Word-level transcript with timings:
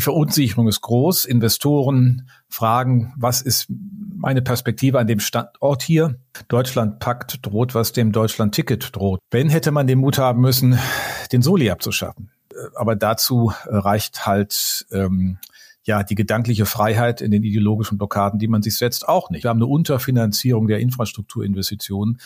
Die 0.00 0.04
Verunsicherung 0.04 0.66
ist 0.66 0.80
groß. 0.80 1.26
Investoren 1.26 2.26
fragen, 2.48 3.12
was 3.18 3.42
ist 3.42 3.66
meine 4.16 4.40
Perspektive 4.40 4.98
an 4.98 5.06
dem 5.06 5.20
Standort 5.20 5.82
hier? 5.82 6.18
Deutschland 6.48 7.00
packt, 7.00 7.44
droht, 7.44 7.74
was 7.74 7.92
dem 7.92 8.10
Deutschland-Ticket 8.10 8.96
droht. 8.96 9.20
Wenn 9.30 9.50
hätte 9.50 9.72
man 9.72 9.86
den 9.86 9.98
Mut 9.98 10.16
haben 10.16 10.40
müssen, 10.40 10.78
den 11.32 11.42
Soli 11.42 11.68
abzuschaffen. 11.68 12.30
Aber 12.74 12.96
dazu 12.96 13.52
reicht 13.66 14.24
halt 14.24 14.86
ähm, 14.90 15.36
ja 15.84 16.02
die 16.02 16.14
gedankliche 16.14 16.64
Freiheit 16.64 17.20
in 17.20 17.30
den 17.30 17.42
ideologischen 17.42 17.98
Blockaden, 17.98 18.38
die 18.38 18.48
man 18.48 18.62
sich 18.62 18.78
setzt, 18.78 19.06
auch 19.06 19.28
nicht. 19.28 19.44
Wir 19.44 19.50
haben 19.50 19.58
eine 19.58 19.66
Unterfinanzierung 19.66 20.66
der 20.66 20.78
Infrastrukturinvestitionen 20.78 22.22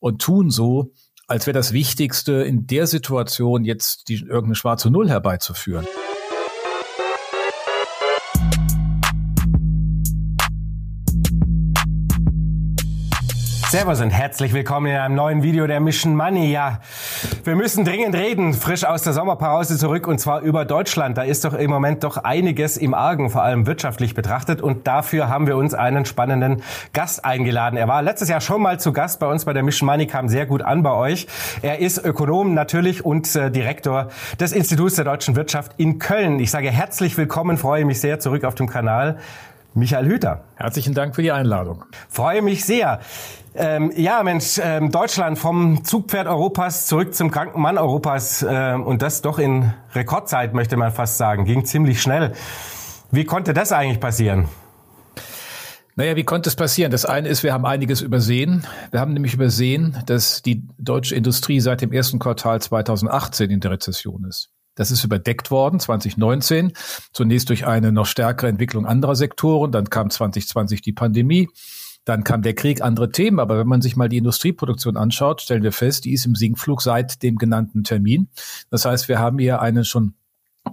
und 0.00 0.20
tun 0.20 0.50
so, 0.50 0.90
als 1.28 1.46
wäre 1.46 1.54
das 1.54 1.72
Wichtigste 1.72 2.32
in 2.42 2.66
der 2.66 2.88
Situation 2.88 3.64
jetzt 3.64 4.08
die, 4.08 4.16
irgendeine 4.16 4.56
schwarze 4.56 4.90
Null 4.90 5.08
herbeizuführen. 5.08 5.86
Servus 13.74 14.00
und 14.00 14.10
herzlich 14.10 14.52
willkommen 14.52 14.86
in 14.86 14.96
einem 14.96 15.16
neuen 15.16 15.42
Video 15.42 15.66
der 15.66 15.80
Mission 15.80 16.14
Money. 16.14 16.52
Ja, 16.52 16.78
wir 17.42 17.56
müssen 17.56 17.84
dringend 17.84 18.14
reden, 18.14 18.54
frisch 18.54 18.84
aus 18.84 19.02
der 19.02 19.14
Sommerpause 19.14 19.76
zurück 19.76 20.06
und 20.06 20.20
zwar 20.20 20.42
über 20.42 20.64
Deutschland. 20.64 21.18
Da 21.18 21.22
ist 21.22 21.44
doch 21.44 21.54
im 21.54 21.72
Moment 21.72 22.04
doch 22.04 22.18
einiges 22.18 22.76
im 22.76 22.94
Argen, 22.94 23.30
vor 23.30 23.42
allem 23.42 23.66
wirtschaftlich 23.66 24.14
betrachtet 24.14 24.62
und 24.62 24.86
dafür 24.86 25.28
haben 25.28 25.48
wir 25.48 25.56
uns 25.56 25.74
einen 25.74 26.04
spannenden 26.04 26.62
Gast 26.92 27.24
eingeladen. 27.24 27.76
Er 27.76 27.88
war 27.88 28.00
letztes 28.00 28.28
Jahr 28.28 28.40
schon 28.40 28.62
mal 28.62 28.78
zu 28.78 28.92
Gast 28.92 29.18
bei 29.18 29.26
uns 29.26 29.44
bei 29.44 29.52
der 29.52 29.64
Mission 29.64 29.88
Money, 29.88 30.06
kam 30.06 30.28
sehr 30.28 30.46
gut 30.46 30.62
an 30.62 30.84
bei 30.84 30.92
euch. 30.92 31.26
Er 31.60 31.80
ist 31.80 31.98
Ökonom 31.98 32.54
natürlich 32.54 33.04
und 33.04 33.34
äh, 33.34 33.50
Direktor 33.50 34.10
des 34.38 34.52
Instituts 34.52 34.94
der 34.94 35.04
deutschen 35.04 35.34
Wirtschaft 35.34 35.72
in 35.78 35.98
Köln. 35.98 36.38
Ich 36.38 36.52
sage 36.52 36.70
herzlich 36.70 37.18
willkommen, 37.18 37.58
freue 37.58 37.84
mich 37.84 38.00
sehr 38.00 38.20
zurück 38.20 38.44
auf 38.44 38.54
dem 38.54 38.68
Kanal. 38.68 39.18
Michael 39.74 40.06
Hüter. 40.06 40.44
Herzlichen 40.54 40.94
Dank 40.94 41.16
für 41.16 41.22
die 41.22 41.32
Einladung. 41.32 41.84
Freue 42.08 42.42
mich 42.42 42.64
sehr. 42.64 43.00
Ähm, 43.56 43.92
ja, 43.96 44.22
Mensch, 44.22 44.60
ähm, 44.62 44.90
Deutschland 44.90 45.38
vom 45.38 45.84
Zugpferd 45.84 46.26
Europas 46.26 46.86
zurück 46.86 47.14
zum 47.14 47.30
kranken 47.30 47.60
Mann 47.60 47.78
Europas 47.78 48.44
ähm, 48.48 48.84
und 48.84 49.02
das 49.02 49.22
doch 49.22 49.38
in 49.38 49.72
Rekordzeit, 49.94 50.54
möchte 50.54 50.76
man 50.76 50.92
fast 50.92 51.18
sagen. 51.18 51.44
Ging 51.44 51.64
ziemlich 51.64 52.00
schnell. 52.00 52.32
Wie 53.10 53.24
konnte 53.24 53.52
das 53.52 53.72
eigentlich 53.72 54.00
passieren? 54.00 54.48
Naja, 55.96 56.16
wie 56.16 56.24
konnte 56.24 56.48
es 56.48 56.56
passieren? 56.56 56.90
Das 56.90 57.04
eine 57.04 57.28
ist, 57.28 57.44
wir 57.44 57.52
haben 57.52 57.64
einiges 57.64 58.00
übersehen. 58.00 58.66
Wir 58.90 58.98
haben 58.98 59.12
nämlich 59.12 59.34
übersehen, 59.34 59.96
dass 60.06 60.42
die 60.42 60.66
deutsche 60.78 61.14
Industrie 61.14 61.60
seit 61.60 61.80
dem 61.80 61.92
ersten 61.92 62.18
Quartal 62.18 62.60
2018 62.60 63.50
in 63.50 63.60
der 63.60 63.70
Rezession 63.70 64.24
ist. 64.24 64.50
Das 64.74 64.90
ist 64.90 65.04
überdeckt 65.04 65.50
worden 65.50 65.80
2019, 65.80 66.72
zunächst 67.12 67.48
durch 67.48 67.66
eine 67.66 67.92
noch 67.92 68.06
stärkere 68.06 68.48
Entwicklung 68.48 68.86
anderer 68.86 69.16
Sektoren, 69.16 69.72
dann 69.72 69.90
kam 69.90 70.10
2020 70.10 70.82
die 70.82 70.92
Pandemie 70.92 71.48
dann 72.04 72.22
kam 72.22 72.42
der 72.42 72.54
Krieg, 72.54 72.82
andere 72.82 73.10
Themen. 73.10 73.40
Aber 73.40 73.58
wenn 73.58 73.66
man 73.66 73.82
sich 73.82 73.96
mal 73.96 74.08
die 74.08 74.18
Industrieproduktion 74.18 74.96
anschaut, 74.96 75.40
stellen 75.40 75.62
wir 75.62 75.72
fest, 75.72 76.04
die 76.04 76.12
ist 76.12 76.26
im 76.26 76.34
Sinkflug 76.34 76.82
seit 76.82 77.22
dem 77.22 77.36
genannten 77.36 77.82
Termin. 77.82 78.28
Das 78.70 78.84
heißt, 78.84 79.08
wir 79.08 79.18
haben 79.18 79.38
hier 79.38 79.60
einen 79.60 79.84
schon 79.84 80.14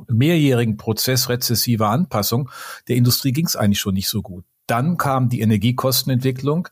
mehrjährigen 0.08 0.78
Prozess 0.78 1.30
rezessiver 1.30 1.90
Anpassung. 1.90 2.50
Der 2.88 2.96
Industrie 2.96 3.32
ging 3.32 3.46
es 3.46 3.56
eigentlich 3.56 3.80
schon 3.80 3.94
nicht 3.94 4.10
so 4.10 4.22
gut. 4.22 4.46
Dann 4.68 4.98
kam 4.98 5.30
die 5.30 5.42
Energiekostenentwicklung. 5.42 6.68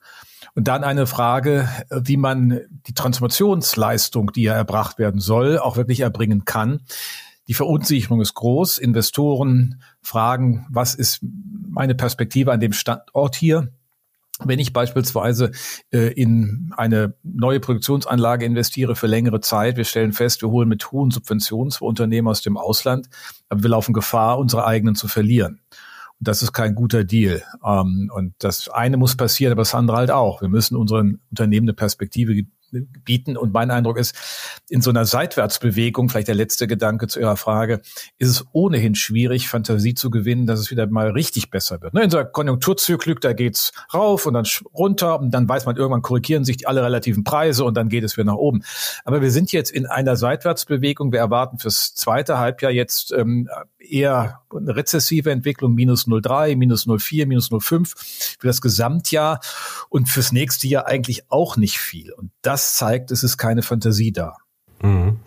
Und 0.60 0.68
dann 0.68 0.84
eine 0.84 1.08
Frage, 1.08 1.70
wie 1.90 2.18
man 2.18 2.60
die 2.86 2.94
Transformationsleistung, 2.94 4.34
die 4.34 4.42
ja 4.42 4.56
erbracht 4.56 5.00
werden 5.00 5.22
soll, 5.22 5.58
auch 5.58 5.78
wirklich 5.78 6.02
erbringen 6.02 6.44
kann. 6.44 6.82
Die 7.48 7.54
Verunsicherung 7.54 8.20
ist 8.20 8.34
groß. 8.34 8.78
Investoren 8.78 9.82
fragen, 10.02 10.68
was 10.70 10.96
ist 10.96 11.22
meine 11.22 11.96
Perspektive 11.96 12.52
an 12.52 12.60
dem 12.60 12.74
Standort 12.74 13.38
hier? 13.38 13.72
Wenn 14.44 14.60
ich 14.60 14.74
beispielsweise 14.74 15.52
äh, 15.92 16.12
in 16.12 16.74
eine 16.76 17.14
neue 17.24 17.62
Produktionsanlage 17.62 18.44
investiere 18.44 18.98
für 18.98 19.08
längere 19.08 19.40
Zeit, 19.40 19.78
wir 19.78 19.86
stellen 19.86 20.12
fest, 20.12 20.42
wir 20.42 20.50
holen 20.50 20.68
mit 20.68 20.92
hohen 20.92 21.10
Subventionen 21.10 21.72
für 21.72 21.86
Unternehmen 21.86 22.28
aus 22.28 22.42
dem 22.42 22.58
Ausland, 22.58 23.08
aber 23.48 23.64
wir 23.64 23.70
laufen 23.70 23.94
Gefahr, 23.94 24.38
unsere 24.40 24.66
eigenen 24.66 24.96
zu 24.96 25.08
verlieren. 25.08 25.62
Das 26.20 26.42
ist 26.42 26.54
kein 26.54 26.76
guter 26.76 27.04
Deal. 27.04 27.44
Ähm, 27.66 28.12
und 28.14 28.34
das 28.40 28.70
eine 28.70 28.98
muss 28.98 29.16
passieren, 29.16 29.54
aber 29.54 29.62
das 29.62 29.74
andere 29.74 29.98
halt 29.98 30.12
auch. 30.12 30.42
Wir 30.42 30.50
müssen 30.50 30.76
unseren 30.76 31.20
Unternehmen 31.30 31.66
eine 31.66 31.74
Perspektive 31.74 32.44
bieten. 32.72 33.38
Und 33.38 33.54
mein 33.54 33.72
Eindruck 33.72 33.98
ist, 33.98 34.16
in 34.70 34.82
so 34.82 34.90
einer 34.90 35.06
Seitwärtsbewegung, 35.06 36.10
vielleicht 36.10 36.28
der 36.28 36.36
letzte 36.36 36.68
Gedanke 36.68 37.08
zu 37.08 37.20
Ihrer 37.20 37.38
Frage, 37.38 37.82
ist 38.18 38.30
es 38.30 38.46
ohnehin 38.52 38.96
schwierig, 38.96 39.48
Fantasie 39.48 39.94
zu 39.94 40.10
gewinnen, 40.10 40.46
dass 40.46 40.60
es 40.60 40.72
wieder 40.72 40.88
mal 40.88 41.12
richtig 41.12 41.50
besser 41.50 41.82
wird. 41.82 41.94
Ne, 41.94 42.04
in 42.04 42.10
so 42.10 42.18
einer 42.18 42.28
Konjunkturzyklük, 42.28 43.22
da 43.22 43.34
geht's 43.34 43.72
rauf 43.94 44.26
und 44.26 44.34
dann 44.34 44.46
runter 44.74 45.20
und 45.20 45.32
dann 45.32 45.48
weiß 45.48 45.66
man, 45.66 45.76
irgendwann 45.76 46.02
korrigieren 46.02 46.44
sich 46.44 46.68
alle 46.68 46.84
relativen 46.84 47.24
Preise 47.24 47.64
und 47.64 47.76
dann 47.76 47.90
geht 47.90 48.04
es 48.04 48.18
wieder 48.18 48.26
nach 48.26 48.36
oben. 48.36 48.62
Aber 49.06 49.22
wir 49.22 49.32
sind 49.32 49.52
jetzt 49.52 49.72
in 49.72 49.86
einer 49.86 50.16
Seitwärtsbewegung. 50.16 51.12
Wir 51.12 51.20
erwarten 51.20 51.58
fürs 51.58 51.94
zweite 51.94 52.38
Halbjahr 52.38 52.72
jetzt 52.72 53.12
ähm, 53.12 53.50
eher 53.80 54.42
eine 54.56 54.76
rezessive 54.76 55.32
Entwicklung, 55.32 55.74
minus 55.74 56.08
0,3, 56.08 56.56
minus 56.56 56.88
0,4, 56.88 57.26
minus 57.26 57.52
0,5 57.52 58.38
für 58.40 58.48
das 58.48 58.62
Gesamtjahr 58.62 59.40
und 59.90 60.10
fürs 60.10 60.32
nächste 60.32 60.68
Jahr 60.68 60.88
eigentlich 60.88 61.32
auch 61.32 61.58
nicht 61.58 61.80
viel. 61.80 62.12
Und 62.14 62.32
das 62.42 62.76
zeigt, 62.76 63.12
es 63.12 63.24
ist 63.24 63.38
keine 63.38 63.62
Fantasie 63.62 64.12
da. 64.12 64.38
Mhm. 64.82 65.20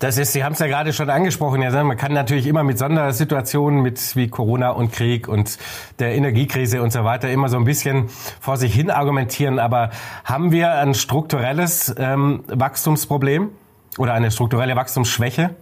Das 0.00 0.18
ist, 0.18 0.32
Sie 0.32 0.44
haben 0.44 0.52
es 0.52 0.58
ja 0.58 0.66
gerade 0.66 0.92
schon 0.92 1.08
angesprochen, 1.08 1.60
man 1.60 1.96
kann 1.96 2.12
natürlich 2.12 2.46
immer 2.46 2.62
mit 2.62 2.78
Sondersituationen, 2.78 3.80
mit 3.80 4.16
wie 4.16 4.28
Corona 4.28 4.70
und 4.70 4.92
Krieg 4.92 5.28
und 5.28 5.58
der 5.98 6.14
Energiekrise 6.14 6.82
und 6.82 6.92
so 6.92 7.04
weiter 7.04 7.30
immer 7.30 7.48
so 7.48 7.56
ein 7.56 7.64
bisschen 7.64 8.08
vor 8.40 8.58
sich 8.58 8.74
hin 8.74 8.90
argumentieren, 8.90 9.58
aber 9.58 9.90
haben 10.24 10.52
wir 10.52 10.72
ein 10.72 10.94
strukturelles 10.94 11.94
ähm, 11.96 12.44
Wachstumsproblem 12.48 13.50
oder 13.96 14.12
eine 14.12 14.30
strukturelle 14.30 14.76
Wachstumsschwäche? 14.76 15.54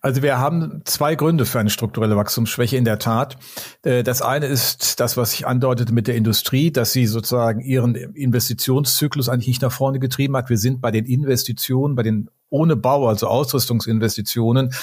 Also 0.00 0.22
wir 0.22 0.38
haben 0.38 0.82
zwei 0.84 1.14
Gründe 1.14 1.46
für 1.46 1.60
eine 1.60 1.70
strukturelle 1.70 2.16
Wachstumsschwäche 2.16 2.76
in 2.76 2.84
der 2.84 2.98
Tat. 2.98 3.36
Äh, 3.82 4.02
das 4.02 4.22
eine 4.22 4.46
ist 4.46 5.00
das, 5.00 5.16
was 5.16 5.32
ich 5.34 5.46
andeutete 5.46 5.92
mit 5.92 6.06
der 6.06 6.16
Industrie, 6.16 6.70
dass 6.70 6.92
sie 6.92 7.06
sozusagen 7.06 7.60
ihren 7.60 7.94
Investitionszyklus 7.94 9.28
eigentlich 9.28 9.48
nicht 9.48 9.62
nach 9.62 9.72
vorne 9.72 9.98
getrieben 9.98 10.36
hat. 10.36 10.50
Wir 10.50 10.58
sind 10.58 10.80
bei 10.80 10.90
den 10.90 11.04
Investitionen, 11.04 11.94
bei 11.94 12.02
den 12.02 12.30
ohne 12.50 12.76
Bau, 12.76 13.08
also 13.08 13.28
Ausrüstungsinvestitionen, 13.28 14.74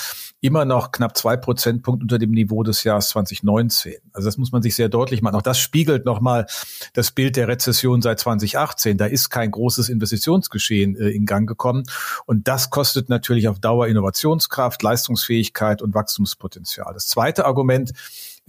immer 0.41 0.65
noch 0.65 0.91
knapp 0.91 1.17
zwei 1.17 1.35
Prozentpunkte 1.35 2.03
unter 2.03 2.17
dem 2.17 2.31
Niveau 2.31 2.63
des 2.63 2.83
Jahres 2.83 3.09
2019. 3.09 3.95
Also 4.13 4.27
das 4.27 4.37
muss 4.37 4.51
man 4.51 4.61
sich 4.61 4.75
sehr 4.75 4.87
deutlich 4.89 5.21
machen. 5.21 5.35
Auch 5.35 5.41
das 5.41 5.59
spiegelt 5.59 6.05
nochmal 6.05 6.45
das 6.93 7.11
Bild 7.11 7.35
der 7.35 7.47
Rezession 7.47 8.01
seit 8.01 8.19
2018. 8.19 8.97
Da 8.97 9.05
ist 9.05 9.29
kein 9.29 9.51
großes 9.51 9.89
Investitionsgeschehen 9.89 10.95
äh, 10.95 11.09
in 11.09 11.25
Gang 11.25 11.47
gekommen. 11.47 11.83
Und 12.25 12.47
das 12.47 12.69
kostet 12.69 13.09
natürlich 13.09 13.47
auf 13.47 13.59
Dauer 13.59 13.87
Innovationskraft, 13.87 14.81
Leistungsfähigkeit 14.81 15.81
und 15.81 15.93
Wachstumspotenzial. 15.93 16.93
Das 16.93 17.07
zweite 17.07 17.45
Argument 17.45 17.91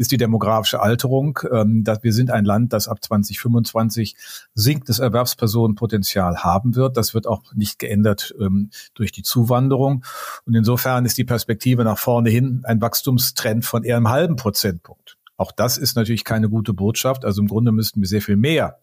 ist 0.00 0.12
die 0.12 0.16
demografische 0.16 0.80
Alterung. 0.80 1.38
Ähm, 1.52 1.84
dass 1.84 2.02
wir 2.02 2.14
sind 2.14 2.30
ein 2.30 2.46
Land, 2.46 2.72
das 2.72 2.88
ab 2.88 3.04
2025 3.04 4.16
sinkendes 4.54 4.98
Erwerbspersonenpotenzial 4.98 6.38
haben 6.38 6.74
wird. 6.74 6.96
Das 6.96 7.12
wird 7.12 7.26
auch 7.26 7.42
nicht 7.54 7.78
geändert 7.78 8.34
ähm, 8.40 8.70
durch 8.94 9.12
die 9.12 9.22
Zuwanderung. 9.22 10.04
Und 10.46 10.54
insofern 10.54 11.04
ist 11.04 11.18
die 11.18 11.24
Perspektive 11.24 11.84
nach 11.84 11.98
vorne 11.98 12.30
hin 12.30 12.62
ein 12.64 12.80
Wachstumstrend 12.80 13.66
von 13.66 13.84
eher 13.84 13.98
einem 13.98 14.08
halben 14.08 14.36
Prozentpunkt. 14.36 15.18
Auch 15.36 15.52
das 15.52 15.76
ist 15.76 15.96
natürlich 15.96 16.24
keine 16.24 16.48
gute 16.48 16.72
Botschaft. 16.72 17.26
Also 17.26 17.42
im 17.42 17.48
Grunde 17.48 17.70
müssten 17.70 18.00
wir 18.00 18.08
sehr 18.08 18.22
viel 18.22 18.36
mehr 18.36 18.78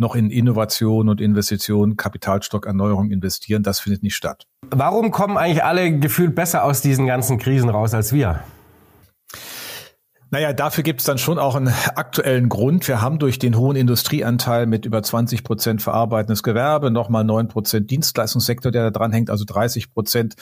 noch 0.00 0.14
in 0.14 0.30
Innovation 0.30 1.08
und 1.08 1.20
Investitionen, 1.20 1.96
Kapitalstockerneuerung 1.96 3.10
investieren. 3.10 3.64
Das 3.64 3.80
findet 3.80 4.04
nicht 4.04 4.14
statt. 4.14 4.46
Warum 4.70 5.10
kommen 5.10 5.36
eigentlich 5.36 5.64
alle 5.64 5.98
gefühlt 5.98 6.36
besser 6.36 6.62
aus 6.62 6.82
diesen 6.82 7.06
ganzen 7.06 7.38
Krisen 7.38 7.68
raus 7.68 7.94
als 7.94 8.12
wir? 8.12 8.44
Naja, 10.30 10.52
dafür 10.52 10.84
gibt 10.84 11.00
es 11.00 11.06
dann 11.06 11.16
schon 11.16 11.38
auch 11.38 11.54
einen 11.54 11.72
aktuellen 11.94 12.50
Grund. 12.50 12.86
Wir 12.86 13.00
haben 13.00 13.18
durch 13.18 13.38
den 13.38 13.56
hohen 13.56 13.76
Industrieanteil 13.76 14.66
mit 14.66 14.84
über 14.84 15.02
20 15.02 15.42
Prozent 15.42 15.80
verarbeitendes 15.80 16.42
Gewerbe, 16.42 16.90
nochmal 16.90 17.24
neun 17.24 17.48
Prozent 17.48 17.90
Dienstleistungssektor, 17.90 18.70
der 18.70 18.82
da 18.82 18.90
dran 18.90 19.12
hängt, 19.12 19.30
also 19.30 19.44
30 19.46 19.90
Prozent 19.90 20.34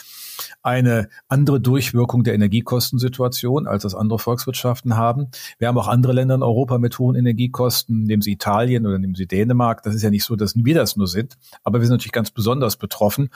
eine 0.62 1.08
andere 1.28 1.60
Durchwirkung 1.60 2.24
der 2.24 2.34
Energiekostensituation, 2.34 3.68
als 3.68 3.84
das 3.84 3.94
andere 3.94 4.18
Volkswirtschaften 4.18 4.96
haben. 4.96 5.28
Wir 5.58 5.68
haben 5.68 5.78
auch 5.78 5.88
andere 5.88 6.12
Länder 6.12 6.34
in 6.34 6.42
Europa 6.42 6.78
mit 6.78 6.98
hohen 6.98 7.14
Energiekosten. 7.14 8.02
Nehmen 8.02 8.22
Sie 8.22 8.32
Italien 8.32 8.86
oder 8.86 8.98
nehmen 8.98 9.14
Sie 9.14 9.26
Dänemark. 9.26 9.84
Das 9.84 9.94
ist 9.94 10.02
ja 10.02 10.10
nicht 10.10 10.24
so, 10.24 10.34
dass 10.34 10.54
wir 10.56 10.74
das 10.74 10.96
nur 10.96 11.06
sind. 11.06 11.36
Aber 11.62 11.78
wir 11.78 11.86
sind 11.86 11.94
natürlich 11.94 12.12
ganz 12.12 12.32
besonders 12.32 12.76
betroffen. 12.76 13.30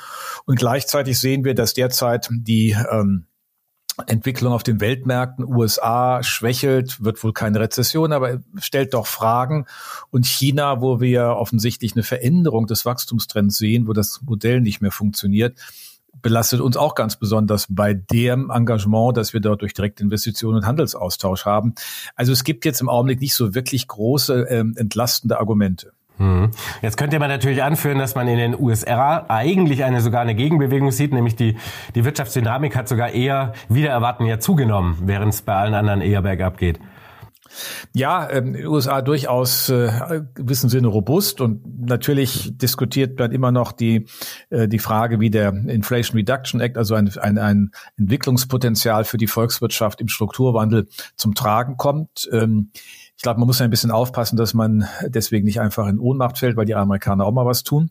Und 0.46 0.58
gleichzeitig 0.58 1.18
sehen 1.18 1.44
wir, 1.44 1.54
dass 1.54 1.74
derzeit 1.74 2.28
die 2.30 2.76
ähm, 2.90 3.26
Entwicklung 4.06 4.52
auf 4.52 4.62
den 4.62 4.80
Weltmärkten. 4.80 5.44
USA 5.44 6.22
schwächelt, 6.22 7.02
wird 7.02 7.22
wohl 7.22 7.32
keine 7.32 7.60
Rezession, 7.60 8.12
aber 8.12 8.40
stellt 8.58 8.94
doch 8.94 9.06
Fragen. 9.06 9.66
Und 10.10 10.26
China, 10.26 10.80
wo 10.80 11.00
wir 11.00 11.36
offensichtlich 11.36 11.94
eine 11.94 12.02
Veränderung 12.02 12.66
des 12.66 12.84
Wachstumstrends 12.84 13.56
sehen, 13.56 13.86
wo 13.86 13.92
das 13.92 14.20
Modell 14.22 14.60
nicht 14.60 14.80
mehr 14.80 14.90
funktioniert, 14.92 15.58
belastet 16.22 16.60
uns 16.60 16.76
auch 16.76 16.94
ganz 16.94 17.16
besonders 17.16 17.66
bei 17.68 17.94
dem 17.94 18.50
Engagement, 18.50 19.16
dass 19.16 19.32
wir 19.32 19.40
dort 19.40 19.62
durch 19.62 19.74
Direktinvestitionen 19.74 20.58
und 20.60 20.66
Handelsaustausch 20.66 21.44
haben. 21.44 21.74
Also 22.14 22.32
es 22.32 22.44
gibt 22.44 22.64
jetzt 22.64 22.80
im 22.80 22.88
Augenblick 22.88 23.20
nicht 23.20 23.34
so 23.34 23.54
wirklich 23.54 23.86
große 23.88 24.46
ähm, 24.48 24.74
entlastende 24.76 25.38
Argumente. 25.38 25.92
Hm. 26.20 26.50
Jetzt 26.82 26.98
könnte 26.98 27.18
man 27.18 27.30
natürlich 27.30 27.62
anführen, 27.62 27.98
dass 27.98 28.14
man 28.14 28.28
in 28.28 28.36
den 28.36 28.60
USA 28.60 29.24
eigentlich 29.28 29.84
eine 29.84 30.02
sogar 30.02 30.20
eine 30.20 30.34
Gegenbewegung 30.34 30.90
sieht, 30.90 31.14
nämlich 31.14 31.34
die, 31.34 31.56
die 31.94 32.04
Wirtschaftsdynamik 32.04 32.76
hat 32.76 32.88
sogar 32.88 33.08
eher 33.08 33.54
wieder 33.70 33.88
erwarten 33.88 34.26
ja 34.26 34.38
zugenommen, 34.38 34.98
während 35.00 35.32
es 35.32 35.40
bei 35.40 35.54
allen 35.54 35.72
anderen 35.72 36.02
eher 36.02 36.20
bergab 36.20 36.58
geht. 36.58 36.78
Ja, 37.94 38.30
ähm, 38.30 38.54
USA 38.54 39.00
durchaus 39.00 39.70
äh, 39.70 40.20
gewissen 40.34 40.68
Sinne 40.68 40.88
robust 40.88 41.40
und 41.40 41.88
natürlich 41.88 42.52
diskutiert 42.56 43.18
man 43.18 43.32
immer 43.32 43.50
noch 43.50 43.72
die 43.72 44.06
äh, 44.50 44.68
die 44.68 44.78
Frage, 44.78 45.20
wie 45.20 45.30
der 45.30 45.48
Inflation 45.48 46.16
Reduction 46.18 46.60
Act, 46.60 46.76
also 46.76 46.94
ein, 46.94 47.10
ein, 47.18 47.38
ein 47.38 47.70
Entwicklungspotenzial 47.98 49.04
für 49.04 49.16
die 49.16 49.26
Volkswirtschaft 49.26 50.00
im 50.00 50.08
Strukturwandel 50.08 50.86
zum 51.16 51.34
Tragen 51.34 51.76
kommt. 51.76 52.28
Ähm, 52.30 52.70
ich 53.20 53.22
glaube, 53.22 53.38
man 53.38 53.46
muss 53.46 53.60
ein 53.60 53.68
bisschen 53.68 53.90
aufpassen, 53.90 54.38
dass 54.38 54.54
man 54.54 54.88
deswegen 55.02 55.44
nicht 55.44 55.60
einfach 55.60 55.86
in 55.88 55.98
Ohnmacht 55.98 56.38
fällt, 56.38 56.56
weil 56.56 56.64
die 56.64 56.74
Amerikaner 56.74 57.26
auch 57.26 57.32
mal 57.32 57.44
was 57.44 57.64
tun 57.64 57.90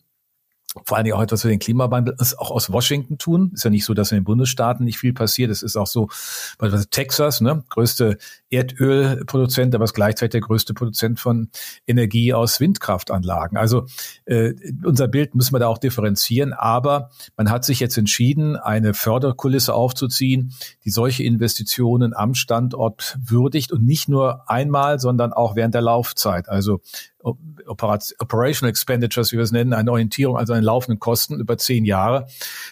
vor 0.86 0.98
allen 0.98 1.06
Dingen 1.06 1.16
auch 1.16 1.22
etwas 1.22 1.42
für 1.42 1.48
den 1.48 1.60
Klimawandel, 1.60 2.16
auch 2.38 2.52
aus 2.52 2.72
Washington 2.72 3.18
tun. 3.18 3.52
Ist 3.54 3.64
ja 3.64 3.70
nicht 3.70 3.86
so, 3.86 3.94
dass 3.94 4.12
in 4.12 4.20
den 4.20 4.24
Bundesstaaten 4.24 4.86
nicht 4.86 5.00
viel 5.00 5.14
passiert. 5.14 5.50
Es 5.50 5.64
ist 5.64 5.76
auch 5.76 5.88
so, 5.88 6.08
beispielsweise 6.58 6.90
Texas, 6.90 7.42
ne, 7.42 7.64
größte 7.70 8.18
Erdölproduzent, 8.50 9.75
aber 9.75 9.84
ist 9.84 9.94
gleichzeitig 9.94 10.31
der 10.31 10.42
größte 10.42 10.74
Produzent 10.74 11.19
von 11.19 11.50
Energie 11.86 12.34
aus 12.34 12.60
Windkraftanlagen. 12.60 13.57
Also 13.57 13.86
äh, 14.25 14.54
unser 14.84 15.07
Bild 15.07 15.36
müssen 15.36 15.54
wir 15.54 15.60
da 15.60 15.68
auch 15.68 15.78
differenzieren, 15.78 16.54
aber 16.54 17.10
man 17.38 17.50
hat 17.50 17.66
sich 17.66 17.80
jetzt 17.80 17.98
entschieden, 17.98 18.56
eine 18.56 18.94
Förderkulisse 18.94 19.74
aufzuziehen, 19.74 20.54
die 20.84 20.90
solche 20.90 21.24
Investitionen 21.24 22.13
am 22.13 22.34
Standort 22.34 23.18
würdigt 23.24 23.72
und 23.72 23.86
nicht 23.86 24.10
nur 24.10 24.50
einmal, 24.50 25.00
sondern 25.00 25.34
auch 25.34 25.56
während 25.56 25.75
der 25.75 25.81
Laufzeit. 25.81 26.50
Also 26.50 26.81
Operational 27.22 28.69
Expenditures, 28.69 29.31
wie 29.31 29.38
wir 29.38 29.44
es 29.44 29.51
nennen, 29.51 29.74
eine 29.74 29.92
Orientierung, 29.92 30.38
also 30.38 30.54
an 30.54 30.63
laufenden 30.63 31.00
Kosten 31.00 31.40
über 31.40 31.57
zehn 31.57 31.86
Jahre. 31.86 32.28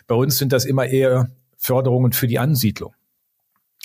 Bei 0.07 0.15
uns 0.15 0.37
sind 0.37 0.53
das 0.53 0.65
immer 0.65 0.85
eher 0.85 1.29
Förderungen 1.57 2.13
für 2.13 2.27
die 2.27 2.39
Ansiedlung. 2.39 2.93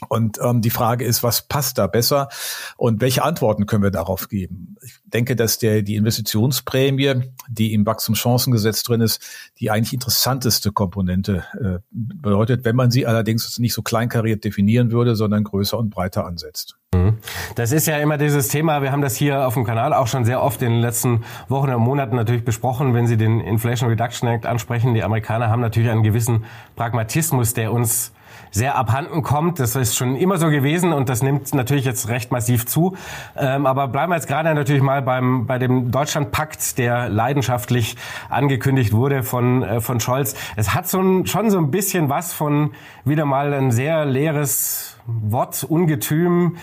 Und 0.08 0.38
ähm, 0.42 0.60
die 0.60 0.70
Frage 0.70 1.04
ist, 1.04 1.22
was 1.22 1.42
passt 1.42 1.78
da 1.78 1.86
besser 1.86 2.28
und 2.76 3.00
welche 3.00 3.22
Antworten 3.22 3.66
können 3.66 3.82
wir 3.82 3.90
darauf 3.90 4.28
geben? 4.28 4.76
Ich 4.82 4.98
denke, 5.04 5.36
dass 5.36 5.58
der 5.58 5.82
die 5.82 5.96
Investitionsprämie, 5.96 7.32
die 7.48 7.72
im 7.72 7.86
Wachstumschancengesetz 7.86 8.82
drin 8.82 9.00
ist, 9.00 9.22
die 9.58 9.70
eigentlich 9.70 9.92
interessanteste 9.92 10.72
Komponente 10.72 11.44
äh, 11.60 11.78
bedeutet, 11.90 12.64
wenn 12.64 12.76
man 12.76 12.90
sie 12.90 13.06
allerdings 13.06 13.58
nicht 13.58 13.74
so 13.74 13.82
kleinkariert 13.82 14.44
definieren 14.44 14.90
würde, 14.90 15.16
sondern 15.16 15.44
größer 15.44 15.78
und 15.78 15.90
breiter 15.90 16.26
ansetzt. 16.26 16.76
Mhm. 16.94 17.18
Das 17.54 17.72
ist 17.72 17.86
ja 17.86 17.98
immer 17.98 18.18
dieses 18.18 18.48
Thema, 18.48 18.82
wir 18.82 18.92
haben 18.92 19.02
das 19.02 19.16
hier 19.16 19.46
auf 19.46 19.54
dem 19.54 19.64
Kanal 19.64 19.94
auch 19.94 20.06
schon 20.06 20.24
sehr 20.24 20.42
oft 20.42 20.62
in 20.62 20.72
den 20.72 20.80
letzten 20.80 21.24
Wochen 21.48 21.70
und 21.70 21.80
Monaten 21.80 22.16
natürlich 22.16 22.44
besprochen, 22.44 22.94
wenn 22.94 23.06
Sie 23.06 23.16
den 23.16 23.40
Inflation 23.40 23.88
Reduction 23.88 24.28
Act 24.28 24.46
ansprechen. 24.46 24.94
Die 24.94 25.02
Amerikaner 25.02 25.48
haben 25.48 25.60
natürlich 25.60 25.90
einen 25.90 26.02
gewissen 26.02 26.44
Pragmatismus, 26.76 27.54
der 27.54 27.72
uns 27.72 28.12
sehr 28.52 28.76
abhanden 28.76 29.22
kommt. 29.22 29.58
Das 29.58 29.74
ist 29.74 29.96
schon 29.96 30.14
immer 30.14 30.38
so 30.38 30.48
gewesen 30.48 30.92
und 30.92 31.08
das 31.08 31.22
nimmt 31.22 31.52
natürlich 31.54 31.84
jetzt 31.84 32.08
recht 32.08 32.30
massiv 32.30 32.66
zu. 32.66 32.94
Ähm, 33.36 33.66
aber 33.66 33.88
bleiben 33.88 34.12
wir 34.12 34.16
jetzt 34.16 34.28
gerade 34.28 34.54
natürlich 34.54 34.82
mal 34.82 35.02
beim, 35.02 35.46
bei 35.46 35.58
dem 35.58 35.90
Deutschlandpakt, 35.90 36.78
der 36.78 37.08
leidenschaftlich 37.08 37.96
angekündigt 38.28 38.92
wurde 38.92 39.22
von, 39.24 39.62
äh, 39.62 39.80
von 39.80 39.98
Scholz. 39.98 40.36
Es 40.54 40.74
hat 40.74 40.86
so 40.86 41.00
ein, 41.00 41.26
schon 41.26 41.50
so 41.50 41.58
ein 41.58 41.70
bisschen 41.70 42.08
was 42.08 42.32
von 42.32 42.72
wieder 43.04 43.24
mal 43.24 43.52
ein 43.54 43.72
sehr 43.72 44.04
leeres 44.04 44.98
Wort, 45.06 45.64
Ungetüm. 45.64 46.56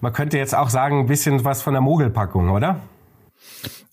Man 0.00 0.12
könnte 0.12 0.38
jetzt 0.38 0.54
auch 0.54 0.68
sagen, 0.68 1.00
ein 1.00 1.06
bisschen 1.06 1.44
was 1.44 1.62
von 1.62 1.72
der 1.72 1.80
Mogelpackung, 1.80 2.50
oder? 2.50 2.76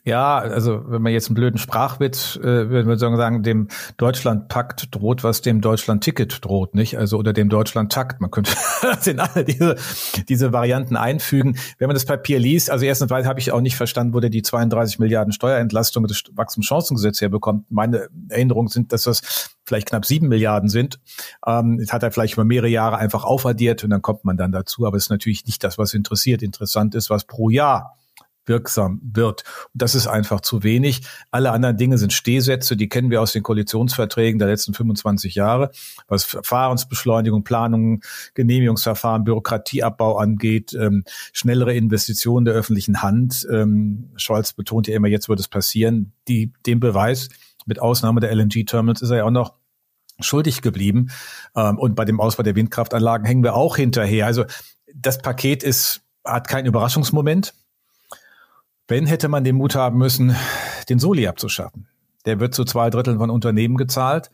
Ja, 0.08 0.38
also 0.38 0.84
wenn 0.88 1.02
man 1.02 1.12
jetzt 1.12 1.28
einen 1.28 1.36
blöden 1.36 1.58
Sprachwitz, 1.58 2.38
äh, 2.38 2.70
würde 2.70 2.88
man 2.88 2.98
sagen, 2.98 3.44
dem 3.44 3.68
Deutschlandpakt 3.98 4.96
droht, 4.96 5.26
was 5.26 5.42
dem 5.42 5.60
Deutschland-Ticket 5.60 6.46
droht, 6.46 6.76
nicht? 6.76 6.98
Also 6.98 7.18
oder 7.18 7.34
dem 7.34 7.50
Deutschland-Takt. 7.50 8.22
Man 8.22 8.32
könnte 8.32 8.54
in 9.06 9.20
alle 9.20 9.44
diese, 9.44 9.76
diese 10.30 10.54
Varianten 10.54 10.96
einfügen. 10.96 11.58
Wenn 11.78 11.88
man 11.88 11.94
das 11.94 12.06
Papier 12.06 12.40
liest, 12.40 12.72
also 12.72 12.86
erstens 12.86 13.10
weil 13.10 13.26
habe 13.26 13.42
ich 13.42 13.52
auch 13.52 13.60
nicht 13.60 13.76
verstanden, 13.76 14.14
wo 14.14 14.22
der 14.22 14.30
die 14.30 14.44
32 14.44 14.98
Milliarden 15.00 15.34
Steuerentlastung 15.34 16.08
des 16.08 16.24
Wachstumschancengesetzes 16.32 17.20
herbekommt. 17.20 17.70
Meine 17.70 18.08
Erinnerungen 18.30 18.70
sind, 18.70 18.94
dass 18.94 19.04
das 19.04 19.58
vielleicht 19.66 19.90
knapp 19.90 20.06
sieben 20.06 20.30
Milliarden 20.30 20.70
sind. 20.70 21.02
Ähm, 21.46 21.80
das 21.80 21.92
hat 21.92 22.04
er 22.04 22.14
vielleicht 22.14 22.36
über 22.36 22.46
mehrere 22.46 22.70
Jahre 22.70 22.98
einfach 22.98 23.26
aufaddiert 23.26 23.84
und 23.84 23.90
dann 23.90 24.02
kommt 24.02 24.24
man 24.24 24.38
dann 24.38 24.54
dazu. 24.54 24.88
Aber 24.88 24.96
es 24.96 25.08
ist 25.08 25.10
natürlich 25.10 25.46
nicht 25.46 25.66
das, 25.66 25.78
was 25.78 25.94
interessiert. 25.94 26.44
Interessant 26.44 26.96
ist, 26.96 27.10
was 27.10 27.26
pro 27.26 27.50
Jahr 27.50 27.98
wirksam 28.48 29.02
wird. 29.04 29.44
Und 29.74 29.82
das 29.82 29.96
ist 29.96 30.08
einfach 30.08 30.42
zu 30.42 30.64
wenig. 30.64 31.02
Alle 31.32 31.52
anderen 31.52 31.78
Dinge 31.78 31.98
sind 31.98 32.14
Stehsätze, 32.14 32.76
die 32.76 32.90
kennen 32.90 33.10
wir 33.10 33.22
aus 33.22 33.34
den 33.34 33.44
Koalitionsverträgen 33.44 34.40
der 34.40 34.48
letzten 34.48 34.74
25 34.74 35.36
Jahre, 35.36 35.72
was 36.08 36.24
Verfahrensbeschleunigung, 36.24 37.44
Planung, 37.44 38.02
Genehmigungsverfahren, 38.34 39.24
Bürokratieabbau 39.24 40.18
angeht, 40.18 40.74
ähm, 40.74 41.04
schnellere 41.34 41.74
Investitionen 41.74 42.46
der 42.46 42.54
öffentlichen 42.54 43.02
Hand. 43.02 43.48
Ähm, 43.52 44.12
Scholz 44.16 44.54
betont 44.54 44.88
ja 44.88 44.96
immer, 44.96 45.08
jetzt 45.08 45.30
wird 45.30 45.40
es 45.40 45.48
passieren. 45.48 46.14
Die, 46.28 46.52
den 46.66 46.80
Beweis, 46.80 47.30
mit 47.66 47.80
Ausnahme 47.80 48.22
der 48.22 48.34
LNG-Terminals, 48.34 49.02
ist 49.02 49.10
er 49.10 49.18
ja 49.18 49.24
auch 49.26 49.32
noch 49.32 49.54
schuldig 50.20 50.62
geblieben. 50.62 51.10
Ähm, 51.56 51.78
und 51.78 51.96
bei 51.96 52.06
dem 52.06 52.20
Ausbau 52.20 52.44
der 52.44 52.56
Windkraftanlagen 52.56 53.26
hängen 53.26 53.44
wir 53.44 53.56
auch 53.56 53.76
hinterher. 53.76 54.26
Also 54.26 54.46
das 54.94 55.20
Paket 55.20 55.64
ist, 55.64 56.02
hat 56.26 56.48
keinen 56.48 56.66
Überraschungsmoment. 56.66 57.54
Wenn 58.88 59.06
hätte 59.06 59.28
man 59.28 59.44
den 59.44 59.56
Mut 59.56 59.76
haben 59.76 59.98
müssen, 59.98 60.36
den 60.90 61.00
Soli 61.00 61.28
abzuschaffen. 61.28 61.88
Der 62.26 62.40
wird 62.40 62.54
zu 62.54 62.66
zwei 62.66 62.90
Dritteln 62.90 63.18
von 63.18 63.30
Unternehmen 63.30 63.78
gezahlt, 63.78 64.32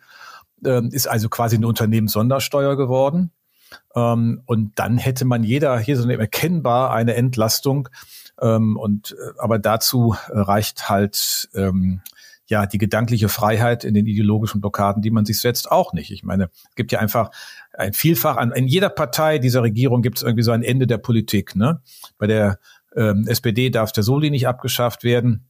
ähm, 0.66 0.90
ist 0.92 1.08
also 1.08 1.30
quasi 1.30 1.58
eine 1.58 1.68
Unternehmenssondersteuer 1.68 2.76
geworden. 2.78 3.32
Ähm, 3.96 4.42
und 4.46 4.72
dann 4.76 4.98
hätte 4.98 5.26
man 5.26 5.44
jeder 5.44 5.78
hier 5.80 5.98
so 5.98 6.08
erkennbar 6.10 6.94
eine 6.94 7.16
Entlastung. 7.16 7.90
Ähm, 8.42 8.78
und 8.78 9.14
äh, 9.14 9.40
aber 9.40 9.60
dazu 9.60 10.16
reicht 10.30 10.90
halt 10.90 11.50
ja 12.48 12.66
die 12.66 12.78
gedankliche 12.78 13.30
Freiheit 13.30 13.84
in 13.84 13.94
den 13.94 14.06
ideologischen 14.06 14.62
Blockaden, 14.62 15.02
die 15.02 15.12
man 15.12 15.26
sich 15.26 15.40
setzt, 15.40 15.72
auch 15.72 15.94
nicht. 15.94 16.12
Ich 16.12 16.24
meine, 16.24 16.50
es 16.70 16.76
gibt 16.76 16.92
ja 16.92 17.00
einfach 17.00 17.32
ein 17.74 17.94
Vielfach 17.94 18.38
an 18.38 18.52
in 18.52 18.68
jeder 18.68 18.90
Partei 18.90 19.40
dieser 19.40 19.64
Regierung 19.64 20.02
gibt 20.02 20.18
es 20.18 20.24
irgendwie 20.24 20.44
so 20.44 20.52
ein 20.52 20.64
Ende 20.64 20.86
der 20.86 20.98
Politik. 20.98 21.56
Ne? 21.56 21.82
Bei 22.18 22.28
der 22.28 22.60
ähm, 22.96 23.26
SPD 23.28 23.70
darf 23.70 23.92
der 23.92 24.04
Soli 24.04 24.30
nicht 24.30 24.48
abgeschafft 24.48 25.04
werden. 25.04 25.48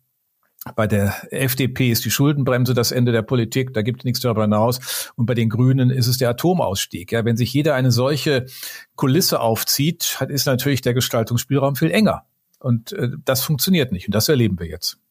Bei 0.75 0.87
der 0.87 1.13
FDP 1.31 1.91
ist 1.91 2.05
die 2.05 2.11
Schuldenbremse 2.11 2.73
das 2.73 2.93
Ende 2.93 3.11
der 3.11 3.21
Politik, 3.21 3.73
da 3.73 3.81
gibt 3.81 4.01
es 4.01 4.05
nichts 4.05 4.21
darüber 4.21 4.43
hinaus. 4.43 5.11
Und 5.15 5.25
bei 5.25 5.33
den 5.33 5.49
Grünen 5.49 5.89
ist 5.89 6.07
es 6.07 6.17
der 6.17 6.29
Atomausstieg. 6.29 7.11
Ja, 7.11 7.25
wenn 7.25 7.35
sich 7.35 7.53
jeder 7.53 7.75
eine 7.75 7.91
solche 7.91 8.45
Kulisse 8.95 9.41
aufzieht, 9.41 10.21
ist 10.29 10.45
natürlich 10.45 10.81
der 10.81 10.93
Gestaltungsspielraum 10.93 11.75
viel 11.75 11.91
enger. 11.91 12.25
Und 12.59 12.93
äh, 12.93 13.09
das 13.25 13.43
funktioniert 13.43 13.91
nicht. 13.91 14.07
Und 14.07 14.15
das 14.15 14.29
erleben 14.29 14.57
wir 14.57 14.67
jetzt. 14.67 15.02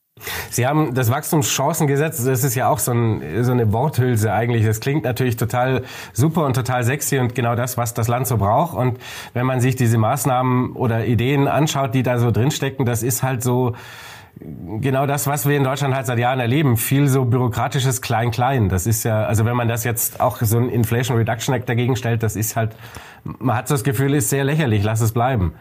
Sie 0.50 0.66
haben 0.66 0.94
das 0.94 1.10
Wachstumschancengesetz, 1.10 2.22
das 2.22 2.44
ist 2.44 2.54
ja 2.54 2.68
auch 2.68 2.78
so, 2.78 2.92
ein, 2.92 3.42
so, 3.42 3.52
eine 3.52 3.72
Worthülse 3.72 4.32
eigentlich. 4.32 4.64
Das 4.64 4.80
klingt 4.80 5.04
natürlich 5.04 5.36
total 5.36 5.82
super 6.12 6.44
und 6.44 6.54
total 6.54 6.84
sexy 6.84 7.18
und 7.18 7.34
genau 7.34 7.54
das, 7.54 7.78
was 7.78 7.94
das 7.94 8.08
Land 8.08 8.26
so 8.26 8.36
braucht. 8.36 8.76
Und 8.76 8.98
wenn 9.32 9.46
man 9.46 9.60
sich 9.60 9.76
diese 9.76 9.98
Maßnahmen 9.98 10.72
oder 10.72 11.06
Ideen 11.06 11.48
anschaut, 11.48 11.94
die 11.94 12.02
da 12.02 12.18
so 12.18 12.30
drinstecken, 12.30 12.84
das 12.84 13.02
ist 13.02 13.22
halt 13.22 13.42
so 13.42 13.74
genau 14.80 15.06
das, 15.06 15.26
was 15.26 15.48
wir 15.48 15.56
in 15.56 15.64
Deutschland 15.64 15.94
halt 15.94 16.06
seit 16.06 16.18
Jahren 16.18 16.40
erleben. 16.40 16.76
Viel 16.76 17.08
so 17.08 17.24
bürokratisches 17.24 18.02
Klein-Klein. 18.02 18.68
Das 18.68 18.86
ist 18.86 19.04
ja, 19.04 19.24
also 19.24 19.44
wenn 19.44 19.56
man 19.56 19.68
das 19.68 19.84
jetzt 19.84 20.20
auch 20.20 20.38
so 20.40 20.58
ein 20.58 20.68
Inflation 20.68 21.16
Reduction 21.16 21.54
Act 21.54 21.68
dagegen 21.68 21.96
stellt, 21.96 22.22
das 22.22 22.36
ist 22.36 22.56
halt, 22.56 22.76
man 23.24 23.56
hat 23.56 23.68
so 23.68 23.74
das 23.74 23.84
Gefühl, 23.84 24.14
ist 24.14 24.28
sehr 24.28 24.44
lächerlich, 24.44 24.82
lass 24.82 25.00
es 25.00 25.12
bleiben. 25.12 25.54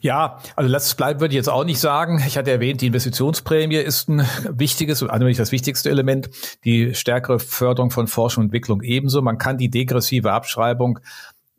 Ja, 0.00 0.38
also 0.56 0.70
lass 0.70 0.86
es 0.86 0.94
bleiben 0.94 1.20
würde 1.20 1.32
ich 1.32 1.36
jetzt 1.36 1.48
auch 1.48 1.64
nicht 1.64 1.78
sagen. 1.78 2.22
Ich 2.26 2.38
hatte 2.38 2.50
erwähnt, 2.50 2.80
die 2.80 2.86
Investitionsprämie 2.86 3.76
ist 3.76 4.08
ein 4.08 4.26
wichtiges, 4.50 5.02
also 5.02 5.24
nicht 5.26 5.38
das 5.38 5.52
wichtigste 5.52 5.90
Element. 5.90 6.30
Die 6.64 6.94
stärkere 6.94 7.38
Förderung 7.38 7.90
von 7.90 8.06
Forschung 8.06 8.42
und 8.42 8.46
Entwicklung 8.46 8.82
ebenso. 8.82 9.20
Man 9.20 9.38
kann 9.38 9.58
die 9.58 9.70
degressive 9.70 10.32
Abschreibung 10.32 11.00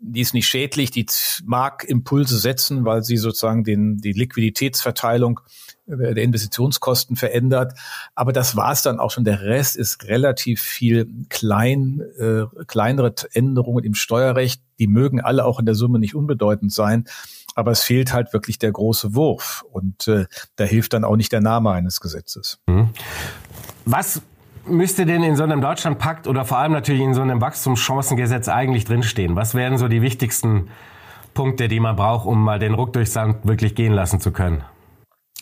die 0.01 0.21
ist 0.21 0.33
nicht 0.33 0.47
schädlich, 0.47 0.89
die 0.89 1.05
mag 1.45 1.83
Impulse 1.83 2.37
setzen, 2.37 2.85
weil 2.85 3.03
sie 3.03 3.17
sozusagen 3.17 3.63
den, 3.63 3.97
die 3.97 4.13
Liquiditätsverteilung 4.13 5.41
der 5.97 6.23
Investitionskosten 6.23 7.15
verändert. 7.15 7.73
Aber 8.15 8.33
das 8.33 8.55
war 8.55 8.71
es 8.71 8.81
dann 8.81 8.99
auch 8.99 9.11
schon. 9.11 9.23
Der 9.23 9.41
Rest 9.41 9.75
ist 9.75 10.05
relativ 10.05 10.61
viel 10.61 11.07
klein, 11.29 12.01
äh, 12.19 12.43
kleinere 12.67 13.13
Änderungen 13.33 13.83
im 13.83 13.93
Steuerrecht. 13.93 14.61
Die 14.79 14.87
mögen 14.87 15.21
alle 15.21 15.45
auch 15.45 15.59
in 15.59 15.65
der 15.65 15.75
Summe 15.75 15.99
nicht 15.99 16.15
unbedeutend 16.15 16.73
sein 16.73 17.05
aber 17.55 17.71
es 17.71 17.83
fehlt 17.83 18.13
halt 18.13 18.33
wirklich 18.33 18.59
der 18.59 18.71
große 18.71 19.15
Wurf 19.15 19.65
und 19.71 20.07
äh, 20.07 20.25
da 20.55 20.63
hilft 20.63 20.93
dann 20.93 21.03
auch 21.03 21.15
nicht 21.15 21.31
der 21.31 21.41
Name 21.41 21.71
eines 21.71 21.99
Gesetzes. 21.99 22.59
Mhm. 22.67 22.89
Was 23.85 24.21
müsste 24.65 25.05
denn 25.05 25.23
in 25.23 25.35
so 25.35 25.43
einem 25.43 25.61
Deutschlandpakt 25.61 26.27
oder 26.27 26.45
vor 26.45 26.59
allem 26.59 26.71
natürlich 26.71 27.01
in 27.01 27.13
so 27.13 27.21
einem 27.21 27.41
Wachstumschancengesetz 27.41 28.47
eigentlich 28.47 28.85
drinstehen? 28.85 29.35
Was 29.35 29.55
wären 29.55 29.77
so 29.77 29.87
die 29.87 30.01
wichtigsten 30.01 30.67
Punkte, 31.33 31.67
die 31.67 31.79
man 31.79 31.95
braucht, 31.95 32.25
um 32.25 32.41
mal 32.43 32.59
den 32.59 32.73
Ruck 32.73 32.93
durchs 32.93 33.13
Sand 33.13 33.45
wirklich 33.45 33.75
gehen 33.75 33.93
lassen 33.93 34.19
zu 34.19 34.31
können? 34.31 34.63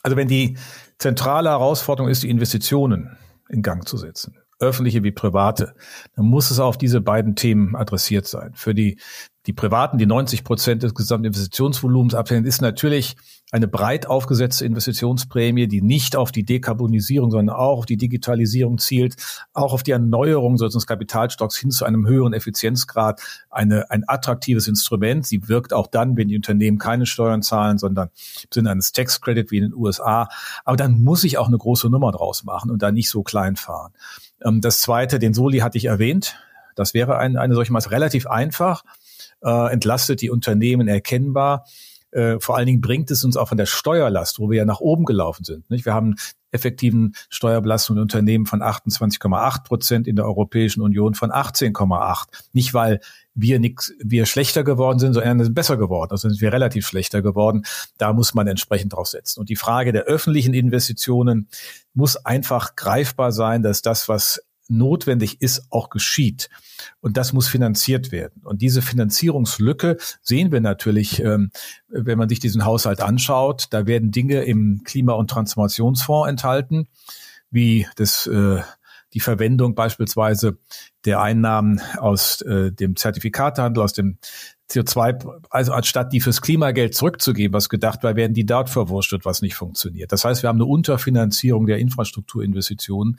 Also 0.03 0.17
wenn 0.17 0.27
die 0.27 0.57
zentrale 0.97 1.49
Herausforderung 1.49 2.09
ist, 2.09 2.23
die 2.23 2.29
Investitionen 2.29 3.17
in 3.49 3.61
Gang 3.61 3.87
zu 3.87 3.97
setzen, 3.97 4.38
öffentliche 4.59 5.03
wie 5.03 5.11
private, 5.11 5.73
dann 6.15 6.25
muss 6.25 6.51
es 6.51 6.59
auf 6.59 6.77
diese 6.77 7.01
beiden 7.01 7.35
Themen 7.35 7.75
adressiert 7.75 8.27
sein. 8.27 8.51
Für 8.55 8.75
die, 8.75 8.99
die 9.45 9.53
Privaten, 9.53 9.97
die 9.97 10.05
90 10.05 10.43
Prozent 10.43 10.83
des 10.83 10.93
gesamten 10.93 11.27
Investitionsvolumens 11.27 12.13
abhängen, 12.13 12.45
ist 12.45 12.61
natürlich 12.61 13.15
eine 13.51 13.67
breit 13.67 14.05
aufgesetzte 14.05 14.65
Investitionsprämie, 14.65 15.67
die 15.67 15.81
nicht 15.81 16.15
auf 16.15 16.31
die 16.31 16.43
Dekarbonisierung, 16.43 17.31
sondern 17.31 17.55
auch 17.55 17.79
auf 17.79 17.85
die 17.85 17.97
Digitalisierung 17.97 18.77
zielt, 18.77 19.15
auch 19.53 19.73
auf 19.73 19.81
die 19.81 19.91
Erneuerung 19.91 20.57
des 20.57 20.85
Kapitalstocks 20.85 21.57
hin 21.57 21.71
zu 21.71 21.85
einem 21.85 22.05
höheren 22.05 22.33
Effizienzgrad, 22.33 23.21
eine, 23.49 23.89
ein 23.89 24.03
attraktives 24.07 24.67
Instrument. 24.67 25.25
Sie 25.25 25.47
wirkt 25.47 25.73
auch 25.73 25.87
dann, 25.87 26.15
wenn 26.15 26.27
die 26.27 26.35
Unternehmen 26.35 26.77
keine 26.77 27.05
Steuern 27.05 27.41
zahlen, 27.41 27.77
sondern 27.77 28.09
im 28.43 28.49
Sinne 28.53 28.71
eines 28.71 28.91
Tax 28.91 29.21
Credit 29.21 29.49
wie 29.49 29.57
in 29.57 29.63
den 29.63 29.73
USA. 29.73 30.27
Aber 30.63 30.77
dann 30.77 31.01
muss 31.01 31.23
ich 31.23 31.37
auch 31.37 31.47
eine 31.47 31.57
große 31.57 31.89
Nummer 31.89 32.11
draus 32.11 32.43
machen 32.43 32.69
und 32.69 32.83
da 32.83 32.91
nicht 32.91 33.09
so 33.09 33.23
klein 33.23 33.55
fahren. 33.55 33.93
Ähm, 34.43 34.61
das 34.61 34.81
zweite, 34.81 35.19
den 35.19 35.33
Soli 35.33 35.59
hatte 35.59 35.77
ich 35.77 35.85
erwähnt. 35.85 36.37
Das 36.75 36.93
wäre 36.93 37.17
ein, 37.17 37.37
eine 37.37 37.55
solche 37.55 37.73
Maß 37.73 37.91
relativ 37.91 38.27
einfach, 38.27 38.83
äh, 39.43 39.71
entlastet 39.71 40.21
die 40.21 40.29
Unternehmen 40.29 40.87
erkennbar 40.87 41.65
äh, 42.11 42.39
vor 42.39 42.57
allen 42.57 42.65
Dingen 42.65 42.81
bringt 42.81 43.11
es 43.11 43.23
uns 43.23 43.37
auch 43.37 43.49
von 43.49 43.57
der 43.57 43.65
Steuerlast, 43.65 44.39
wo 44.39 44.49
wir 44.49 44.57
ja 44.57 44.65
nach 44.65 44.79
oben 44.79 45.05
gelaufen 45.05 45.43
sind. 45.43 45.69
Nicht? 45.69 45.85
Wir 45.85 45.93
haben 45.93 46.15
effektiven 46.51 47.13
Steuerbelastung 47.29 47.97
in 47.97 48.01
Unternehmen 48.01 48.45
von 48.45 48.61
28,8 48.61 49.63
Prozent 49.63 50.07
in 50.07 50.15
der 50.15 50.25
Europäischen 50.25 50.81
Union 50.81 51.13
von 51.13 51.31
18,8. 51.31 52.27
Nicht 52.53 52.73
weil 52.73 52.99
wir 53.35 53.59
nix, 53.59 53.93
wir 54.03 54.25
schlechter 54.25 54.63
geworden 54.63 54.99
sind, 54.99 55.13
sondern 55.13 55.43
sind 55.43 55.53
besser 55.53 55.77
geworden. 55.77 56.11
Also 56.11 56.29
sind 56.29 56.41
wir 56.41 56.51
relativ 56.51 56.87
schlechter 56.87 57.21
geworden. 57.21 57.63
Da 57.97 58.13
muss 58.13 58.33
man 58.33 58.47
entsprechend 58.47 58.93
drauf 58.93 59.07
setzen. 59.07 59.39
Und 59.39 59.49
die 59.49 59.55
Frage 59.55 59.91
der 59.91 60.03
öffentlichen 60.03 60.53
Investitionen 60.53 61.47
muss 61.93 62.17
einfach 62.17 62.75
greifbar 62.75 63.31
sein, 63.31 63.63
dass 63.63 63.81
das, 63.81 64.09
was 64.09 64.41
notwendig 64.69 65.41
ist, 65.41 65.67
auch 65.69 65.89
geschieht. 65.89 66.49
Und 67.01 67.17
das 67.17 67.33
muss 67.33 67.47
finanziert 67.47 68.11
werden. 68.11 68.41
Und 68.43 68.61
diese 68.61 68.81
Finanzierungslücke 68.81 69.97
sehen 70.21 70.51
wir 70.51 70.61
natürlich, 70.61 71.21
ähm, 71.21 71.51
wenn 71.87 72.17
man 72.17 72.29
sich 72.29 72.39
diesen 72.39 72.65
Haushalt 72.65 73.01
anschaut. 73.01 73.67
Da 73.71 73.87
werden 73.87 74.11
Dinge 74.11 74.43
im 74.43 74.81
Klima- 74.83 75.13
und 75.13 75.29
Transformationsfonds 75.29 76.29
enthalten, 76.29 76.87
wie 77.51 77.87
das 77.95 78.27
äh, 78.27 78.61
die 79.13 79.19
Verwendung 79.19 79.73
beispielsweise 79.73 80.57
der 81.05 81.21
Einnahmen 81.21 81.81
aus 81.97 82.41
äh, 82.41 82.71
dem 82.71 82.95
Zertifikatehandel, 82.95 83.83
aus 83.83 83.93
dem 83.93 84.17
CO2, 84.69 85.41
also 85.49 85.73
anstatt 85.73 86.13
die 86.13 86.21
fürs 86.21 86.41
Klimageld 86.41 86.93
zurückzugeben, 86.93 87.53
was 87.53 87.69
gedacht 87.69 88.03
war, 88.03 88.15
werden 88.15 88.33
die 88.33 88.45
dort 88.45 88.69
verwurstet, 88.69 89.25
was 89.25 89.41
nicht 89.41 89.55
funktioniert. 89.55 90.11
Das 90.11 90.25
heißt, 90.25 90.43
wir 90.43 90.49
haben 90.49 90.57
eine 90.57 90.65
Unterfinanzierung 90.65 91.65
der 91.65 91.79
Infrastrukturinvestitionen 91.79 93.17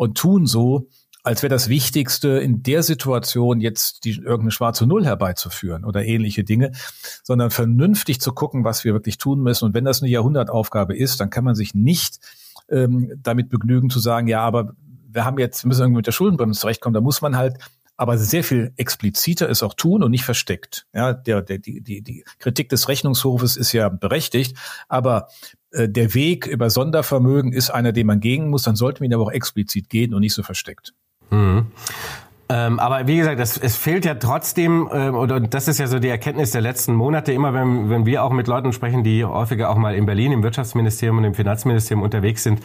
und 0.00 0.16
tun 0.16 0.46
so, 0.46 0.88
als 1.22 1.42
wäre 1.42 1.50
das 1.50 1.68
Wichtigste 1.68 2.28
in 2.38 2.62
der 2.62 2.82
Situation 2.82 3.60
jetzt 3.60 4.04
die 4.04 4.12
irgendeine 4.12 4.50
schwarze 4.50 4.86
Null 4.86 5.04
herbeizuführen 5.04 5.84
oder 5.84 6.06
ähnliche 6.06 6.42
Dinge, 6.42 6.72
sondern 7.22 7.50
vernünftig 7.50 8.18
zu 8.18 8.32
gucken, 8.32 8.64
was 8.64 8.82
wir 8.82 8.94
wirklich 8.94 9.18
tun 9.18 9.42
müssen. 9.42 9.66
Und 9.66 9.74
wenn 9.74 9.84
das 9.84 10.00
eine 10.00 10.10
Jahrhundertaufgabe 10.10 10.96
ist, 10.96 11.20
dann 11.20 11.28
kann 11.28 11.44
man 11.44 11.54
sich 11.54 11.74
nicht 11.74 12.18
ähm, 12.70 13.12
damit 13.22 13.50
begnügen 13.50 13.90
zu 13.90 13.98
sagen, 13.98 14.26
ja, 14.26 14.40
aber 14.40 14.72
wir 15.06 15.26
haben 15.26 15.38
jetzt, 15.38 15.66
müssen 15.66 15.82
irgendwie 15.82 15.98
mit 15.98 16.06
der 16.06 16.12
Schuldenbremse 16.12 16.58
zurechtkommen. 16.58 16.94
Da 16.94 17.02
muss 17.02 17.20
man 17.20 17.36
halt 17.36 17.58
aber 17.98 18.16
sehr 18.16 18.42
viel 18.42 18.72
expliziter 18.78 19.50
es 19.50 19.62
auch 19.62 19.74
tun 19.74 20.02
und 20.02 20.10
nicht 20.10 20.24
versteckt. 20.24 20.86
Ja, 20.94 21.12
der, 21.12 21.42
der, 21.42 21.58
die, 21.58 21.82
die, 21.82 22.00
die 22.00 22.24
Kritik 22.38 22.70
des 22.70 22.88
Rechnungshofes 22.88 23.58
ist 23.58 23.72
ja 23.74 23.90
berechtigt, 23.90 24.56
aber 24.88 25.28
der 25.72 26.14
Weg 26.14 26.46
über 26.46 26.70
Sondervermögen 26.70 27.52
ist 27.52 27.70
einer, 27.70 27.92
den 27.92 28.06
man 28.06 28.20
gehen 28.20 28.48
muss, 28.48 28.62
dann 28.62 28.76
sollte 28.76 29.02
man 29.02 29.10
ihn 29.10 29.14
aber 29.14 29.24
auch 29.24 29.32
explizit 29.32 29.88
gehen 29.88 30.14
und 30.14 30.20
nicht 30.20 30.34
so 30.34 30.42
versteckt. 30.42 30.94
Mhm. 31.30 31.66
Ähm, 32.50 32.80
aber 32.80 33.06
wie 33.06 33.16
gesagt, 33.16 33.38
es, 33.38 33.56
es 33.56 33.76
fehlt 33.76 34.04
ja 34.04 34.16
trotzdem, 34.16 34.88
äh, 34.92 35.10
oder 35.10 35.38
das 35.38 35.68
ist 35.68 35.78
ja 35.78 35.86
so 35.86 36.00
die 36.00 36.08
Erkenntnis 36.08 36.50
der 36.50 36.62
letzten 36.62 36.94
Monate, 36.94 37.32
immer 37.32 37.54
wenn, 37.54 37.88
wenn 37.90 38.06
wir 38.06 38.24
auch 38.24 38.32
mit 38.32 38.48
Leuten 38.48 38.72
sprechen, 38.72 39.04
die 39.04 39.24
häufiger 39.24 39.70
auch 39.70 39.76
mal 39.76 39.94
in 39.94 40.04
Berlin 40.04 40.32
im 40.32 40.42
Wirtschaftsministerium 40.42 41.18
und 41.18 41.24
im 41.24 41.34
Finanzministerium 41.34 42.02
unterwegs 42.02 42.42
sind, 42.42 42.60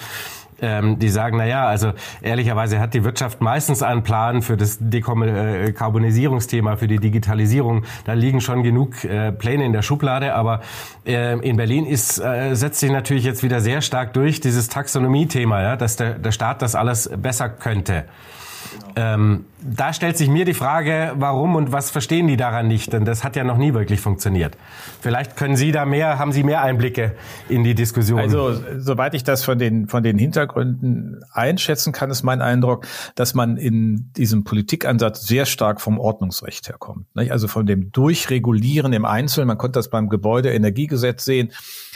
ähm, 0.60 0.98
die 0.98 1.10
sagen, 1.10 1.38
na 1.38 1.46
ja, 1.46 1.68
also 1.68 1.92
ehrlicherweise 2.24 2.80
hat 2.80 2.96
die 2.96 3.04
Wirtschaft 3.04 3.42
meistens 3.42 3.84
einen 3.84 4.02
Plan 4.02 4.42
für 4.42 4.58
das 4.58 4.78
Dekarbonisierungsthema, 4.80 6.78
für 6.78 6.88
die 6.88 6.98
Digitalisierung. 6.98 7.84
Da 8.06 8.14
liegen 8.14 8.42
schon 8.42 8.64
genug 8.64 9.04
äh, 9.04 9.32
Pläne 9.32 9.66
in 9.66 9.74
der 9.74 9.84
Schublade, 9.84 10.34
aber 10.34 10.62
äh, 11.06 11.38
in 11.48 11.58
Berlin 11.58 11.86
ist, 11.86 12.18
äh, 12.18 12.56
setzt 12.56 12.80
sich 12.80 12.90
natürlich 12.90 13.24
jetzt 13.24 13.44
wieder 13.44 13.62
sehr 13.62 13.82
stark 13.82 14.14
durch 14.14 14.40
dieses 14.40 14.68
Taxonomie-Thema, 14.68 15.62
ja, 15.62 15.76
dass 15.76 15.96
der, 15.96 16.16
der 16.18 16.32
Staat 16.32 16.64
das 16.64 16.74
alles 16.74 17.08
besser 17.16 17.50
könnte. 17.50 18.06
Ähm, 18.96 19.46
da 19.62 19.94
stellt 19.94 20.18
sich 20.18 20.30
mir 20.30 20.46
die 20.46 20.54
Frage, 20.54 21.14
warum 21.16 21.56
und 21.56 21.72
was 21.72 21.90
verstehen 21.90 22.28
die 22.28 22.38
daran 22.38 22.68
nicht? 22.68 22.94
Denn 22.94 23.04
das 23.04 23.24
hat 23.24 23.36
ja 23.36 23.44
noch 23.44 23.58
nie 23.58 23.74
wirklich 23.74 24.00
funktioniert. 24.00 24.58
Vielleicht 25.02 25.36
können 25.36 25.56
Sie 25.56 25.72
da 25.72 25.86
mehr, 25.86 26.20
haben 26.20 26.32
Sie 26.32 26.44
mehr 26.44 26.62
Einblicke 26.62 27.16
in 27.50 27.64
die 27.64 27.76
Diskussion. 27.76 28.20
Also, 28.20 28.56
soweit 28.78 29.14
ich 29.16 29.24
das 29.24 29.44
von 29.44 29.58
den, 29.58 29.88
von 29.88 30.04
den 30.04 30.18
Hintergründen 30.18 31.24
einschätzen 31.32 31.94
kann, 31.94 32.12
ist 32.12 32.24
mein 32.24 32.42
Eindruck, 32.42 32.86
dass 33.16 33.34
man 33.34 33.58
in 33.58 34.12
diesem 34.14 34.44
Politikansatz 34.44 35.26
sehr 35.26 35.46
stark 35.46 35.82
vom 35.82 36.00
Ordnungsrecht 36.00 36.70
herkommt. 36.70 37.08
Also 37.16 37.48
von 37.48 37.66
dem 37.66 37.92
Durchregulieren 37.92 38.94
im 38.94 39.06
Einzelnen. 39.06 39.48
Man 39.48 39.58
konnte 39.58 39.80
das 39.80 39.90
beim 39.90 40.10
Gebäudeenergiegesetz 40.10 41.26
sehen 41.26 41.52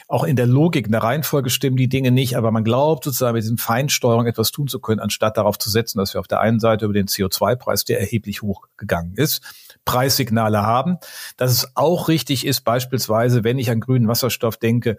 auch 0.09 0.23
in 0.23 0.35
der 0.35 0.47
Logik, 0.47 0.87
in 0.87 0.91
der 0.91 1.03
Reihenfolge 1.03 1.51
stimmen 1.51 1.77
die 1.77 1.87
Dinge 1.87 2.09
nicht, 2.09 2.35
aber 2.35 2.49
man 2.49 2.63
glaubt 2.63 3.03
sozusagen 3.03 3.35
mit 3.35 3.43
diesem 3.43 3.59
Feinsteuerung 3.59 4.25
etwas 4.25 4.49
tun 4.49 4.67
zu 4.67 4.79
können, 4.79 4.99
anstatt 4.99 5.37
darauf 5.37 5.59
zu 5.59 5.69
setzen, 5.69 5.99
dass 5.99 6.15
wir 6.15 6.19
auf 6.19 6.27
der 6.27 6.39
einen 6.39 6.59
Seite 6.59 6.85
über 6.85 6.95
den 6.95 7.05
CO2-Preis, 7.05 7.85
der 7.85 7.99
erheblich 7.99 8.41
hochgegangen 8.41 9.13
ist, 9.13 9.43
Preissignale 9.85 10.63
haben. 10.63 10.97
Dass 11.37 11.51
es 11.51 11.71
auch 11.75 12.07
richtig 12.07 12.47
ist, 12.47 12.61
beispielsweise, 12.61 13.43
wenn 13.43 13.59
ich 13.59 13.69
an 13.69 13.81
grünen 13.81 14.07
Wasserstoff 14.07 14.57
denke, 14.57 14.97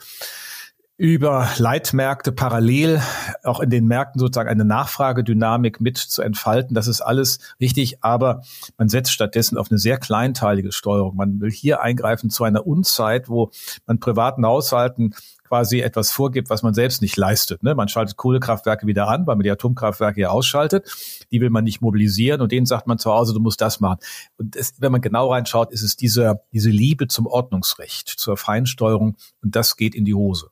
über 1.01 1.49
Leitmärkte 1.57 2.31
parallel 2.31 3.01
auch 3.43 3.61
in 3.61 3.71
den 3.71 3.87
Märkten 3.87 4.19
sozusagen 4.19 4.51
eine 4.51 4.67
Nachfragedynamik 4.67 5.81
mit 5.81 5.97
zu 5.97 6.21
entfalten. 6.21 6.75
Das 6.75 6.89
ist 6.89 7.01
alles 7.01 7.39
richtig, 7.59 8.05
aber 8.05 8.43
man 8.77 8.91
setzt 8.91 9.11
stattdessen 9.11 9.57
auf 9.57 9.71
eine 9.71 9.79
sehr 9.79 9.97
kleinteilige 9.97 10.73
Steuerung. 10.73 11.17
Man 11.17 11.41
will 11.41 11.51
hier 11.51 11.81
eingreifen 11.81 12.29
zu 12.29 12.45
einer 12.45 12.67
Unzeit, 12.67 13.31
wo 13.31 13.51
man 13.87 13.99
privaten 13.99 14.45
Haushalten 14.45 15.15
quasi 15.49 15.81
etwas 15.81 16.11
vorgibt, 16.11 16.51
was 16.51 16.63
man 16.63 16.75
selbst 16.75 17.01
nicht 17.01 17.17
leistet. 17.17 17.63
Ne? 17.63 17.75
Man 17.75 17.89
schaltet 17.89 18.19
Kohlekraftwerke 18.19 18.87
wieder 18.87 19.09
an, 19.09 19.27
weil 19.27 19.37
man 19.37 19.45
die 19.45 19.51
Atomkraftwerke 19.51 20.21
ja 20.21 20.29
ausschaltet. 20.29 20.87
Die 21.33 21.41
will 21.41 21.49
man 21.49 21.65
nicht 21.65 21.81
mobilisieren 21.81 22.43
und 22.43 22.53
denen 22.53 22.67
sagt 22.67 22.87
man 22.87 22.99
zu 22.99 23.11
Hause, 23.11 23.33
du 23.33 23.41
musst 23.41 23.63
das 23.63 23.81
machen. 23.81 24.01
Und 24.37 24.55
es, 24.55 24.75
wenn 24.81 24.93
man 24.93 25.01
genau 25.01 25.33
reinschaut, 25.33 25.73
ist 25.73 25.83
es 25.83 25.97
diese, 25.97 26.43
diese 26.53 26.69
Liebe 26.69 27.09
zum 27.09 27.27
Ordnungsrecht, 27.27 28.11
zur 28.11 28.37
Feinsteuerung 28.37 29.17
und 29.43 29.57
das 29.57 29.77
geht 29.77 29.95
in 29.95 30.05
die 30.05 30.15
Hose. 30.15 30.51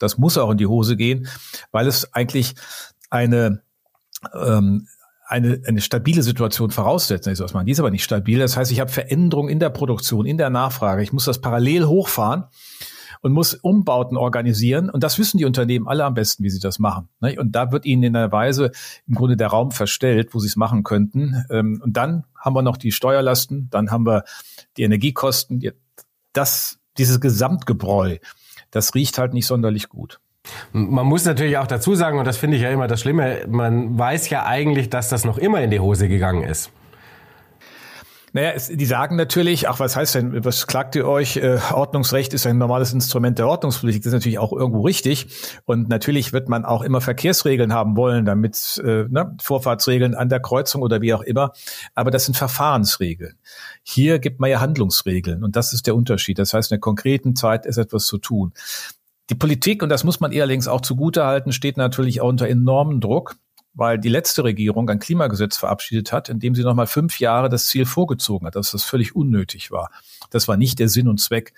Das 0.00 0.18
muss 0.18 0.36
auch 0.36 0.50
in 0.50 0.58
die 0.58 0.66
Hose 0.66 0.96
gehen, 0.96 1.28
weil 1.70 1.86
es 1.86 2.12
eigentlich 2.12 2.54
eine 3.10 3.62
ähm, 4.34 4.86
eine, 5.30 5.62
eine 5.64 5.80
stabile 5.80 6.24
Situation 6.24 6.70
voraussetzt. 6.70 7.28
was 7.40 7.54
man. 7.54 7.64
Die 7.64 7.72
ist 7.72 7.78
aber 7.78 7.92
nicht 7.92 8.02
stabil. 8.02 8.40
Das 8.40 8.56
heißt, 8.56 8.72
ich 8.72 8.80
habe 8.80 8.90
Veränderungen 8.90 9.48
in 9.48 9.60
der 9.60 9.70
Produktion, 9.70 10.26
in 10.26 10.38
der 10.38 10.50
Nachfrage. 10.50 11.02
Ich 11.02 11.12
muss 11.12 11.24
das 11.24 11.40
parallel 11.40 11.86
hochfahren 11.86 12.46
und 13.20 13.32
muss 13.32 13.54
Umbauten 13.54 14.16
organisieren. 14.16 14.90
Und 14.90 15.04
das 15.04 15.18
wissen 15.18 15.38
die 15.38 15.44
Unternehmen 15.44 15.86
alle 15.86 16.04
am 16.04 16.14
besten, 16.14 16.42
wie 16.42 16.50
sie 16.50 16.58
das 16.58 16.80
machen. 16.80 17.08
Und 17.20 17.52
da 17.52 17.70
wird 17.70 17.86
ihnen 17.86 18.02
in 18.02 18.16
einer 18.16 18.32
Weise 18.32 18.72
im 19.06 19.14
Grunde 19.14 19.36
der 19.36 19.48
Raum 19.48 19.70
verstellt, 19.70 20.34
wo 20.34 20.40
sie 20.40 20.48
es 20.48 20.56
machen 20.56 20.82
könnten. 20.82 21.44
Ähm, 21.48 21.80
und 21.84 21.96
dann 21.96 22.24
haben 22.36 22.56
wir 22.56 22.62
noch 22.62 22.76
die 22.76 22.90
Steuerlasten, 22.90 23.68
dann 23.70 23.92
haben 23.92 24.06
wir 24.06 24.24
die 24.76 24.82
Energiekosten. 24.82 25.62
Das, 26.32 26.78
dieses 26.98 27.20
Gesamtgebräu, 27.20 28.18
das 28.70 28.94
riecht 28.94 29.18
halt 29.18 29.34
nicht 29.34 29.46
sonderlich 29.46 29.88
gut. 29.88 30.20
Man 30.72 31.06
muss 31.06 31.24
natürlich 31.24 31.58
auch 31.58 31.66
dazu 31.66 31.94
sagen, 31.94 32.18
und 32.18 32.24
das 32.24 32.38
finde 32.38 32.56
ich 32.56 32.62
ja 32.62 32.70
immer 32.70 32.88
das 32.88 33.00
Schlimme, 33.00 33.44
man 33.48 33.98
weiß 33.98 34.30
ja 34.30 34.46
eigentlich, 34.46 34.88
dass 34.88 35.08
das 35.08 35.24
noch 35.24 35.36
immer 35.38 35.60
in 35.60 35.70
die 35.70 35.80
Hose 35.80 36.08
gegangen 36.08 36.44
ist. 36.44 36.70
Naja, 38.32 38.52
es, 38.54 38.68
die 38.68 38.86
sagen 38.86 39.16
natürlich, 39.16 39.68
ach, 39.68 39.80
was 39.80 39.96
heißt 39.96 40.14
denn, 40.14 40.44
was 40.44 40.66
klagt 40.66 40.94
ihr 40.94 41.06
euch? 41.06 41.36
Äh, 41.36 41.58
Ordnungsrecht 41.72 42.32
ist 42.32 42.46
ein 42.46 42.58
normales 42.58 42.92
Instrument 42.92 43.38
der 43.38 43.48
Ordnungspolitik. 43.48 44.02
Das 44.02 44.12
ist 44.12 44.14
natürlich 44.14 44.38
auch 44.38 44.52
irgendwo 44.52 44.82
richtig. 44.82 45.26
Und 45.64 45.88
natürlich 45.88 46.32
wird 46.32 46.48
man 46.48 46.64
auch 46.64 46.82
immer 46.82 47.00
Verkehrsregeln 47.00 47.72
haben 47.72 47.96
wollen, 47.96 48.24
damit 48.24 48.80
äh, 48.84 49.06
ne, 49.08 49.36
Vorfahrtsregeln 49.42 50.14
an 50.14 50.28
der 50.28 50.40
Kreuzung 50.40 50.82
oder 50.82 51.00
wie 51.00 51.12
auch 51.12 51.22
immer. 51.22 51.52
Aber 51.94 52.10
das 52.10 52.26
sind 52.26 52.36
Verfahrensregeln. 52.36 53.36
Hier 53.82 54.20
gibt 54.20 54.38
man 54.38 54.50
ja 54.50 54.60
Handlungsregeln. 54.60 55.42
Und 55.42 55.56
das 55.56 55.72
ist 55.72 55.86
der 55.86 55.96
Unterschied. 55.96 56.38
Das 56.38 56.54
heißt, 56.54 56.70
in 56.70 56.76
der 56.76 56.80
konkreten 56.80 57.34
Zeit 57.34 57.66
ist 57.66 57.78
etwas 57.78 58.06
zu 58.06 58.18
tun. 58.18 58.52
Die 59.30 59.34
Politik, 59.34 59.82
und 59.82 59.88
das 59.88 60.04
muss 60.04 60.20
man 60.20 60.32
ehrlich 60.32 60.66
auch 60.68 60.80
zugutehalten, 60.80 61.52
steht 61.52 61.76
natürlich 61.76 62.20
auch 62.20 62.28
unter 62.28 62.48
enormem 62.48 63.00
Druck 63.00 63.36
weil 63.80 63.98
die 63.98 64.10
letzte 64.10 64.44
Regierung 64.44 64.88
ein 64.90 64.98
Klimagesetz 64.98 65.56
verabschiedet 65.56 66.12
hat, 66.12 66.28
in 66.28 66.38
dem 66.38 66.54
sie 66.54 66.62
nochmal 66.62 66.86
fünf 66.86 67.18
Jahre 67.18 67.48
das 67.48 67.66
Ziel 67.66 67.86
vorgezogen 67.86 68.46
hat, 68.46 68.54
dass 68.54 68.72
das 68.72 68.84
völlig 68.84 69.16
unnötig 69.16 69.70
war. 69.70 69.90
Das 70.28 70.48
war 70.48 70.58
nicht 70.58 70.78
der 70.78 70.90
Sinn 70.90 71.08
und 71.08 71.18
Zweck 71.18 71.54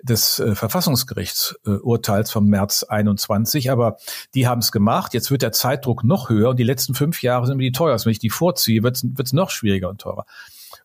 des 0.00 0.38
äh, 0.38 0.54
Verfassungsgerichtsurteils 0.54 2.30
äh, 2.30 2.32
vom 2.32 2.46
März 2.46 2.84
21, 2.84 3.72
aber 3.72 3.96
die 4.34 4.46
haben 4.46 4.60
es 4.60 4.70
gemacht. 4.70 5.14
Jetzt 5.14 5.32
wird 5.32 5.42
der 5.42 5.50
Zeitdruck 5.50 6.04
noch 6.04 6.28
höher 6.28 6.50
und 6.50 6.60
die 6.60 6.64
letzten 6.64 6.94
fünf 6.94 7.22
Jahre 7.22 7.46
sind 7.46 7.56
mir 7.56 7.64
die 7.64 7.72
teuersten. 7.72 8.06
Wenn 8.06 8.12
ich 8.12 8.18
die 8.20 8.30
vorziehe, 8.30 8.84
wird 8.84 9.02
es 9.18 9.32
noch 9.32 9.50
schwieriger 9.50 9.88
und 9.88 10.00
teurer. 10.00 10.26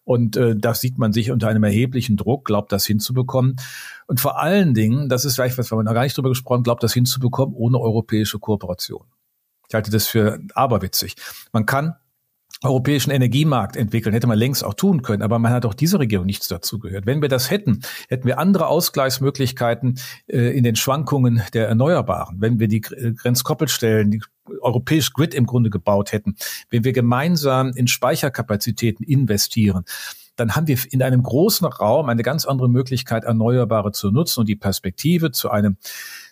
Und 0.05 0.37
äh, 0.37 0.55
da 0.57 0.73
sieht 0.73 0.97
man 0.97 1.13
sich 1.13 1.29
unter 1.29 1.49
einem 1.49 1.63
erheblichen 1.63 2.17
Druck, 2.17 2.45
glaubt 2.45 2.71
das 2.71 2.83
hinzubekommen. 2.87 3.57
Und 4.07 4.19
vor 4.19 4.39
allen 4.39 4.73
Dingen, 4.73 5.07
das 5.07 5.23
ist 5.23 5.35
vielleicht 5.35 5.59
was, 5.59 5.71
wir 5.71 5.83
noch 5.83 5.93
gar 5.93 6.01
nicht 6.01 6.17
drüber 6.17 6.29
gesprochen, 6.29 6.63
glaubt 6.63 6.81
das 6.81 6.93
hinzubekommen 6.93 7.53
ohne 7.53 7.79
europäische 7.79 8.39
Kooperation. 8.39 9.05
Ich 9.69 9.75
halte 9.75 9.91
das 9.91 10.07
für 10.07 10.39
aberwitzig. 10.55 11.15
Man 11.53 11.65
kann 11.65 11.95
europäischen 12.63 13.11
Energiemarkt 13.11 13.77
entwickeln, 13.77 14.11
hätte 14.11 14.27
man 14.27 14.37
längst 14.37 14.65
auch 14.65 14.73
tun 14.73 15.01
können, 15.01 15.21
aber 15.21 15.39
man 15.39 15.53
hat 15.53 15.65
auch 15.65 15.73
diese 15.73 15.99
Regierung 15.99 16.25
nichts 16.25 16.47
dazu 16.49 16.77
gehört. 16.79 17.05
Wenn 17.05 17.21
wir 17.21 17.29
das 17.29 17.49
hätten, 17.49 17.81
hätten 18.09 18.27
wir 18.27 18.37
andere 18.37 18.67
Ausgleichsmöglichkeiten 18.67 19.99
äh, 20.27 20.57
in 20.57 20.63
den 20.63 20.75
Schwankungen 20.75 21.41
der 21.53 21.69
Erneuerbaren. 21.69 22.41
Wenn 22.41 22.59
wir 22.59 22.67
die 22.67 22.81
Grenzkoppelstellen, 22.81 24.11
die 24.11 24.21
europäisch 24.59 25.13
Grid 25.13 25.33
im 25.33 25.45
Grunde 25.45 25.69
gebaut 25.69 26.11
hätten, 26.11 26.35
wenn 26.69 26.83
wir 26.83 26.91
gemeinsam 26.91 27.71
in 27.75 27.87
Speicherkapazitäten 27.87 29.05
investieren, 29.05 29.85
dann 30.35 30.55
haben 30.55 30.67
wir 30.67 30.77
in 30.89 31.03
einem 31.03 31.21
großen 31.21 31.67
Raum 31.67 32.09
eine 32.09 32.23
ganz 32.23 32.45
andere 32.45 32.69
Möglichkeit, 32.69 33.23
Erneuerbare 33.23 33.91
zu 33.91 34.09
nutzen 34.09 34.41
und 34.41 34.49
die 34.49 34.55
Perspektive 34.55 35.31
zu 35.31 35.49
einem 35.49 35.77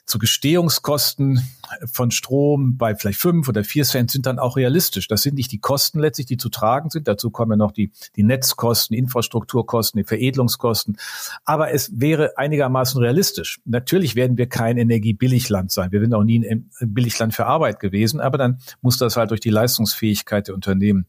zu 0.07 0.19
Gestehungskosten 0.19 1.45
von 1.91 2.11
Strom 2.11 2.77
bei 2.77 2.95
vielleicht 2.95 3.19
fünf 3.19 3.49
oder 3.49 3.65
vier 3.65 3.83
Cent 3.83 4.09
sind 4.09 4.25
dann 4.25 4.39
auch 4.39 4.55
realistisch. 4.55 5.09
Das 5.09 5.21
sind 5.21 5.35
nicht 5.35 5.51
die 5.51 5.59
Kosten 5.59 5.99
letztlich, 5.99 6.27
die 6.27 6.37
zu 6.37 6.47
tragen 6.47 6.89
sind. 6.89 7.09
Dazu 7.09 7.29
kommen 7.29 7.51
ja 7.51 7.57
noch 7.57 7.73
die, 7.73 7.91
die 8.15 8.23
Netzkosten, 8.23 8.95
Infrastrukturkosten, 8.95 9.99
die 9.99 10.07
Veredelungskosten. 10.07 10.97
Aber 11.43 11.73
es 11.73 11.99
wäre 11.99 12.37
einigermaßen 12.37 13.01
realistisch. 13.01 13.59
Natürlich 13.65 14.15
werden 14.15 14.37
wir 14.37 14.47
kein 14.47 14.77
Energiebilligland 14.77 15.73
sein. 15.73 15.91
Wir 15.91 15.99
sind 15.99 16.13
auch 16.13 16.23
nie 16.23 16.47
ein 16.47 16.71
Billigland 16.79 17.35
für 17.35 17.45
Arbeit 17.45 17.81
gewesen. 17.81 18.21
Aber 18.21 18.37
dann 18.37 18.59
muss 18.81 18.97
das 18.97 19.17
halt 19.17 19.31
durch 19.31 19.41
die 19.41 19.49
Leistungsfähigkeit 19.49 20.47
der 20.47 20.55
Unternehmen 20.55 21.05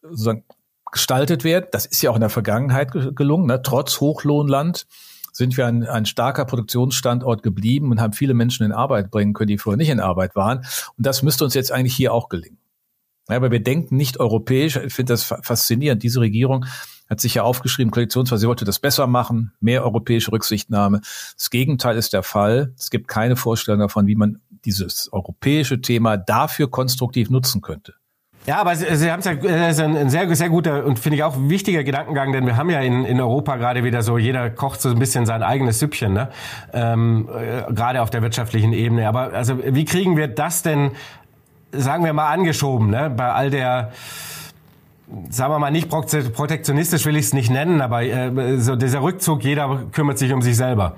sozusagen 0.00 0.44
gestaltet 0.92 1.42
werden. 1.42 1.66
Das 1.72 1.86
ist 1.86 2.02
ja 2.02 2.12
auch 2.12 2.16
in 2.16 2.20
der 2.20 2.30
Vergangenheit 2.30 2.92
gelungen, 3.16 3.46
ne? 3.46 3.62
trotz 3.62 4.00
Hochlohnland 4.00 4.86
sind 5.36 5.56
wir 5.56 5.66
ein, 5.66 5.84
ein 5.84 6.06
starker 6.06 6.44
Produktionsstandort 6.44 7.42
geblieben 7.42 7.90
und 7.90 8.00
haben 8.00 8.12
viele 8.12 8.34
Menschen 8.34 8.64
in 8.64 8.72
Arbeit 8.72 9.10
bringen 9.10 9.34
können, 9.34 9.48
die 9.48 9.58
vorher 9.58 9.76
nicht 9.76 9.90
in 9.90 10.00
Arbeit 10.00 10.34
waren. 10.34 10.58
Und 10.96 11.06
das 11.06 11.22
müsste 11.22 11.44
uns 11.44 11.54
jetzt 11.54 11.72
eigentlich 11.72 11.94
hier 11.94 12.12
auch 12.14 12.28
gelingen. 12.28 12.58
Ja, 13.28 13.36
aber 13.36 13.50
wir 13.50 13.62
denken 13.62 13.96
nicht 13.96 14.18
europäisch. 14.18 14.76
Ich 14.76 14.94
finde 14.94 15.12
das 15.12 15.24
faszinierend. 15.24 16.02
Diese 16.02 16.20
Regierung 16.20 16.64
hat 17.08 17.20
sich 17.20 17.34
ja 17.34 17.42
aufgeschrieben, 17.42 17.90
Koalitionsweise, 17.90 18.40
sie 18.40 18.48
wollte 18.48 18.64
das 18.64 18.78
besser 18.78 19.06
machen, 19.06 19.52
mehr 19.60 19.84
europäische 19.84 20.32
Rücksichtnahme. 20.32 21.00
Das 21.36 21.50
Gegenteil 21.50 21.96
ist 21.96 22.12
der 22.12 22.22
Fall. 22.22 22.72
Es 22.78 22.90
gibt 22.90 23.08
keine 23.08 23.36
Vorstellung 23.36 23.80
davon, 23.80 24.06
wie 24.06 24.16
man 24.16 24.40
dieses 24.64 25.12
europäische 25.12 25.80
Thema 25.80 26.16
dafür 26.16 26.70
konstruktiv 26.70 27.30
nutzen 27.30 27.60
könnte. 27.60 27.94
Ja, 28.46 28.58
aber 28.60 28.76
Sie, 28.76 28.94
Sie 28.94 29.10
haben 29.10 29.18
es 29.18 29.24
ja 29.24 29.34
das 29.34 29.78
ist 29.78 29.80
ein 29.80 30.08
sehr, 30.08 30.32
sehr 30.36 30.48
guter 30.48 30.84
und 30.84 31.00
finde 31.00 31.16
ich 31.16 31.24
auch 31.24 31.34
wichtiger 31.36 31.82
Gedankengang, 31.82 32.32
denn 32.32 32.46
wir 32.46 32.56
haben 32.56 32.70
ja 32.70 32.80
in, 32.80 33.04
in 33.04 33.20
Europa 33.20 33.56
gerade 33.56 33.82
wieder 33.82 34.02
so, 34.02 34.18
jeder 34.18 34.50
kocht 34.50 34.80
so 34.80 34.88
ein 34.88 35.00
bisschen 35.00 35.26
sein 35.26 35.42
eigenes 35.42 35.80
Süppchen, 35.80 36.12
ne? 36.12 36.28
ähm, 36.72 37.28
äh, 37.28 37.72
gerade 37.72 38.02
auf 38.02 38.10
der 38.10 38.22
wirtschaftlichen 38.22 38.72
Ebene. 38.72 39.08
Aber 39.08 39.32
also 39.32 39.58
wie 39.64 39.84
kriegen 39.84 40.16
wir 40.16 40.28
das 40.28 40.62
denn, 40.62 40.92
sagen 41.72 42.04
wir 42.04 42.12
mal, 42.12 42.28
angeschoben, 42.28 42.88
ne? 42.88 43.10
bei 43.10 43.32
all 43.32 43.50
der 43.50 43.90
sagen 45.30 45.52
wir 45.52 45.58
mal 45.58 45.70
nicht 45.70 45.88
protektionistisch 45.88 47.06
will 47.06 47.16
ich 47.16 47.26
es 47.26 47.32
nicht 47.32 47.50
nennen, 47.50 47.80
aber 47.80 48.02
äh, 48.02 48.58
so 48.58 48.76
dieser 48.76 49.02
Rückzug, 49.02 49.42
jeder 49.44 49.82
kümmert 49.92 50.18
sich 50.18 50.32
um 50.32 50.42
sich 50.42 50.56
selber. 50.56 50.96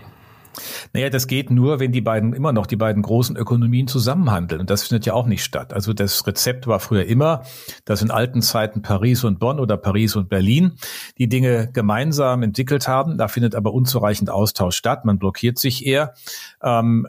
Naja, 0.92 1.10
das 1.10 1.26
geht 1.26 1.50
nur, 1.50 1.80
wenn 1.80 1.92
die 1.92 2.00
beiden 2.00 2.32
immer 2.32 2.52
noch 2.52 2.66
die 2.66 2.76
beiden 2.76 3.02
großen 3.02 3.36
Ökonomien 3.36 3.88
zusammenhandeln. 3.88 4.60
Und 4.60 4.70
das 4.70 4.84
findet 4.84 5.06
ja 5.06 5.14
auch 5.14 5.26
nicht 5.26 5.44
statt. 5.44 5.72
Also 5.72 5.92
das 5.92 6.26
Rezept 6.26 6.66
war 6.66 6.80
früher 6.80 7.04
immer, 7.04 7.42
dass 7.84 8.02
in 8.02 8.10
alten 8.10 8.42
Zeiten 8.42 8.82
Paris 8.82 9.24
und 9.24 9.38
Bonn 9.38 9.60
oder 9.60 9.76
Paris 9.76 10.16
und 10.16 10.28
Berlin 10.28 10.72
die 11.18 11.28
Dinge 11.28 11.70
gemeinsam 11.72 12.42
entwickelt 12.42 12.88
haben. 12.88 13.18
Da 13.18 13.28
findet 13.28 13.54
aber 13.54 13.72
unzureichend 13.72 14.30
Austausch 14.30 14.76
statt. 14.76 15.04
Man 15.04 15.18
blockiert 15.18 15.58
sich 15.58 15.86
eher. 15.86 16.14
Ähm, 16.62 17.06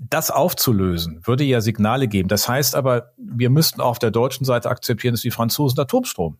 das 0.00 0.30
aufzulösen, 0.30 1.20
würde 1.24 1.44
ja 1.44 1.60
Signale 1.60 2.06
geben. 2.06 2.28
Das 2.28 2.48
heißt 2.48 2.76
aber, 2.76 3.12
wir 3.16 3.50
müssten 3.50 3.80
auch 3.80 3.90
auf 3.90 3.98
der 3.98 4.12
deutschen 4.12 4.44
Seite 4.44 4.70
akzeptieren, 4.70 5.14
dass 5.14 5.22
die 5.22 5.32
Franzosen 5.32 5.80
Atomstrom 5.80 6.38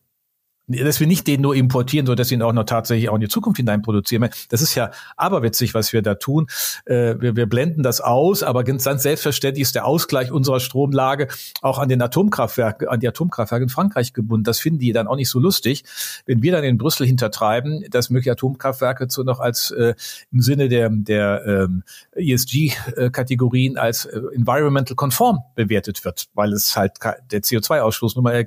dass 0.68 1.00
wir 1.00 1.07
nicht 1.07 1.26
den 1.26 1.40
nur 1.40 1.54
importieren, 1.54 2.07
so 2.07 2.14
dass 2.14 2.28
sie 2.28 2.35
ihn 2.35 2.42
auch 2.42 2.52
noch 2.52 2.64
tatsächlich 2.64 3.09
auch 3.09 3.14
in 3.14 3.22
die 3.22 3.28
Zukunft 3.28 3.57
hinein 3.57 3.83
produzieren. 3.83 4.28
Das 4.50 4.62
ist 4.62 4.74
ja 4.74 4.90
aberwitzig, 5.16 5.74
was 5.74 5.92
wir 5.92 6.02
da 6.02 6.14
tun. 6.14 6.46
Äh, 6.85 7.16
wir, 7.18 7.37
wir 7.37 7.46
blenden 7.46 7.83
das 7.83 8.00
aus, 8.00 8.42
aber 8.42 8.64
ganz 8.64 8.85
selbstverständlich 8.85 9.62
ist 9.62 9.74
der 9.74 9.87
Ausgleich 9.87 10.31
unserer 10.31 10.61
Stromlage 10.61 11.28
auch 11.62 11.78
an 11.78 11.88
den 11.88 12.02
Atomkraftwerken, 12.02 12.88
an 12.88 13.00
die 13.00 13.09
Atomkraftwerke 13.09 13.64
in 13.64 13.68
Frankreich 13.68 14.12
gebunden. 14.12 14.44
Das 14.44 14.59
finden 14.59 14.78
die 14.78 14.92
dann 14.92 15.07
auch 15.07 15.16
nicht 15.16 15.31
so 15.31 15.38
lustig, 15.38 15.85
wenn 16.26 16.42
wir 16.42 16.52
dann 16.52 16.64
in 16.64 16.78
Brüssel 16.78 17.07
hintertreiben, 17.07 17.85
dass 17.90 18.11
mögliche 18.11 18.33
Atomkraftwerke 18.33 19.09
zu 19.09 19.24
noch 19.24 19.40
als 19.40 19.70
äh, 19.70 19.94
im 20.33 20.40
Sinne 20.40 20.68
der 20.68 20.90
der 20.90 21.44
ähm, 21.46 21.83
ESG-Kategorien 22.18 23.78
als 23.78 24.04
äh, 24.04 24.20
environmental 24.35 24.96
conform 24.96 25.40
bewertet 25.54 26.04
wird, 26.04 26.28
weil 26.35 26.52
es 26.52 26.76
halt 26.76 26.92
der 27.31 27.42
CO2-Ausstoß 27.42 28.12
nun 28.16 28.24
mal 28.24 28.46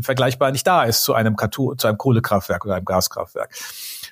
vergleichbar 0.00 0.52
nicht 0.52 0.66
da 0.66 0.84
ist 0.84 1.02
zu 1.02 1.14
einem, 1.14 1.36
Katu 1.36 1.74
zu 1.74 1.86
einem 1.86 1.98
Kohlekraftwerk 1.98 2.64
oder 2.64 2.76
einem 2.76 2.84
Gaskraftwerk. 2.84 3.54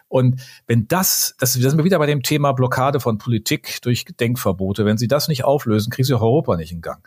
Und 0.09 0.41
wenn 0.67 0.87
das, 0.89 1.35
das, 1.39 1.55
das 1.55 1.63
sind 1.63 1.77
wir 1.77 1.85
wieder 1.85 1.99
bei 1.99 2.07
dem 2.07 2.23
Thema 2.23 2.53
Blockade 2.53 3.01
von 3.01 3.19
Politik 3.19 3.81
durch 3.83 4.05
Denkverbote, 4.05 4.85
wenn 4.85 4.99
Sie 4.99 5.09
das 5.09 5.29
nicht 5.29 5.45
auflösen, 5.45 5.91
kriegen 5.91 6.07
Sie 6.07 6.15
auch 6.15 6.23
Europa 6.23 6.57
nicht 6.57 6.73
in 6.73 6.83
Gang. 6.83 7.03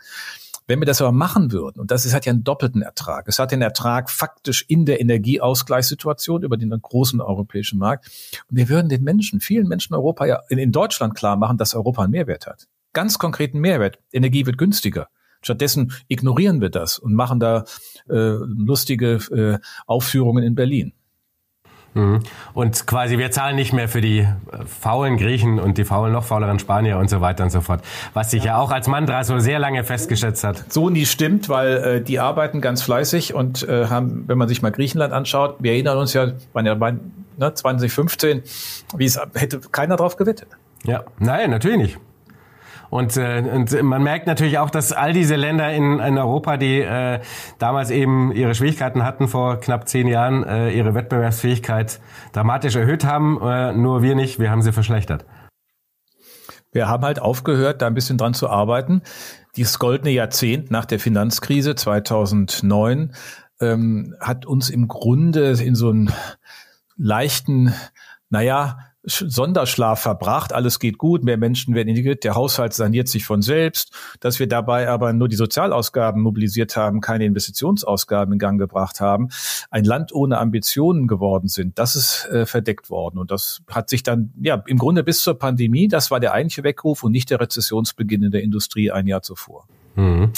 Wenn 0.68 0.80
wir 0.80 0.86
das 0.86 1.00
aber 1.00 1.12
machen 1.12 1.50
würden, 1.50 1.80
und 1.80 1.90
das 1.90 2.04
ist, 2.04 2.14
hat 2.14 2.26
ja 2.26 2.32
einen 2.32 2.44
doppelten 2.44 2.82
Ertrag. 2.82 3.26
Es 3.26 3.38
hat 3.38 3.52
den 3.52 3.62
Ertrag 3.62 4.10
faktisch 4.10 4.66
in 4.68 4.84
der 4.84 5.00
Energieausgleichssituation 5.00 6.42
über 6.42 6.58
den 6.58 6.70
großen 6.70 7.22
europäischen 7.22 7.78
Markt. 7.78 8.10
Und 8.50 8.58
wir 8.58 8.68
würden 8.68 8.90
den 8.90 9.02
Menschen, 9.02 9.40
vielen 9.40 9.66
Menschen 9.66 9.94
in 9.94 9.96
Europa 9.96 10.26
ja 10.26 10.42
in, 10.50 10.58
in 10.58 10.70
Deutschland 10.70 11.14
klar 11.14 11.36
machen, 11.36 11.56
dass 11.56 11.74
Europa 11.74 12.02
einen 12.02 12.10
Mehrwert 12.10 12.46
hat. 12.46 12.68
Ganz 12.92 13.18
konkreten 13.18 13.60
Mehrwert. 13.60 13.98
Energie 14.12 14.44
wird 14.44 14.58
günstiger. 14.58 15.08
Stattdessen 15.40 15.92
ignorieren 16.08 16.60
wir 16.60 16.68
das 16.68 16.98
und 16.98 17.14
machen 17.14 17.40
da 17.40 17.64
äh, 18.10 18.14
lustige 18.14 19.14
äh, 19.30 19.58
Aufführungen 19.86 20.44
in 20.44 20.54
Berlin. 20.54 20.92
Und 22.54 22.86
quasi 22.86 23.18
wir 23.18 23.30
zahlen 23.30 23.56
nicht 23.56 23.72
mehr 23.72 23.88
für 23.88 24.00
die 24.00 24.20
äh, 24.20 24.26
faulen 24.66 25.16
Griechen 25.16 25.58
und 25.58 25.78
die 25.78 25.84
faulen 25.84 26.12
noch 26.12 26.24
fauleren 26.24 26.58
Spanier 26.58 26.98
und 26.98 27.10
so 27.10 27.20
weiter 27.20 27.44
und 27.44 27.50
so 27.50 27.60
fort. 27.60 27.82
Was 28.14 28.30
sich 28.30 28.44
ja, 28.44 28.52
ja 28.52 28.58
auch 28.58 28.70
als 28.70 28.88
Mantra 28.88 29.24
so 29.24 29.38
sehr 29.38 29.58
lange 29.58 29.84
festgesetzt 29.84 30.44
hat. 30.44 30.72
So 30.72 30.90
nie 30.90 31.06
stimmt, 31.06 31.48
weil 31.48 31.76
äh, 31.76 32.00
die 32.02 32.18
arbeiten 32.18 32.60
ganz 32.60 32.82
fleißig 32.82 33.34
und 33.34 33.68
äh, 33.68 33.86
haben, 33.86 34.24
wenn 34.26 34.38
man 34.38 34.48
sich 34.48 34.62
mal 34.62 34.70
Griechenland 34.70 35.12
anschaut, 35.12 35.56
wir 35.58 35.72
erinnern 35.72 35.98
uns 35.98 36.12
ja, 36.14 36.32
waren 36.52 36.66
ja 36.66 36.74
bei 36.74 36.94
ne, 37.36 37.54
2015, 37.54 38.42
wie 38.96 39.04
es 39.04 39.20
hätte 39.34 39.60
keiner 39.72 39.96
drauf 39.96 40.16
gewettet. 40.16 40.48
Ja, 40.84 41.04
nein, 41.18 41.50
natürlich 41.50 41.78
nicht. 41.78 41.98
Und, 42.90 43.16
äh, 43.16 43.44
und 43.52 43.82
man 43.82 44.02
merkt 44.02 44.26
natürlich 44.26 44.58
auch, 44.58 44.70
dass 44.70 44.92
all 44.92 45.12
diese 45.12 45.36
Länder 45.36 45.72
in, 45.72 45.98
in 45.98 46.18
Europa, 46.18 46.56
die 46.56 46.80
äh, 46.80 47.20
damals 47.58 47.90
eben 47.90 48.32
ihre 48.32 48.54
Schwierigkeiten 48.54 49.04
hatten 49.04 49.28
vor 49.28 49.60
knapp 49.60 49.88
zehn 49.88 50.06
Jahren, 50.08 50.44
äh, 50.44 50.70
ihre 50.70 50.94
Wettbewerbsfähigkeit 50.94 52.00
dramatisch 52.32 52.76
erhöht 52.76 53.04
haben. 53.04 53.40
Äh, 53.42 53.72
nur 53.72 54.02
wir 54.02 54.14
nicht, 54.14 54.38
wir 54.38 54.50
haben 54.50 54.62
sie 54.62 54.72
verschlechtert. 54.72 55.24
Wir 56.72 56.88
haben 56.88 57.04
halt 57.04 57.20
aufgehört, 57.20 57.82
da 57.82 57.86
ein 57.86 57.94
bisschen 57.94 58.18
dran 58.18 58.34
zu 58.34 58.48
arbeiten. 58.48 59.02
Dieses 59.56 59.78
goldene 59.78 60.10
Jahrzehnt 60.10 60.70
nach 60.70 60.84
der 60.84 60.98
Finanzkrise 60.98 61.74
2009 61.74 63.14
ähm, 63.60 64.14
hat 64.20 64.46
uns 64.46 64.70
im 64.70 64.86
Grunde 64.86 65.50
in 65.52 65.74
so 65.74 65.90
einen 65.90 66.12
leichten, 66.96 67.74
naja, 68.28 68.78
Sonderschlaf 69.08 70.00
verbracht, 70.00 70.52
alles 70.52 70.78
geht 70.78 70.98
gut, 70.98 71.24
mehr 71.24 71.36
Menschen 71.36 71.74
werden 71.74 71.88
integriert, 71.88 72.24
der 72.24 72.34
Haushalt 72.34 72.72
saniert 72.74 73.08
sich 73.08 73.24
von 73.24 73.42
selbst, 73.42 73.92
dass 74.20 74.38
wir 74.38 74.46
dabei 74.46 74.88
aber 74.88 75.12
nur 75.12 75.28
die 75.28 75.36
Sozialausgaben 75.36 76.22
mobilisiert 76.22 76.76
haben, 76.76 77.00
keine 77.00 77.24
Investitionsausgaben 77.24 78.34
in 78.34 78.38
Gang 78.38 78.58
gebracht 78.58 79.00
haben, 79.00 79.28
ein 79.70 79.84
Land 79.84 80.12
ohne 80.12 80.38
Ambitionen 80.38 81.06
geworden 81.06 81.48
sind, 81.48 81.78
das 81.78 81.96
ist 81.96 82.28
äh, 82.30 82.46
verdeckt 82.46 82.90
worden 82.90 83.18
und 83.18 83.30
das 83.30 83.62
hat 83.68 83.88
sich 83.88 84.02
dann 84.02 84.32
ja 84.40 84.62
im 84.66 84.78
Grunde 84.78 85.02
bis 85.02 85.20
zur 85.20 85.38
Pandemie, 85.38 85.88
das 85.88 86.10
war 86.10 86.20
der 86.20 86.32
eigentliche 86.32 86.64
Weckruf 86.64 87.02
und 87.02 87.12
nicht 87.12 87.30
der 87.30 87.40
Rezessionsbeginn 87.40 88.22
in 88.22 88.30
der 88.30 88.42
Industrie 88.42 88.90
ein 88.90 89.06
Jahr 89.06 89.22
zuvor. 89.22 89.66
Mhm. 89.98 90.30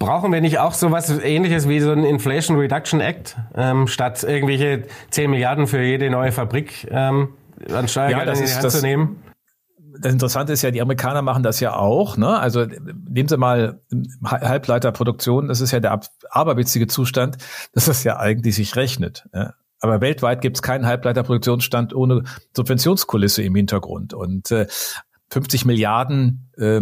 Brauchen 0.00 0.32
wir 0.32 0.40
nicht 0.40 0.58
auch 0.58 0.74
so 0.74 0.90
was 0.90 1.08
ähnliches 1.08 1.68
wie 1.68 1.78
so 1.78 1.92
ein 1.92 2.04
Inflation 2.04 2.58
Reduction 2.58 3.00
Act, 3.00 3.36
ähm, 3.54 3.86
statt 3.86 4.24
irgendwelche 4.24 4.84
10 5.10 5.30
Milliarden 5.30 5.68
für 5.68 5.82
jede 5.82 6.10
neue 6.10 6.32
Fabrik 6.32 6.88
ähm, 6.90 7.28
an 7.72 7.88
Steuergeldern 7.88 8.34
ja, 8.34 8.40
in 8.40 8.46
die 8.46 8.52
Hand 8.52 8.64
das, 8.64 8.74
zu 8.74 8.82
nehmen? 8.82 9.22
das 9.98 10.12
Interessante 10.12 10.52
ist 10.52 10.62
ja, 10.62 10.70
die 10.70 10.82
Amerikaner 10.82 11.22
machen 11.22 11.42
das 11.42 11.60
ja 11.60 11.76
auch. 11.76 12.16
Ne? 12.16 12.38
Also 12.38 12.66
nehmen 13.08 13.28
Sie 13.28 13.36
mal 13.36 13.80
Halbleiterproduktion, 14.24 15.48
das 15.48 15.60
ist 15.60 15.70
ja 15.70 15.80
der 15.80 16.00
aberwitzige 16.30 16.86
Zustand, 16.86 17.38
dass 17.72 17.86
das 17.86 18.04
ja 18.04 18.18
eigentlich 18.18 18.56
sich 18.56 18.76
rechnet. 18.76 19.28
Ja? 19.32 19.54
Aber 19.80 20.00
weltweit 20.00 20.40
gibt 20.40 20.56
es 20.56 20.62
keinen 20.62 20.86
Halbleiterproduktionsstand 20.86 21.94
ohne 21.94 22.24
Subventionskulisse 22.56 23.42
im 23.42 23.54
Hintergrund. 23.54 24.14
Und 24.14 24.50
äh, 24.50 24.66
50 25.30 25.64
Milliarden 25.64 26.50
äh, 26.56 26.80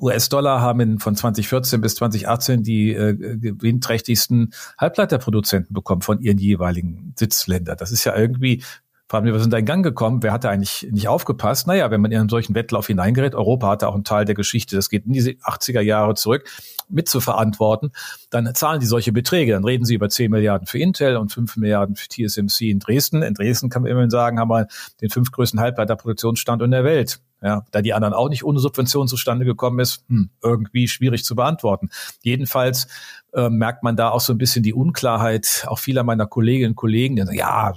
US-Dollar 0.00 0.60
haben 0.60 0.80
in, 0.80 0.98
von 0.98 1.16
2014 1.16 1.80
bis 1.80 1.94
2018 1.96 2.62
die 2.62 2.92
äh, 2.92 3.14
gewinnträchtigsten 3.14 4.52
Halbleiterproduzenten 4.78 5.72
bekommen 5.72 6.02
von 6.02 6.20
ihren 6.20 6.38
jeweiligen 6.38 7.14
Sitzländern. 7.16 7.76
Das 7.78 7.90
ist 7.90 8.04
ja 8.04 8.14
irgendwie 8.14 8.62
fragen 9.08 9.24
wir, 9.24 9.34
was 9.34 9.42
sind 9.42 9.52
da 9.52 9.58
in 9.58 9.64
Gang 9.64 9.82
gekommen? 9.82 10.22
Wer 10.22 10.32
hat 10.32 10.44
da 10.44 10.50
eigentlich 10.50 10.86
nicht 10.90 11.08
aufgepasst? 11.08 11.66
Naja, 11.66 11.90
wenn 11.90 12.00
man 12.00 12.12
in 12.12 12.20
einen 12.20 12.28
solchen 12.28 12.54
Wettlauf 12.54 12.86
hineingerät, 12.88 13.34
Europa 13.34 13.68
hatte 13.68 13.88
auch 13.88 13.94
einen 13.94 14.04
Teil 14.04 14.24
der 14.24 14.34
Geschichte, 14.34 14.76
das 14.76 14.90
geht 14.90 15.06
in 15.06 15.12
diese 15.12 15.30
80er 15.30 15.80
Jahre 15.80 16.14
zurück, 16.14 16.48
mit 16.90 17.08
zu 17.08 17.20
verantworten, 17.20 17.92
dann 18.30 18.54
zahlen 18.54 18.80
die 18.80 18.86
solche 18.86 19.12
Beträge. 19.12 19.52
Dann 19.52 19.64
reden 19.64 19.84
sie 19.84 19.94
über 19.94 20.08
10 20.08 20.30
Milliarden 20.30 20.66
für 20.66 20.78
Intel 20.78 21.16
und 21.16 21.32
5 21.32 21.56
Milliarden 21.56 21.96
für 21.96 22.08
TSMC 22.08 22.70
in 22.70 22.78
Dresden. 22.78 23.22
In 23.22 23.34
Dresden 23.34 23.70
kann 23.70 23.82
man 23.82 23.90
immerhin 23.90 24.10
sagen, 24.10 24.38
haben 24.38 24.48
wir 24.48 24.66
den 25.00 25.10
fünftgrößten 25.10 25.58
in 25.58 26.70
der 26.70 26.84
Welt. 26.84 27.20
Ja, 27.40 27.64
da 27.70 27.82
die 27.82 27.94
anderen 27.94 28.14
auch 28.14 28.28
nicht 28.28 28.44
ohne 28.44 28.58
Subvention 28.58 29.06
zustande 29.06 29.44
gekommen 29.44 29.78
ist, 29.78 30.04
hm, 30.08 30.30
irgendwie 30.42 30.88
schwierig 30.88 31.24
zu 31.24 31.36
beantworten. 31.36 31.88
Jedenfalls 32.22 32.88
äh, 33.32 33.48
merkt 33.48 33.84
man 33.84 33.94
da 33.94 34.10
auch 34.10 34.20
so 34.20 34.32
ein 34.32 34.38
bisschen 34.38 34.64
die 34.64 34.74
Unklarheit 34.74 35.64
auch 35.68 35.78
vieler 35.78 36.02
meiner 36.02 36.26
Kolleginnen 36.26 36.72
und 36.72 36.76
Kollegen, 36.76 37.14
die 37.14 37.22
sagen, 37.22 37.38
ja, 37.38 37.74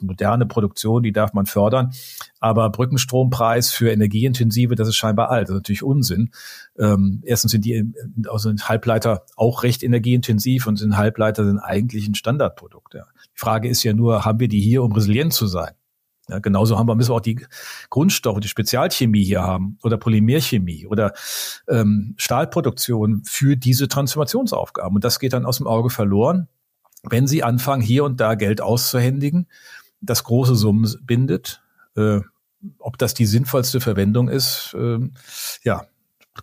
moderne 0.00 0.46
Produktion, 0.46 1.02
die 1.02 1.12
darf 1.12 1.32
man 1.32 1.46
fördern. 1.46 1.92
Aber 2.40 2.70
Brückenstrompreis 2.70 3.70
für 3.70 3.90
Energieintensive, 3.90 4.74
das 4.74 4.88
ist 4.88 4.96
scheinbar 4.96 5.30
alt. 5.30 5.48
Das 5.48 5.54
ist 5.54 5.60
natürlich 5.60 5.82
Unsinn. 5.82 6.30
Ähm, 6.78 7.22
erstens 7.24 7.52
sind 7.52 7.64
die 7.64 7.92
also 8.28 8.52
Halbleiter 8.62 9.24
auch 9.36 9.62
recht 9.62 9.82
energieintensiv 9.82 10.66
und 10.66 10.76
sind 10.76 10.96
Halbleiter 10.96 11.44
sind 11.44 11.58
eigentlich 11.58 12.08
ein 12.08 12.14
Standardprodukt. 12.14 12.94
Ja. 12.94 13.04
Die 13.34 13.40
Frage 13.40 13.68
ist 13.68 13.82
ja 13.82 13.92
nur, 13.92 14.24
haben 14.24 14.40
wir 14.40 14.48
die 14.48 14.60
hier, 14.60 14.82
um 14.82 14.92
resilient 14.92 15.32
zu 15.32 15.46
sein? 15.46 15.72
Ja, 16.28 16.38
genauso 16.38 16.78
haben 16.78 16.86
wir, 16.86 16.94
müssen 16.94 17.10
wir 17.10 17.16
auch 17.16 17.20
die 17.20 17.44
Grundstoffe, 17.90 18.40
die 18.40 18.48
Spezialchemie 18.48 19.24
hier 19.24 19.42
haben 19.42 19.78
oder 19.82 19.98
Polymerchemie 19.98 20.86
oder 20.86 21.12
ähm, 21.68 22.14
Stahlproduktion 22.16 23.22
für 23.24 23.56
diese 23.56 23.88
Transformationsaufgaben. 23.88 24.94
Und 24.94 25.04
das 25.04 25.18
geht 25.18 25.32
dann 25.32 25.44
aus 25.44 25.58
dem 25.58 25.66
Auge 25.66 25.90
verloren 25.90 26.48
wenn 27.08 27.26
sie 27.26 27.42
anfangen, 27.42 27.82
hier 27.82 28.04
und 28.04 28.20
da 28.20 28.34
Geld 28.34 28.60
auszuhändigen, 28.60 29.46
das 30.00 30.24
große 30.24 30.54
Summen 30.54 30.92
bindet, 31.02 31.62
äh, 31.96 32.20
ob 32.78 32.98
das 32.98 33.14
die 33.14 33.26
sinnvollste 33.26 33.80
Verwendung 33.80 34.28
ist, 34.28 34.74
äh, 34.74 34.98
ja, 35.64 35.86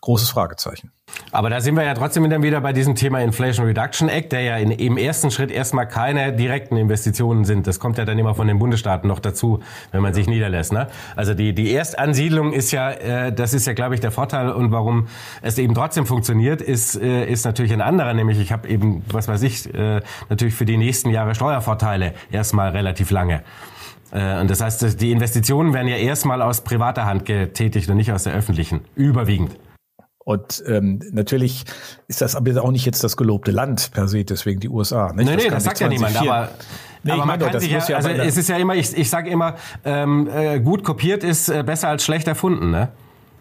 großes 0.02 0.30
Fragezeichen. 0.30 0.92
Aber 1.32 1.50
da 1.50 1.62
sind 1.62 1.76
wir 1.76 1.84
ja 1.84 1.94
trotzdem 1.96 2.30
dann 2.30 2.44
wieder 2.44 2.62
bei 2.62 2.74
diesem 2.74 2.96
Thema 2.96 3.22
Inflation 3.22 3.66
Reduction 3.66 4.08
Act, 4.08 4.32
der 4.32 4.42
ja 4.42 4.58
in, 4.58 4.72
im 4.72 4.98
ersten 4.98 5.32
Schritt 5.32 5.52
erstmal 5.52 5.88
keine 5.88 6.32
direkten 6.34 6.78
Investitionen 6.78 7.44
sind. 7.44 7.66
Das 7.66 7.80
kommt 7.80 7.98
ja 7.98 8.06
dann 8.06 8.18
immer 8.20 8.36
von 8.36 8.48
den 8.48 8.60
Bundesstaaten 8.60 9.08
noch 9.08 9.20
dazu, 9.20 9.62
wenn 9.92 10.02
man 10.02 10.14
sich 10.14 10.28
niederlässt. 10.28 10.74
Ne? 10.74 10.88
Also 11.16 11.34
die, 11.34 11.54
die 11.54 11.74
Erstansiedlung 11.74 12.54
ist 12.54 12.72
ja, 12.72 12.92
äh, 12.92 13.34
das 13.34 13.54
ist 13.54 13.66
ja, 13.66 13.74
glaube 13.74 13.96
ich, 13.96 14.02
der 14.02 14.12
Vorteil 14.12 14.52
und 14.52 14.72
warum 14.72 15.08
es 15.42 15.58
eben 15.58 15.74
trotzdem 15.74 16.06
funktioniert, 16.06 16.62
ist, 16.62 16.96
äh, 16.96 17.26
ist 17.26 17.46
natürlich 17.46 17.74
ein 17.74 17.82
anderer. 17.82 18.14
Nämlich 18.14 18.40
ich 18.40 18.52
habe 18.52 18.68
eben, 18.68 19.04
was 19.12 19.28
weiß 19.28 19.42
ich, 19.42 19.74
äh, 19.74 20.02
natürlich 20.30 20.54
für 20.54 20.66
die 20.66 20.78
nächsten 20.78 21.10
Jahre 21.10 21.34
Steuervorteile 21.34 22.14
erstmal 22.32 22.70
relativ 22.70 23.10
lange. 23.10 23.44
Äh, 24.12 24.40
und 24.40 24.50
das 24.50 24.62
heißt, 24.62 25.02
die 25.02 25.12
Investitionen 25.12 25.74
werden 25.74 25.88
ja 25.88 25.98
erstmal 25.98 26.42
aus 26.42 26.62
privater 26.62 27.06
Hand 27.06 27.26
getätigt 27.26 27.90
und 27.90 27.98
nicht 27.98 28.12
aus 28.12 28.24
der 28.24 28.34
öffentlichen, 28.34 28.82
überwiegend. 28.96 29.56
Und 30.30 30.62
ähm, 30.68 31.00
natürlich 31.12 31.64
ist 32.08 32.22
das 32.22 32.36
aber 32.36 32.64
auch 32.64 32.70
nicht 32.70 32.86
jetzt 32.86 33.04
das 33.04 33.18
gelobte 33.18 33.50
Land 33.50 33.90
per 33.94 34.08
se, 34.08 34.24
deswegen 34.24 34.60
die 34.60 34.70
USA. 34.70 35.12
Nicht? 35.12 35.26
Nee, 35.26 35.38
nee, 35.38 35.44
das, 35.46 35.56
das 35.56 35.64
sagt 35.64 35.80
ja 35.80 35.88
niemand, 35.88 36.16
aber 36.22 36.50
Nee, 37.02 37.14
aber 37.14 37.26
man 37.26 37.40
kann 37.40 37.60
sich 37.60 37.72
ja, 37.72 37.80
also 37.80 38.10
es 38.10 38.38
ist 38.38 38.48
ja 38.48 38.58
immer, 38.58 38.76
ich, 38.76 38.96
ich 38.96 39.10
sage 39.10 39.32
immer, 39.32 39.56
ähm, 39.84 40.30
äh, 40.32 40.60
gut 40.60 40.84
kopiert 40.84 41.24
ist 41.24 41.50
äh, 41.50 41.64
besser 41.64 41.88
als 41.88 42.04
schlecht 42.04 42.28
erfunden, 42.28 42.70
ne? 42.70 42.90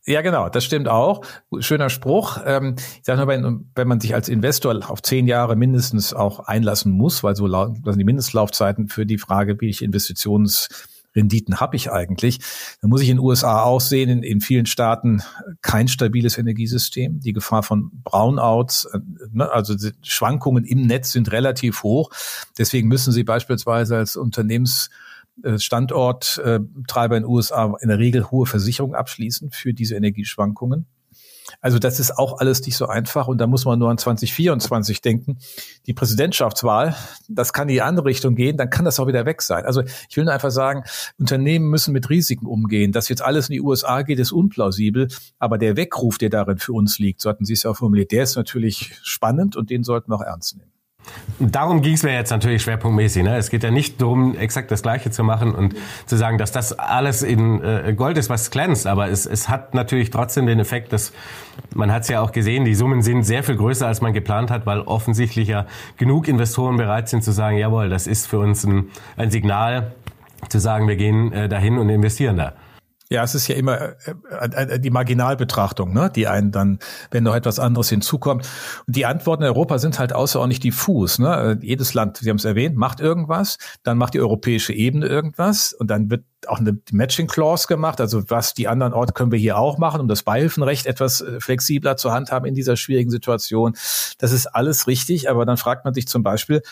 Ja, 0.07 0.22
genau, 0.22 0.48
das 0.48 0.64
stimmt 0.64 0.88
auch. 0.88 1.20
Schöner 1.59 1.90
Spruch. 1.90 2.38
Ähm, 2.46 2.77
ich 2.79 3.05
sage 3.05 3.18
nur, 3.18 3.29
wenn, 3.29 3.70
wenn 3.74 3.88
man 3.88 4.01
sich 4.01 4.14
als 4.14 4.31
Investor 4.31 4.74
auf 4.88 5.03
zehn 5.03 5.27
Jahre 5.27 5.57
mindestens 5.57 6.14
auch 6.14 6.40
einlassen 6.40 6.92
muss, 6.92 7.22
weil 7.22 7.37
so 7.37 7.48
das 7.48 7.74
sind 7.85 7.98
die 7.98 8.05
Mindestlaufzeiten 8.05 8.88
für 8.88 9.05
die 9.05 9.18
Frage, 9.18 9.61
wie 9.61 9.68
ich 9.68 9.83
Investitions 9.83 10.70
Renditen 11.14 11.61
habe 11.61 11.77
ich 11.77 11.90
eigentlich? 11.90 12.38
Da 12.81 12.88
muss 12.88 13.01
ich 13.01 13.09
in 13.09 13.16
den 13.16 13.25
USA 13.25 13.62
auch 13.62 13.81
sehen, 13.81 14.09
in, 14.09 14.23
in 14.23 14.40
vielen 14.40 14.66
Staaten 14.66 15.23
kein 15.62 15.88
stabiles 15.88 16.38
Energiesystem. 16.38 17.21
Die 17.21 17.33
Gefahr 17.33 17.62
von 17.62 17.90
Brownouts, 18.05 18.87
äh, 18.87 18.99
ne, 19.33 19.51
also 19.51 19.75
Schwankungen 20.03 20.64
im 20.64 20.87
Netz 20.87 21.12
sind 21.12 21.33
relativ 21.33 21.83
hoch. 21.83 22.11
Deswegen 22.59 22.88
müssen 22.88 23.12
Sie 23.12 23.25
beispielsweise 23.25 23.97
als 23.97 24.16
Unternehmens 24.16 24.90
Standorttreiber 25.57 27.16
in 27.16 27.23
den 27.23 27.31
USA 27.31 27.73
in 27.81 27.88
der 27.88 27.99
Regel 27.99 28.29
hohe 28.31 28.44
Versicherungen 28.44 28.97
abschließen 28.97 29.53
für 29.53 29.73
diese 29.73 29.94
Energieschwankungen. 29.94 30.87
Also 31.61 31.79
das 31.79 31.99
ist 31.99 32.16
auch 32.16 32.38
alles 32.38 32.64
nicht 32.64 32.77
so 32.77 32.87
einfach 32.87 33.27
und 33.27 33.38
da 33.38 33.47
muss 33.47 33.64
man 33.64 33.79
nur 33.79 33.90
an 33.90 33.99
2024 33.99 35.01
denken. 35.01 35.38
Die 35.87 35.92
Präsidentschaftswahl, 35.92 36.94
das 37.29 37.53
kann 37.53 37.68
in 37.68 37.75
die 37.75 37.83
andere 37.83 38.07
Richtung 38.07 38.37
gehen, 38.37 38.57
dann 38.57 38.71
kann 38.71 38.85
das 38.85 39.01
auch 39.01 39.09
wieder 39.09 39.27
weg 39.27 39.42
sein. 39.42 39.64
Also 39.64 39.83
ich 40.09 40.16
will 40.16 40.25
nur 40.25 40.33
einfach 40.33 40.53
sagen, 40.53 40.85
Unternehmen 41.18 41.68
müssen 41.68 41.92
mit 41.92 42.09
Risiken 42.11 42.47
umgehen. 42.47 42.92
Dass 42.92 43.09
jetzt 43.09 43.23
alles 43.23 43.49
in 43.49 43.55
die 43.55 43.61
USA 43.61 44.03
geht, 44.03 44.21
ist 44.21 44.31
unplausibel, 44.33 45.09
aber 45.38 45.59
der 45.59 45.77
Weckruf, 45.77 46.18
der 46.18 46.31
darin 46.31 46.59
für 46.59 46.73
uns 46.73 46.99
liegt, 46.99 47.21
so 47.21 47.29
hatten 47.29 47.44
Sie 47.44 47.55
es 47.55 47.64
ja 47.64 47.75
formuliert, 47.75 48.12
der 48.12 48.23
ist 48.23 48.37
natürlich 48.37 48.92
spannend 49.03 49.57
und 49.57 49.71
den 49.71 49.83
sollten 49.83 50.12
wir 50.12 50.16
auch 50.16 50.23
ernst 50.23 50.57
nehmen. 50.57 50.78
Darum 51.41 51.83
ging 51.83 51.95
es 51.95 52.03
mir 52.03 52.13
jetzt 52.13 52.31
natürlich 52.31 52.63
schwerpunktmäßig. 52.63 53.23
Ne? 53.23 53.37
Es 53.37 53.49
geht 53.49 53.63
ja 53.63 53.71
nicht 53.71 54.01
darum, 54.01 54.37
exakt 54.37 54.71
das 54.73 54.83
Gleiche 54.83 55.11
zu 55.11 55.23
machen 55.23 55.55
und 55.55 55.77
zu 56.07 56.17
sagen, 56.17 56.37
dass 56.37 56.51
das 56.51 56.77
alles 56.77 57.23
in 57.23 57.63
äh, 57.63 57.95
Gold 57.97 58.19
ist, 58.19 58.29
was 58.29 58.51
glänzt. 58.51 58.89
Aber 58.89 59.09
es, 59.09 59.25
es 59.25 59.49
hat 59.49 59.73
natürlich 59.73 60.11
trotzdem 60.11 60.47
den 60.47 60.59
Effekt, 60.59 60.93
dass 60.93 61.13
man 61.75 61.93
hat 61.93 62.03
es 62.03 62.09
ja 62.09 62.21
auch 62.21 62.33
gesehen, 62.33 62.65
die 62.65 62.75
Summen 62.75 63.03
sind 63.03 63.23
sehr 63.23 63.45
viel 63.45 63.57
größer, 63.57 63.87
als 63.87 64.01
man 64.01 64.13
geplant 64.13 64.51
hat, 64.51 64.67
weil 64.67 64.81
offensichtlich 64.81 65.49
ja 65.49 65.67
genug 65.97 66.27
Investoren 66.27 66.77
bereit 66.77 67.09
sind 67.09 67.23
zu 67.23 67.31
sagen, 67.31 67.57
jawohl, 67.57 67.89
das 67.89 68.09
ist 68.09 68.27
für 68.27 68.41
uns 68.41 68.65
ein, 68.65 68.91
ein 69.17 69.31
Signal, 69.31 69.93
zu 70.49 70.59
sagen, 70.59 70.89
wir 70.89 70.97
gehen 70.97 71.33
äh, 71.33 71.49
dahin 71.49 71.79
und 71.79 71.89
investieren 71.89 72.37
da. 72.37 72.55
Ja, 73.11 73.23
es 73.23 73.35
ist 73.35 73.49
ja 73.49 73.55
immer 73.55 73.81
äh, 73.81 73.94
äh, 74.31 74.75
äh, 74.75 74.81
die 74.81 74.90
Marginalbetrachtung, 74.90 75.94
ne, 75.94 76.11
die 76.14 76.27
einen 76.27 76.53
dann, 76.53 76.79
wenn 77.11 77.25
noch 77.25 77.35
etwas 77.35 77.59
anderes 77.59 77.88
hinzukommt. 77.88 78.47
Und 78.87 78.97
die 78.97 79.07
Antworten 79.07 79.44
in 79.44 79.49
Europa 79.49 79.79
sind 79.79 79.99
halt 79.99 80.12
außerordentlich 80.12 80.61
diffus. 80.61 81.18
Ne? 81.18 81.59
Jedes 81.62 81.94
Land, 81.94 82.18
Sie 82.18 82.29
haben 82.29 82.37
es 82.37 82.44
erwähnt, 82.44 82.77
macht 82.77 83.01
irgendwas, 83.01 83.57
dann 83.83 83.97
macht 83.97 84.12
die 84.12 84.21
europäische 84.21 84.75
Ebene 84.75 85.07
irgendwas 85.07 85.73
und 85.73 85.90
dann 85.90 86.11
wird 86.11 86.25
auch 86.47 86.59
eine 86.59 86.79
Matching 86.92 87.29
Clause 87.29 87.66
gemacht, 87.66 88.01
also 88.01 88.23
was 88.29 88.55
die 88.55 88.68
anderen 88.68 88.92
Orte 88.92 89.12
können 89.12 89.33
wir 89.33 89.38
hier 89.38 89.59
auch 89.59 89.79
machen, 89.79 90.01
um 90.01 90.09
das 90.09 90.23
Beihilfenrecht 90.23 90.87
etwas 90.87 91.25
flexibler 91.40 91.97
zu 91.97 92.12
handhaben 92.12 92.47
in 92.47 92.55
dieser 92.55 92.77
schwierigen 92.77 93.11
Situation. 93.11 93.75
Das 94.18 94.33
ist 94.33 94.47
alles 94.47 94.87
richtig, 94.87 95.29
aber 95.31 95.47
dann 95.47 95.57
fragt 95.57 95.85
man 95.85 95.94
sich 95.94 96.07
zum 96.07 96.23
Beispiel, 96.23 96.62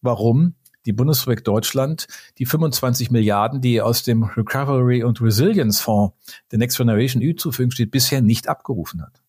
warum 0.00 0.54
die 0.86 0.92
Bundesrepublik 0.92 1.44
Deutschland 1.44 2.06
die 2.38 2.46
25 2.46 3.10
Milliarden, 3.10 3.60
die 3.60 3.80
aus 3.80 4.02
dem 4.02 4.24
Recovery 4.24 5.04
und 5.04 5.20
Resilience 5.20 5.80
Fonds 5.80 6.14
der 6.50 6.58
Next 6.58 6.76
Generation 6.76 7.22
EU 7.24 7.32
zur 7.34 7.52
Verfügung 7.52 7.72
steht, 7.72 7.90
bisher 7.90 8.20
nicht 8.20 8.48
abgerufen 8.48 9.02
hat. 9.02 9.22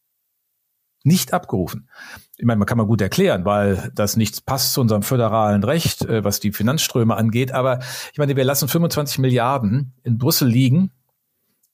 Nicht 1.04 1.34
abgerufen. 1.34 1.90
Ich 2.38 2.46
meine, 2.46 2.60
man 2.60 2.66
kann 2.66 2.78
mal 2.78 2.88
gut 2.88 3.02
erklären, 3.02 3.44
weil 3.44 3.92
das 3.94 4.16
nichts 4.16 4.40
passt 4.40 4.74
zu 4.74 4.82
unserem 4.82 5.04
föderalen 5.04 5.64
Recht, 5.64 6.06
äh, 6.06 6.24
was 6.24 6.40
die 6.40 6.54
Finanzströme 6.54 7.16
angeht. 7.16 7.52
Aber 7.52 7.80
ich 8.12 8.18
meine, 8.18 8.36
wir 8.36 8.44
lassen 8.46 8.70
25 8.70 9.20
Milliarden 9.20 9.94
in 10.04 10.18
Brüssel 10.18 10.48
liegen, 10.48 10.92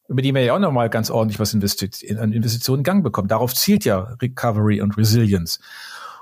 über 0.07 0.23
die 0.23 0.33
wir 0.33 0.41
ja 0.41 0.55
auch 0.55 0.59
nochmal 0.59 0.89
ganz 0.89 1.11
ordentlich 1.11 1.39
was 1.39 1.53
an 1.53 2.33
Investitionen 2.33 2.79
in 2.79 2.83
Gang 2.83 3.03
bekommen. 3.03 3.27
Darauf 3.27 3.53
zielt 3.53 3.85
ja 3.85 3.99
Recovery 4.19 4.81
und 4.81 4.97
Resilience. 4.97 5.59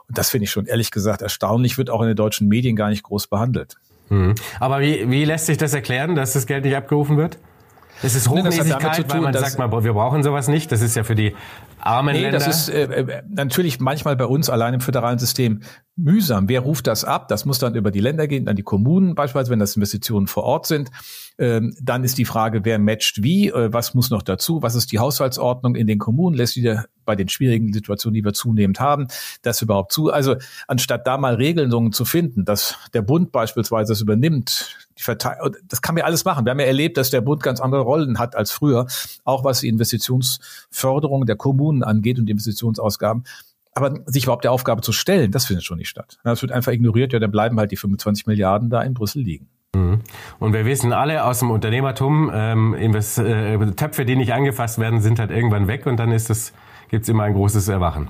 Und 0.08 0.18
das 0.18 0.30
finde 0.30 0.46
ich 0.46 0.52
schon 0.52 0.66
ehrlich 0.66 0.92
gesagt 0.92 1.22
erstaunlich, 1.22 1.78
wird 1.78 1.90
auch 1.90 2.02
in 2.02 2.08
den 2.08 2.16
deutschen 2.16 2.48
Medien 2.48 2.76
gar 2.76 2.90
nicht 2.90 3.04
groß 3.04 3.28
behandelt. 3.28 3.76
Mhm. 4.10 4.36
Aber 4.60 4.80
wie, 4.80 5.10
wie 5.10 5.26
lässt 5.26 5.48
sich 5.48 5.58
das 5.58 5.74
erklären, 5.74 6.16
dass 6.16 6.34
das 6.34 6.46
Geld 6.46 6.64
nicht 6.64 6.76
abgerufen 6.76 7.18
wird? 7.18 7.38
Es 8.04 8.16
ist 8.16 8.30
Hochnäsigkeit, 8.30 8.96
tun, 8.96 9.06
weil 9.10 9.22
man 9.22 9.34
sagt 9.34 9.58
mal, 9.58 9.84
wir 9.84 9.94
brauchen 9.94 10.22
sowas 10.22 10.48
nicht. 10.48 10.72
Das 10.72 10.82
ist 10.82 10.96
ja 10.96 11.04
für 11.04 11.16
die 11.16 11.36
armen 11.88 12.16
nee, 12.16 12.22
Länder. 12.24 12.40
Das 12.40 12.48
ist 12.48 12.70
äh, 12.70 12.84
äh, 12.84 13.24
natürlich 13.30 13.80
manchmal 13.80 14.16
bei 14.16 14.26
uns 14.26 14.50
allein 14.50 14.76
im 14.76 14.82
föderalen 14.82 15.20
System 15.20 15.62
mühsam. 15.96 16.48
Wer 16.50 16.62
ruft 16.62 16.88
das 16.88 17.04
ab? 17.04 17.28
Das 17.28 17.46
muss 17.46 17.60
dann 17.60 17.76
über 17.76 17.92
die 17.92 18.00
Länder 18.00 18.28
gehen, 18.28 18.46
dann 18.46 18.56
die 18.56 18.64
Kommunen 18.64 19.16
beispielsweise, 19.16 19.52
wenn 19.52 19.60
das 19.60 19.76
Investitionen 19.76 20.28
vor 20.28 20.44
Ort 20.44 20.68
sind. 20.68 20.92
Ähm, 21.40 21.76
dann 21.82 22.04
ist 22.04 22.18
die 22.18 22.26
Frage, 22.26 22.66
wer 22.66 22.80
matcht 22.80 23.24
wie, 23.24 23.50
äh, 23.50 23.74
was 23.74 23.94
muss 23.94 24.10
noch 24.10 24.22
dazu, 24.22 24.62
was 24.62 24.76
ist 24.76 24.92
die 24.92 25.00
Haushaltsordnung 25.00 25.76
in 25.76 25.88
den 25.88 26.00
Kommunen, 26.00 26.36
lässt 26.36 26.56
die 26.56 26.62
der 26.62 26.86
bei 27.08 27.16
den 27.16 27.30
schwierigen 27.30 27.74
Situationen, 27.74 28.14
die 28.14 28.24
wir 28.24 28.34
zunehmend 28.34 28.80
haben, 28.80 29.08
das 29.42 29.62
überhaupt 29.64 29.92
zu. 29.92 30.12
Also 30.12 30.36
anstatt 30.68 31.08
da 31.08 31.18
mal 31.18 31.36
Regelungen 31.36 31.94
zu 31.94 32.06
finden, 32.06 32.46
dass 32.46 32.76
der 32.94 33.02
Bund 33.02 33.32
beispielsweise 33.32 33.94
das 33.94 34.02
übernimmt, 34.02 34.76
die 35.00 35.04
das 35.68 35.82
kann 35.82 35.96
man 35.96 36.04
alles 36.04 36.26
machen. 36.26 36.46
Wir 36.46 36.52
haben 36.52 36.60
ja 36.60 36.66
erlebt, 36.66 36.98
dass 36.98 37.10
der 37.10 37.22
Bund 37.22 37.42
ganz 37.42 37.60
andere 37.60 37.82
Rollen 37.82 38.20
hat 38.20 38.36
als 38.36 38.52
früher, 38.52 38.88
auch 39.24 39.44
was 39.44 39.62
die 39.62 39.70
Investitionsförderung 39.70 41.26
der 41.26 41.36
Kommunen 41.36 41.77
angeht 41.84 42.20
und 42.20 42.26
die 42.26 42.32
Investitionsausgaben. 42.32 43.24
Aber 43.74 44.00
sich 44.08 44.24
überhaupt 44.24 44.44
der 44.44 44.52
Aufgabe 44.52 44.82
zu 44.82 44.92
stellen, 44.92 45.32
das 45.32 45.46
findet 45.46 45.64
schon 45.64 45.78
nicht 45.78 45.90
statt. 45.90 46.18
Das 46.24 46.42
wird 46.42 46.52
einfach 46.52 46.72
ignoriert, 46.72 47.14
ja, 47.14 47.20
dann 47.20 47.32
bleiben 47.32 47.60
halt 47.60 47.72
die 47.72 47.78
25 47.78 48.26
Milliarden 48.26 48.70
da 48.70 48.82
in 48.82 48.94
Brüssel 48.94 49.22
liegen. 49.22 49.50
Mhm. 49.76 50.02
Und 50.40 50.54
wir 50.54 50.66
wissen 50.66 50.94
alle 50.94 51.24
aus 51.24 51.40
dem 51.40 51.52
Unternehmertum, 51.52 52.32
ähm, 52.34 52.74
äh, 52.74 53.72
Töpfe, 53.76 54.06
die 54.06 54.16
nicht 54.16 54.34
angefasst 54.34 54.80
werden, 54.80 55.02
sind 55.02 55.20
halt 55.20 55.32
irgendwann 55.32 55.68
weg 55.68 55.86
und 55.86 55.98
dann 55.98 56.12
ist 56.12 56.30
es, 56.30 56.54
gibt's 56.90 57.10
immer 57.10 57.24
ein 57.24 57.34
großes 57.34 57.68
Erwachen. 57.68 58.08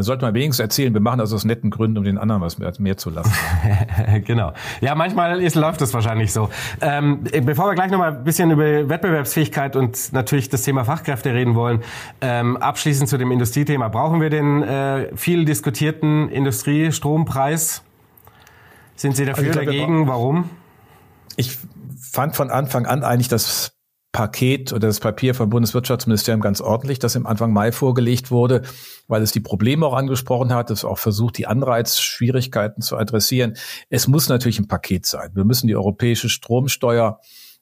Dann 0.00 0.04
sollte 0.04 0.24
man 0.24 0.32
wenigstens 0.32 0.60
erzählen, 0.60 0.94
wir 0.94 1.02
machen 1.02 1.18
das 1.18 1.30
aus 1.30 1.44
netten 1.44 1.68
Gründen, 1.68 1.98
um 1.98 2.04
den 2.04 2.16
anderen 2.16 2.40
was 2.40 2.56
mehr, 2.56 2.72
mehr 2.78 2.96
zu 2.96 3.10
lassen. 3.10 3.30
genau. 4.24 4.54
Ja, 4.80 4.94
manchmal 4.94 5.42
ist, 5.42 5.56
läuft 5.56 5.82
das 5.82 5.92
wahrscheinlich 5.92 6.32
so. 6.32 6.48
Ähm, 6.80 7.24
bevor 7.44 7.66
wir 7.66 7.74
gleich 7.74 7.90
nochmal 7.90 8.16
ein 8.16 8.24
bisschen 8.24 8.50
über 8.50 8.88
Wettbewerbsfähigkeit 8.88 9.76
und 9.76 10.14
natürlich 10.14 10.48
das 10.48 10.62
Thema 10.62 10.86
Fachkräfte 10.86 11.34
reden 11.34 11.54
wollen, 11.54 11.82
ähm, 12.22 12.56
abschließend 12.56 13.10
zu 13.10 13.18
dem 13.18 13.30
Industriethema. 13.30 13.88
Brauchen 13.88 14.22
wir 14.22 14.30
den 14.30 14.62
äh, 14.62 15.14
viel 15.16 15.44
diskutierten 15.44 16.30
Industriestrompreis? 16.30 17.82
Sind 18.96 19.16
Sie 19.16 19.26
dafür, 19.26 19.48
also 19.48 19.58
dagegen? 19.58 20.08
Warum? 20.08 20.48
Ich 21.36 21.58
fand 22.00 22.36
von 22.36 22.48
Anfang 22.48 22.86
an 22.86 23.04
eigentlich 23.04 23.28
das 23.28 23.76
Paket 24.12 24.72
oder 24.72 24.88
das 24.88 24.98
Papier 24.98 25.34
vom 25.34 25.50
Bundeswirtschaftsministerium 25.50 26.40
ganz 26.40 26.60
ordentlich, 26.60 26.98
das 26.98 27.14
im 27.14 27.26
Anfang 27.26 27.52
Mai 27.52 27.70
vorgelegt 27.70 28.30
wurde, 28.30 28.62
weil 29.06 29.22
es 29.22 29.30
die 29.30 29.40
Probleme 29.40 29.86
auch 29.86 29.94
angesprochen 29.94 30.52
hat, 30.52 30.70
es 30.70 30.84
auch 30.84 30.98
versucht, 30.98 31.38
die 31.38 31.46
Anreizschwierigkeiten 31.46 32.82
zu 32.82 32.96
adressieren. 32.96 33.54
Es 33.88 34.08
muss 34.08 34.28
natürlich 34.28 34.58
ein 34.58 34.66
Paket 34.66 35.06
sein. 35.06 35.30
Wir 35.34 35.44
müssen 35.44 35.68
die 35.68 35.76
europäische 35.76 36.28
Stromsteuer 36.28 37.20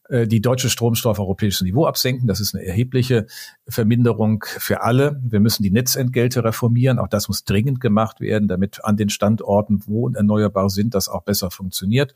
äh, 0.09 0.27
die 0.27 0.41
deutsche 0.41 0.71
Stromsteuer 0.71 1.13
auf 1.13 1.19
europäischem 1.19 1.67
Niveau 1.67 1.85
absenken. 1.85 2.27
Das 2.27 2.41
ist 2.41 2.55
eine 2.55 2.65
erhebliche 2.65 3.27
Verminderung 3.69 4.45
für 4.47 4.83
alle. 4.83 5.21
Wir 5.23 5.41
müssen 5.41 5.63
die 5.63 5.71
Netzentgelte 5.71 6.45
reformieren. 6.45 6.99
Auch 6.99 7.09
das 7.09 7.29
muss 7.29 7.45
dringend 7.45 7.81
gemacht 7.81 8.21
werden, 8.21 8.49
damit 8.49 8.85
an 8.85 8.97
den 8.97 9.11
Standorten, 9.11 9.83
wo 9.87 10.09
erneuerbar 10.09 10.71
sind, 10.71 10.95
das 10.95 11.09
auch 11.09 11.25
besser 11.25 11.51
funktioniert. 11.51 12.15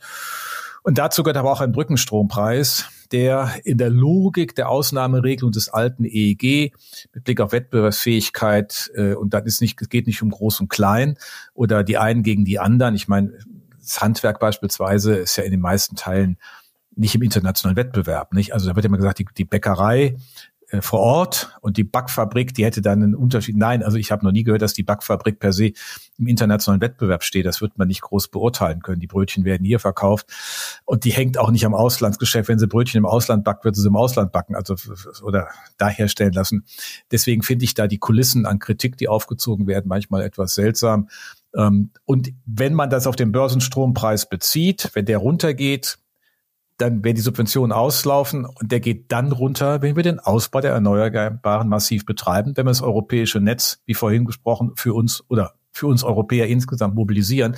Und 0.82 0.98
dazu 0.98 1.22
gehört 1.22 1.36
aber 1.36 1.52
auch 1.52 1.60
ein 1.60 1.72
Brückenstrompreis, 1.72 2.86
der 3.12 3.52
in 3.64 3.78
der 3.78 3.90
Logik 3.90 4.54
der 4.54 4.68
Ausnahmeregelung 4.68 5.52
des 5.52 5.68
alten 5.68 6.04
EEG 6.04 6.72
mit 7.14 7.24
Blick 7.24 7.40
auf 7.40 7.52
Wettbewerbsfähigkeit 7.52 8.90
äh, 8.94 9.14
und 9.14 9.34
dann 9.34 9.44
ist 9.44 9.60
nicht, 9.60 9.80
es 9.80 9.88
geht 9.88 10.06
nicht 10.06 10.22
um 10.22 10.30
Groß 10.30 10.60
und 10.60 10.68
Klein 10.68 11.18
oder 11.54 11.84
die 11.84 11.98
einen 11.98 12.22
gegen 12.22 12.44
die 12.44 12.58
anderen. 12.58 12.94
Ich 12.94 13.08
meine, 13.08 13.32
das 13.80 14.00
Handwerk 14.00 14.40
beispielsweise 14.40 15.16
ist 15.16 15.36
ja 15.36 15.44
in 15.44 15.50
den 15.50 15.60
meisten 15.60 15.96
Teilen 15.96 16.38
nicht 16.94 17.14
im 17.14 17.22
internationalen 17.22 17.76
Wettbewerb. 17.76 18.32
Nicht? 18.32 18.52
Also 18.52 18.68
da 18.68 18.76
wird 18.76 18.84
immer 18.84 18.96
gesagt, 18.96 19.18
die, 19.18 19.26
die 19.36 19.44
Bäckerei 19.44 20.16
vor 20.80 21.00
Ort 21.00 21.58
und 21.60 21.76
die 21.76 21.84
Backfabrik, 21.84 22.54
die 22.54 22.64
hätte 22.64 22.80
dann 22.80 23.02
einen 23.02 23.14
Unterschied. 23.14 23.56
Nein, 23.56 23.82
also 23.82 23.98
ich 23.98 24.10
habe 24.10 24.24
noch 24.24 24.32
nie 24.32 24.42
gehört, 24.42 24.62
dass 24.62 24.72
die 24.72 24.82
Backfabrik 24.82 25.38
per 25.38 25.52
se 25.52 25.72
im 26.18 26.26
internationalen 26.26 26.80
Wettbewerb 26.80 27.24
steht. 27.24 27.44
Das 27.44 27.60
wird 27.60 27.76
man 27.76 27.88
nicht 27.88 28.00
groß 28.00 28.28
beurteilen 28.28 28.80
können. 28.80 29.00
Die 29.00 29.06
Brötchen 29.06 29.44
werden 29.44 29.64
hier 29.64 29.80
verkauft 29.80 30.26
und 30.86 31.04
die 31.04 31.10
hängt 31.10 31.36
auch 31.36 31.50
nicht 31.50 31.66
am 31.66 31.74
Auslandsgeschäft. 31.74 32.48
Wenn 32.48 32.58
sie 32.58 32.66
Brötchen 32.66 32.98
im 32.98 33.06
Ausland 33.06 33.44
backt, 33.44 33.64
wird 33.64 33.76
sie 33.76 33.86
im 33.86 33.96
Ausland 33.96 34.32
backen, 34.32 34.54
also 34.54 34.76
oder 35.22 35.48
da 35.76 35.88
herstellen 35.88 36.32
lassen. 36.32 36.64
Deswegen 37.10 37.42
finde 37.42 37.64
ich 37.64 37.74
da 37.74 37.86
die 37.86 37.98
Kulissen 37.98 38.46
an 38.46 38.58
Kritik, 38.58 38.96
die 38.96 39.08
aufgezogen 39.08 39.66
werden, 39.66 39.88
manchmal 39.88 40.22
etwas 40.22 40.54
seltsam. 40.54 41.08
Ähm, 41.54 41.90
und 42.04 42.32
wenn 42.46 42.74
man 42.74 42.88
das 42.88 43.06
auf 43.06 43.16
den 43.16 43.32
Börsenstrompreis 43.32 44.28
bezieht, 44.28 44.90
wenn 44.94 45.04
der 45.04 45.18
runtergeht, 45.18 45.98
dann 46.78 47.04
werden 47.04 47.16
die 47.16 47.22
Subventionen 47.22 47.72
auslaufen 47.72 48.44
und 48.44 48.72
der 48.72 48.80
geht 48.80 49.12
dann 49.12 49.32
runter, 49.32 49.82
wenn 49.82 49.96
wir 49.96 50.02
den 50.02 50.18
Ausbau 50.18 50.60
der 50.60 50.72
Erneuerbaren 50.72 51.68
massiv 51.68 52.04
betreiben, 52.06 52.56
wenn 52.56 52.66
wir 52.66 52.70
das 52.70 52.82
europäische 52.82 53.40
Netz, 53.40 53.80
wie 53.86 53.94
vorhin 53.94 54.24
gesprochen, 54.24 54.72
für 54.76 54.94
uns 54.94 55.22
oder 55.28 55.54
für 55.70 55.86
uns 55.86 56.04
Europäer 56.04 56.48
insgesamt 56.48 56.94
mobilisieren. 56.94 57.56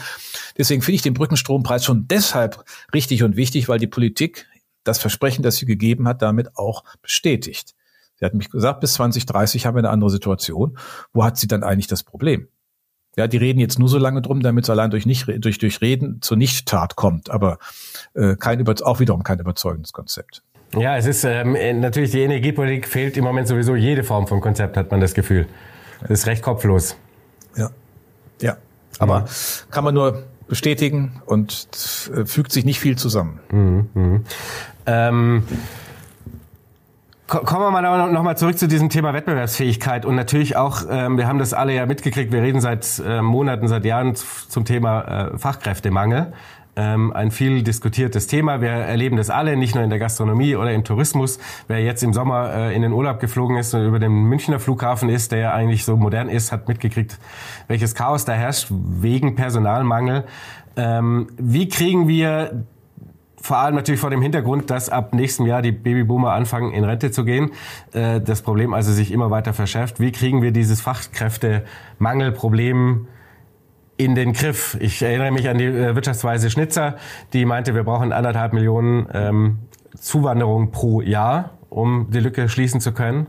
Deswegen 0.57 0.83
finde 0.83 0.97
ich 0.97 1.03
den 1.03 1.15
Brückenstrompreis 1.15 1.85
schon 1.85 2.07
deshalb 2.07 2.65
richtig 2.93 3.23
und 3.23 3.37
wichtig, 3.37 3.69
weil 3.69 3.79
die 3.79 3.89
Politik 3.89 4.47
das 4.85 4.99
Versprechen, 4.99 5.43
das 5.43 5.57
sie 5.57 5.67
gegeben 5.67 6.07
hat, 6.07 6.23
damit 6.23 6.57
auch 6.57 6.85
bestätigt. 7.03 7.75
Sie 8.17 8.25
hat 8.25 8.35
mich 8.35 8.51
gesagt, 8.51 8.81
bis 8.81 8.95
2030 8.95 9.67
haben 9.67 9.75
wir 9.75 9.81
eine 9.81 9.91
andere 9.91 10.11
Situation. 10.11 10.79
Wo 11.13 11.25
hat 11.25 11.37
sie 11.37 11.49
dann 11.49 11.65
eigentlich 11.65 11.89
das 11.89 12.05
Problem? 12.05 12.49
Ja, 13.17 13.27
die 13.27 13.37
reden 13.37 13.61
jetzt 13.61 13.79
nur 13.79 13.89
so 13.89 13.99
lange 13.99 14.23
drum, 14.23 14.43
damit 14.43 14.65
es 14.65 14.71
allein 14.71 14.91
durch 14.91 15.07
nicht 15.07 15.27
durch 15.45 15.59
durch 15.59 15.81
Reden 15.81 16.19
zur 16.21 16.37
Nichttat 16.37 16.97
kommt, 16.97 17.31
aber 17.31 17.59
äh, 18.15 18.37
kein 18.37 18.67
auch 18.83 19.01
wiederum 19.01 19.23
kein 19.23 19.39
überzeugendes 19.39 19.93
Konzept. 19.93 20.43
Ja, 20.77 20.97
es 20.97 21.07
ist 21.07 21.25
ähm, 21.25 21.57
natürlich 21.81 22.11
die 22.11 22.21
Energiepolitik 22.23 22.89
fehlt 22.89 23.17
im 23.17 23.25
Moment 23.25 23.47
sowieso 23.47 23.77
jede 23.77 24.03
Form 24.03 24.27
von 24.27 24.41
Konzept, 24.41 24.77
hat 24.77 24.91
man 24.91 25.01
das 25.01 25.15
Gefühl. 25.15 25.47
Das 26.01 26.11
ist 26.11 26.27
recht 26.27 26.43
kopflos. 26.43 26.97
Ja, 27.57 27.71
ja, 28.41 28.57
aber 28.99 29.21
ja. 29.21 29.25
kann 29.71 29.85
man 29.85 29.95
nur 29.95 30.25
bestätigen 30.49 31.23
und 31.27 31.69
äh, 32.15 32.27
fügt 32.27 32.53
sich 32.53 32.65
nicht 32.65 32.81
viel 32.81 32.97
zusammen. 32.97 33.41
Mhm, 33.51 33.89
mh. 33.95 34.21
ähm, 34.87 35.43
Kommen 37.27 37.63
wir 37.63 37.71
mal 37.71 38.13
noch 38.13 38.23
mal 38.23 38.37
zurück 38.37 38.59
zu 38.59 38.69
diesem 38.69 38.91
Thema 38.91 39.15
Wettbewerbsfähigkeit 39.15 40.05
und 40.05 40.15
natürlich 40.15 40.57
auch, 40.57 40.83
ähm, 40.91 41.17
wir 41.17 41.27
haben 41.27 41.39
das 41.39 41.55
alle 41.55 41.75
ja 41.75 41.87
mitgekriegt, 41.87 42.33
wir 42.33 42.43
reden 42.43 42.61
seit 42.61 43.03
äh, 43.05 43.23
Monaten, 43.23 43.67
seit 43.67 43.87
Jahren 43.87 44.15
zum 44.15 44.67
Thema 44.67 45.31
äh, 45.33 45.39
Fachkräftemangel. 45.39 46.35
Ähm, 46.77 47.15
ein 47.15 47.31
viel 47.31 47.63
diskutiertes 47.63 48.27
Thema. 48.27 48.61
Wir 48.61 48.71
erleben 48.71 49.17
das 49.17 49.31
alle, 49.31 49.57
nicht 49.57 49.75
nur 49.75 49.83
in 49.83 49.91
der 49.91 49.99
Gastronomie 49.99 50.55
oder 50.55 50.73
im 50.73 50.85
Tourismus. 50.85 51.39
Wer 51.67 51.83
jetzt 51.83 52.03
im 52.03 52.13
Sommer 52.13 52.53
äh, 52.53 52.77
in 52.77 52.83
den 52.83 52.93
Urlaub 52.93 53.21
geflogen 53.21 53.57
ist 53.57 53.73
und 53.73 53.87
über 53.87 54.01
den 54.01 54.13
Münchner 54.13 54.61
Flughafen 54.61 55.09
ist, 55.09 55.33
der 55.33 55.39
ja 55.39 55.55
eigentlich 55.55 55.85
so 55.87 55.97
modern 55.97 56.29
ist, 56.29 56.53
hat 56.53 56.69
mitgekriegt, 56.69 57.19
welches 57.69 57.95
Chaos 57.95 58.27
da 58.27 58.33
herrscht 58.35 58.69
wegen 58.71 59.35
Personalmangel. 59.35 60.25
Ähm, 60.77 61.29
wie 61.39 61.69
kriegen 61.69 62.07
wir 62.07 62.65
vor 63.45 63.59
allem 63.59 63.75
natürlich 63.75 64.01
vor 64.01 64.09
dem 64.09 64.23
Hintergrund, 64.23 64.71
dass 64.71 64.89
ab 64.89 65.13
nächstem 65.13 65.45
Jahr 65.45 65.61
die 65.61 65.71
Babyboomer 65.71 66.33
anfangen, 66.33 66.73
in 66.73 66.83
Rente 66.83 67.11
zu 67.11 67.27
gehen. 67.27 67.51
Äh, 67.93 68.23
das 68.23 68.41
Problem 68.41 68.73
also 68.73 68.91
sich 68.91 69.13
immer 69.13 69.31
weiter 69.31 69.53
verschärft. 69.53 70.01
Wie 70.01 70.13
kriegen 70.13 70.41
wir 70.41 70.51
dieses 70.51 70.81
Fachkräftemangelproblem 70.81 73.07
in 73.99 74.15
den 74.15 74.33
Griff? 74.33 74.79
Ich 74.81 75.03
erinnere 75.03 75.31
mich 75.31 75.51
an 75.51 75.59
die 75.59 75.67
äh, 75.67 75.95
Wirtschaftsweise 75.95 76.49
Schnitzer, 76.49 76.97
die 77.35 77.45
meinte, 77.45 77.75
wir 77.75 77.85
brauchen 77.85 78.15
anderthalb 78.15 78.55
Millionen 78.55 79.09
ähm, 79.13 79.59
Zuwanderung 79.95 80.71
pro 80.71 81.03
Jahr, 81.03 81.51
um 81.69 82.07
die 82.11 82.21
Lücke 82.21 82.49
schließen 82.49 82.81
zu 82.81 82.93
können. 82.93 83.27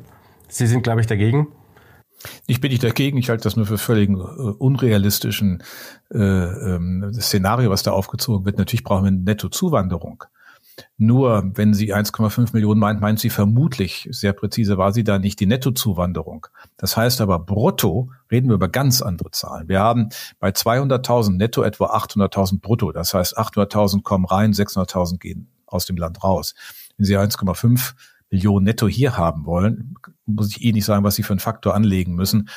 Sie 0.47 0.65
sind, 0.65 0.83
glaube 0.83 1.01
ich, 1.01 1.07
dagegen. 1.07 1.47
Ich 2.47 2.61
bin 2.61 2.71
nicht 2.71 2.83
dagegen, 2.83 3.17
ich 3.17 3.29
halte 3.29 3.43
das 3.43 3.55
nur 3.55 3.65
für 3.65 3.77
völlig 3.77 4.09
äh, 4.09 4.13
unrealistischen 4.13 5.63
äh, 6.13 6.17
ähm, 6.19 7.11
Szenario, 7.13 7.69
was 7.69 7.83
da 7.83 7.91
aufgezogen 7.91 8.45
wird. 8.45 8.57
Natürlich 8.57 8.83
brauchen 8.83 9.03
wir 9.03 9.09
eine 9.09 9.17
Nettozuwanderung. 9.19 10.23
Nur 10.97 11.51
wenn 11.55 11.73
sie 11.73 11.93
1,5 11.93 12.49
Millionen 12.53 12.79
meint, 12.79 13.01
meint 13.01 13.19
sie 13.19 13.29
vermutlich, 13.29 14.07
sehr 14.11 14.33
präzise 14.33 14.77
war 14.77 14.91
sie 14.91 15.03
da 15.03 15.19
nicht 15.19 15.39
die 15.39 15.45
Nettozuwanderung. 15.45 16.47
Das 16.77 16.97
heißt 16.97 17.21
aber 17.21 17.39
brutto 17.39 18.11
reden 18.31 18.49
wir 18.49 18.55
über 18.55 18.67
ganz 18.67 19.01
andere 19.01 19.31
Zahlen. 19.31 19.67
Wir 19.67 19.79
haben 19.79 20.09
bei 20.39 20.49
200.000 20.49 21.37
netto 21.37 21.63
etwa 21.63 21.95
800.000 21.95 22.61
brutto. 22.61 22.91
Das 22.91 23.13
heißt 23.13 23.37
800.000 23.37 24.03
kommen 24.03 24.25
rein, 24.25 24.53
600.000 24.53 25.19
gehen 25.19 25.49
aus 25.65 25.85
dem 25.85 25.97
Land 25.97 26.23
raus. 26.23 26.55
Wenn 26.97 27.05
sie 27.05 27.17
1,5 27.17 27.93
Millionen 28.31 28.65
netto 28.65 28.87
hier 28.87 29.17
haben 29.17 29.45
wollen, 29.45 29.95
muss 30.25 30.49
ich 30.49 30.63
eh 30.63 30.71
nicht 30.71 30.85
sagen, 30.85 31.03
was 31.03 31.15
sie 31.15 31.23
für 31.23 31.33
einen 31.33 31.39
Faktor 31.39 31.75
anlegen 31.75 32.15
müssen. 32.15 32.49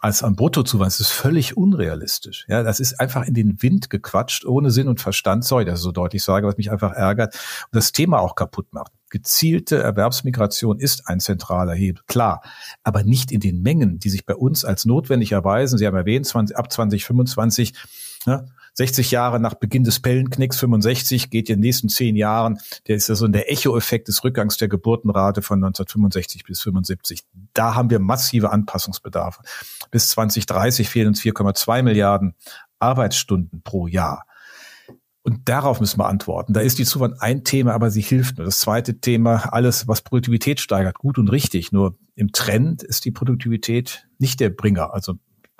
Als 0.00 0.22
am 0.22 0.36
Bruttozuwachs 0.36 0.98
das 0.98 1.08
ist 1.08 1.12
völlig 1.12 1.56
unrealistisch. 1.56 2.44
Ja, 2.48 2.62
das 2.62 2.80
ist 2.80 3.00
einfach 3.00 3.26
in 3.26 3.34
den 3.34 3.62
Wind 3.62 3.90
gequatscht, 3.90 4.44
ohne 4.44 4.70
Sinn 4.70 4.88
und 4.88 5.00
Verstand. 5.00 5.44
Sorry, 5.44 5.64
dass 5.64 5.80
ich 5.80 5.82
so 5.82 5.90
deutlich 5.90 6.22
sage, 6.22 6.46
was 6.46 6.56
mich 6.56 6.70
einfach 6.70 6.92
ärgert 6.92 7.34
und 7.34 7.76
das 7.76 7.92
Thema 7.92 8.20
auch 8.20 8.34
kaputt 8.34 8.72
macht. 8.72 8.92
Gezielte 9.08 9.78
Erwerbsmigration 9.78 10.78
ist 10.78 11.08
ein 11.08 11.18
zentraler 11.18 11.74
Hebel, 11.74 12.02
klar, 12.06 12.42
aber 12.84 13.02
nicht 13.02 13.32
in 13.32 13.40
den 13.40 13.62
Mengen, 13.62 13.98
die 13.98 14.10
sich 14.10 14.24
bei 14.24 14.36
uns 14.36 14.64
als 14.64 14.84
notwendig 14.84 15.32
erweisen. 15.32 15.78
Sie 15.78 15.86
haben 15.86 15.96
erwähnt, 15.96 16.26
20, 16.26 16.56
ab 16.56 16.70
2025 16.70 17.74
ne, 18.26 18.46
60 18.74 19.10
Jahre 19.10 19.40
nach 19.40 19.54
Beginn 19.54 19.84
des 19.84 20.00
Pellenknicks, 20.00 20.58
65, 20.58 21.30
geht 21.30 21.48
in 21.48 21.56
den 21.56 21.60
nächsten 21.60 21.88
zehn 21.88 22.16
Jahren, 22.16 22.58
der 22.86 22.96
ist 22.96 23.08
ja 23.08 23.14
so 23.14 23.26
der 23.28 23.50
Echo-Effekt 23.50 24.08
des 24.08 24.24
Rückgangs 24.24 24.56
der 24.56 24.68
Geburtenrate 24.68 25.42
von 25.42 25.58
1965 25.58 26.44
bis 26.44 26.60
75. 26.60 27.24
Da 27.54 27.74
haben 27.74 27.90
wir 27.90 27.98
massive 27.98 28.50
Anpassungsbedarfe. 28.50 29.42
Bis 29.90 30.08
2030 30.10 30.88
fehlen 30.88 31.08
uns 31.08 31.20
4,2 31.20 31.82
Milliarden 31.82 32.34
Arbeitsstunden 32.78 33.62
pro 33.62 33.86
Jahr. 33.86 34.24
Und 35.22 35.48
darauf 35.48 35.80
müssen 35.80 36.00
wir 36.00 36.08
antworten. 36.08 36.54
Da 36.54 36.60
ist 36.60 36.78
die 36.78 36.84
Zuwanderung 36.84 37.20
ein 37.20 37.44
Thema, 37.44 37.74
aber 37.74 37.90
sie 37.90 38.00
hilft 38.00 38.38
nur. 38.38 38.46
Das 38.46 38.58
zweite 38.58 39.00
Thema, 39.00 39.52
alles, 39.52 39.86
was 39.86 40.00
Produktivität 40.00 40.60
steigert, 40.60 40.98
gut 40.98 41.18
und 41.18 41.28
richtig. 41.28 41.72
Nur 41.72 41.96
im 42.14 42.32
Trend 42.32 42.82
ist 42.82 43.04
die 43.04 43.10
Produktivität 43.10 44.08
nicht 44.18 44.40
der 44.40 44.48
Bringer. 44.48 44.94
Also 44.94 45.14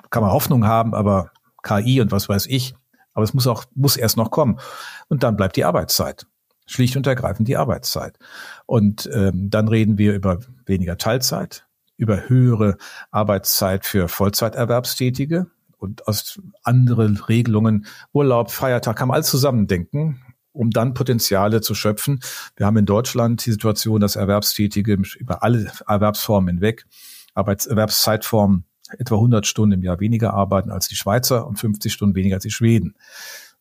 kann 0.09 0.23
man 0.23 0.31
Hoffnung 0.31 0.65
haben, 0.65 0.95
aber 0.95 1.31
KI 1.63 2.01
und 2.01 2.11
was 2.11 2.27
weiß 2.27 2.47
ich. 2.47 2.73
Aber 3.13 3.23
es 3.23 3.33
muss 3.33 3.47
auch, 3.47 3.65
muss 3.75 3.97
erst 3.97 4.17
noch 4.17 4.31
kommen. 4.31 4.59
Und 5.07 5.23
dann 5.23 5.35
bleibt 5.35 5.55
die 5.55 5.65
Arbeitszeit. 5.65 6.27
Schlicht 6.65 6.95
und 6.95 7.07
ergreifend 7.07 7.47
die 7.47 7.57
Arbeitszeit. 7.57 8.17
Und 8.65 9.09
ähm, 9.13 9.49
dann 9.49 9.67
reden 9.67 9.97
wir 9.97 10.13
über 10.13 10.39
weniger 10.65 10.97
Teilzeit, 10.97 11.65
über 11.97 12.29
höhere 12.29 12.77
Arbeitszeit 13.11 13.85
für 13.85 14.07
Vollzeiterwerbstätige 14.07 15.47
und 15.77 16.07
aus 16.07 16.39
andere 16.63 17.27
Regelungen, 17.27 17.87
Urlaub, 18.13 18.51
Feiertag, 18.51 18.95
kann 18.95 19.07
man 19.07 19.15
alles 19.15 19.29
zusammendenken, 19.29 20.21
um 20.53 20.69
dann 20.69 20.93
Potenziale 20.93 21.61
zu 21.61 21.75
schöpfen. 21.75 22.21
Wir 22.55 22.65
haben 22.65 22.77
in 22.77 22.85
Deutschland 22.85 23.45
die 23.45 23.51
Situation, 23.51 23.99
dass 23.99 24.15
Erwerbstätige 24.15 25.01
über 25.17 25.43
alle 25.43 25.71
Erwerbsformen 25.87 26.55
hinweg, 26.55 26.85
Arbeitserwerbszeitformen 27.33 28.65
etwa 28.97 29.15
100 29.15 29.45
Stunden 29.45 29.73
im 29.73 29.83
Jahr 29.83 29.99
weniger 29.99 30.33
arbeiten 30.33 30.71
als 30.71 30.87
die 30.87 30.95
Schweizer 30.95 31.47
und 31.47 31.57
50 31.57 31.91
Stunden 31.91 32.15
weniger 32.15 32.35
als 32.35 32.43
die 32.43 32.51
Schweden. 32.51 32.95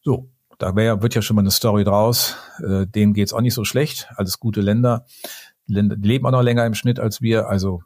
So, 0.03 0.29
da 0.59 0.77
wär, 0.77 1.03
wird 1.03 1.14
ja 1.14 1.23
schon 1.23 1.37
mal 1.37 1.43
eine 1.43 1.51
Story 1.51 1.85
draus. 1.85 2.37
Äh, 2.59 2.87
denen 2.87 3.14
geht's 3.14 3.33
auch 3.33 3.40
nicht 3.40 3.55
so 3.55 3.64
schlecht. 3.64 4.09
Alles 4.16 4.38
gute 4.40 4.61
Länder. 4.61 5.07
Länder 5.66 5.97
leben 5.97 6.27
auch 6.27 6.33
noch 6.33 6.43
länger 6.43 6.66
im 6.66 6.75
Schnitt 6.75 7.01
als 7.01 7.23
wir. 7.23 7.49
Also 7.49 7.83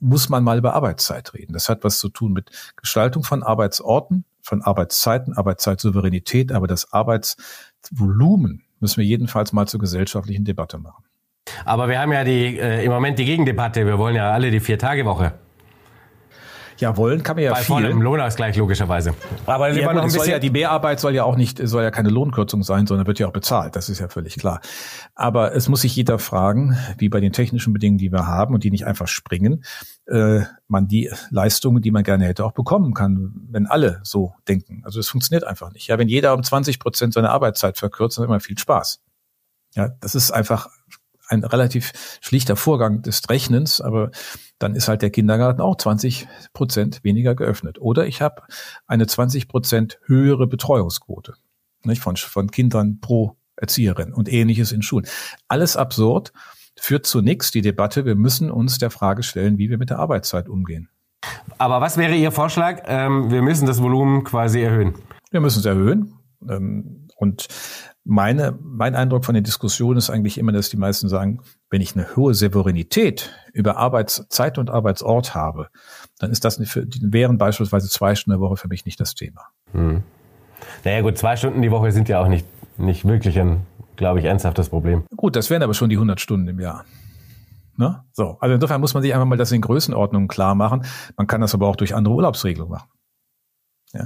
muss 0.00 0.28
man 0.28 0.42
mal 0.42 0.58
über 0.58 0.74
Arbeitszeit 0.74 1.34
reden. 1.34 1.52
Das 1.52 1.68
hat 1.68 1.84
was 1.84 1.98
zu 1.98 2.08
tun 2.08 2.32
mit 2.32 2.50
Gestaltung 2.76 3.22
von 3.22 3.42
Arbeitsorten, 3.42 4.24
von 4.42 4.62
Arbeitszeiten, 4.62 5.34
Arbeitszeitsouveränität, 5.34 6.52
aber 6.52 6.66
das 6.66 6.92
Arbeitsvolumen 6.92 8.62
müssen 8.80 8.96
wir 8.96 9.04
jedenfalls 9.04 9.52
mal 9.52 9.68
zur 9.68 9.78
gesellschaftlichen 9.78 10.44
Debatte 10.44 10.78
machen. 10.78 11.04
Aber 11.64 11.88
wir 11.88 12.00
haben 12.00 12.12
ja 12.12 12.24
die, 12.24 12.58
äh, 12.58 12.84
im 12.84 12.90
Moment 12.90 13.18
die 13.18 13.24
Gegendebatte. 13.24 13.86
Wir 13.86 13.98
wollen 13.98 14.16
ja 14.16 14.32
alle 14.32 14.50
die 14.50 14.60
Vier-Tage-Woche. 14.60 15.34
Ja, 16.80 16.96
wollen 16.96 17.22
kann 17.22 17.36
man 17.36 17.44
ja 17.44 17.52
Bei 17.52 17.58
viel. 17.58 17.66
vollem 17.66 18.00
Lohnausgleich 18.00 18.56
logischerweise. 18.56 19.14
Aber 19.46 19.70
ja, 19.70 19.86
gut, 19.86 19.96
noch 19.96 20.02
ein 20.02 20.12
bisschen 20.12 20.30
ja, 20.30 20.38
die 20.38 20.50
Mehrarbeit 20.50 20.98
soll 20.98 21.14
ja 21.14 21.24
auch 21.24 21.36
nicht, 21.36 21.60
soll 21.62 21.82
ja 21.82 21.90
keine 21.90 22.08
Lohnkürzung 22.08 22.62
sein, 22.62 22.86
sondern 22.86 23.06
wird 23.06 23.18
ja 23.18 23.28
auch 23.28 23.32
bezahlt. 23.32 23.76
Das 23.76 23.88
ist 23.90 23.98
ja 23.98 24.08
völlig 24.08 24.36
klar. 24.36 24.60
Aber 25.14 25.54
es 25.54 25.68
muss 25.68 25.82
sich 25.82 25.94
jeder 25.94 26.18
fragen, 26.18 26.76
wie 26.96 27.10
bei 27.10 27.20
den 27.20 27.32
technischen 27.32 27.72
Bedingungen, 27.74 27.98
die 27.98 28.10
wir 28.10 28.26
haben 28.26 28.54
und 28.54 28.64
die 28.64 28.70
nicht 28.70 28.86
einfach 28.86 29.08
springen, 29.08 29.64
äh, 30.06 30.40
man 30.68 30.88
die 30.88 31.10
Leistungen, 31.30 31.82
die 31.82 31.90
man 31.90 32.02
gerne 32.02 32.24
hätte, 32.24 32.44
auch 32.44 32.52
bekommen 32.52 32.94
kann, 32.94 33.32
wenn 33.50 33.66
alle 33.66 34.00
so 34.02 34.34
denken. 34.48 34.82
Also 34.84 35.00
es 35.00 35.08
funktioniert 35.08 35.44
einfach 35.44 35.72
nicht. 35.72 35.86
Ja, 35.88 35.98
wenn 35.98 36.08
jeder 36.08 36.34
um 36.34 36.42
20 36.42 36.78
Prozent 36.78 37.12
seine 37.12 37.30
Arbeitszeit 37.30 37.76
verkürzt, 37.76 38.16
dann 38.16 38.22
hat 38.24 38.30
man 38.30 38.40
viel 38.40 38.58
Spaß. 38.58 39.02
Ja, 39.74 39.90
das 40.00 40.14
ist 40.14 40.30
einfach 40.30 40.68
ein 41.30 41.44
relativ 41.44 41.92
schlichter 42.20 42.56
Vorgang 42.56 43.02
des 43.02 43.22
Rechnens, 43.30 43.80
aber 43.80 44.10
dann 44.58 44.74
ist 44.74 44.88
halt 44.88 45.02
der 45.02 45.10
Kindergarten 45.10 45.60
auch 45.60 45.76
20 45.76 46.28
Prozent 46.52 47.02
weniger 47.02 47.34
geöffnet. 47.34 47.80
Oder 47.80 48.06
ich 48.06 48.20
habe 48.20 48.42
eine 48.86 49.06
20 49.06 49.48
Prozent 49.48 49.98
höhere 50.04 50.46
Betreuungsquote 50.46 51.34
nicht, 51.84 52.02
von, 52.02 52.16
von 52.16 52.50
Kindern 52.50 53.00
pro 53.00 53.36
Erzieherin 53.56 54.12
und 54.12 54.32
ähnliches 54.32 54.72
in 54.72 54.82
Schulen. 54.82 55.06
Alles 55.48 55.76
absurd, 55.76 56.32
führt 56.78 57.06
zu 57.06 57.20
nichts. 57.20 57.50
Die 57.50 57.60
Debatte, 57.60 58.04
wir 58.04 58.14
müssen 58.14 58.50
uns 58.50 58.78
der 58.78 58.90
Frage 58.90 59.22
stellen, 59.22 59.58
wie 59.58 59.68
wir 59.70 59.78
mit 59.78 59.90
der 59.90 59.98
Arbeitszeit 59.98 60.48
umgehen. 60.48 60.88
Aber 61.58 61.80
was 61.80 61.98
wäre 61.98 62.14
Ihr 62.14 62.32
Vorschlag? 62.32 62.82
Ähm, 62.86 63.30
wir 63.30 63.42
müssen 63.42 63.66
das 63.66 63.82
Volumen 63.82 64.24
quasi 64.24 64.62
erhöhen. 64.62 64.94
Wir 65.30 65.40
müssen 65.40 65.60
es 65.60 65.66
erhöhen. 65.66 66.14
Ähm, 66.48 67.08
und 67.16 67.48
meine, 68.10 68.58
mein 68.60 68.96
Eindruck 68.96 69.24
von 69.24 69.34
der 69.34 69.42
Diskussion 69.42 69.96
ist 69.96 70.10
eigentlich 70.10 70.36
immer, 70.36 70.50
dass 70.50 70.68
die 70.68 70.76
meisten 70.76 71.08
sagen, 71.08 71.40
wenn 71.70 71.80
ich 71.80 71.94
eine 71.94 72.16
hohe 72.16 72.34
Souveränität 72.34 73.30
über 73.52 73.76
Arbeitszeit 73.76 74.58
und 74.58 74.68
Arbeitsort 74.68 75.36
habe, 75.36 75.68
dann 76.18 76.32
ist 76.32 76.44
das 76.44 76.60
für, 76.64 76.86
wären 77.00 77.38
beispielsweise 77.38 77.88
zwei 77.88 78.16
Stunden 78.16 78.40
der 78.40 78.40
Woche 78.40 78.56
für 78.56 78.66
mich 78.66 78.84
nicht 78.84 78.98
das 78.98 79.14
Thema. 79.14 79.42
Hm. 79.72 80.02
Naja 80.84 81.00
gut, 81.02 81.18
zwei 81.18 81.36
Stunden 81.36 81.62
die 81.62 81.70
Woche 81.70 81.92
sind 81.92 82.08
ja 82.08 82.20
auch 82.20 82.26
nicht, 82.26 82.44
nicht 82.78 83.06
wirklich 83.06 83.38
ein, 83.38 83.60
glaube 83.94 84.18
ich, 84.18 84.24
ernsthaftes 84.24 84.70
Problem. 84.70 85.04
Gut, 85.16 85.36
das 85.36 85.48
wären 85.48 85.62
aber 85.62 85.74
schon 85.74 85.88
die 85.88 85.96
100 85.96 86.20
Stunden 86.20 86.48
im 86.48 86.58
Jahr. 86.58 86.84
Ne? 87.76 88.02
So, 88.12 88.38
also 88.40 88.54
insofern 88.56 88.80
muss 88.80 88.92
man 88.92 89.04
sich 89.04 89.14
einfach 89.14 89.26
mal 89.26 89.38
das 89.38 89.52
in 89.52 89.60
Größenordnungen 89.60 90.26
klar 90.26 90.56
machen. 90.56 90.84
Man 91.16 91.28
kann 91.28 91.40
das 91.40 91.54
aber 91.54 91.68
auch 91.68 91.76
durch 91.76 91.94
andere 91.94 92.12
Urlaubsregelungen 92.12 92.72
machen. 92.72 92.88
Ja. 93.92 94.04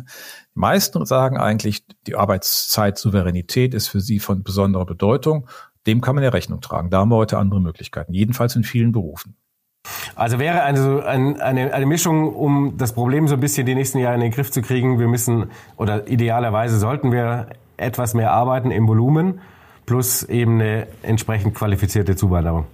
Die 0.54 0.58
meisten 0.58 1.04
sagen 1.04 1.36
eigentlich, 1.36 1.84
die 2.06 2.16
Arbeitszeit-Souveränität 2.16 3.74
ist 3.74 3.88
für 3.88 4.00
sie 4.00 4.18
von 4.18 4.42
besonderer 4.42 4.86
Bedeutung. 4.86 5.48
Dem 5.86 6.00
kann 6.00 6.14
man 6.14 6.24
ja 6.24 6.30
Rechnung 6.30 6.60
tragen. 6.60 6.90
Da 6.90 7.00
haben 7.00 7.10
wir 7.10 7.16
heute 7.16 7.38
andere 7.38 7.60
Möglichkeiten, 7.60 8.14
jedenfalls 8.14 8.56
in 8.56 8.64
vielen 8.64 8.92
Berufen. 8.92 9.36
Also 10.14 10.38
wäre 10.38 10.62
eine, 10.62 11.04
eine, 11.04 11.74
eine 11.74 11.86
Mischung, 11.86 12.34
um 12.34 12.76
das 12.78 12.94
Problem 12.94 13.28
so 13.28 13.34
ein 13.34 13.40
bisschen 13.40 13.66
die 13.66 13.74
nächsten 13.74 13.98
Jahre 13.98 14.14
in 14.14 14.20
den 14.22 14.30
Griff 14.30 14.50
zu 14.50 14.62
kriegen. 14.62 14.98
Wir 14.98 15.08
müssen, 15.08 15.50
oder 15.76 16.08
idealerweise 16.08 16.78
sollten 16.78 17.12
wir 17.12 17.48
etwas 17.76 18.14
mehr 18.14 18.32
arbeiten 18.32 18.70
im 18.70 18.88
Volumen, 18.88 19.40
plus 19.84 20.22
eben 20.22 20.60
eine 20.60 20.86
entsprechend 21.02 21.54
qualifizierte 21.54 22.16
Zuwanderung. 22.16 22.66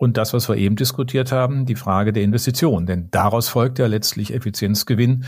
Und 0.00 0.16
das, 0.16 0.32
was 0.32 0.48
wir 0.48 0.56
eben 0.56 0.76
diskutiert 0.76 1.30
haben, 1.30 1.66
die 1.66 1.74
Frage 1.74 2.14
der 2.14 2.22
Investition. 2.22 2.86
Denn 2.86 3.10
daraus 3.10 3.50
folgt 3.50 3.78
ja 3.78 3.86
letztlich 3.86 4.32
Effizienzgewinn. 4.32 5.26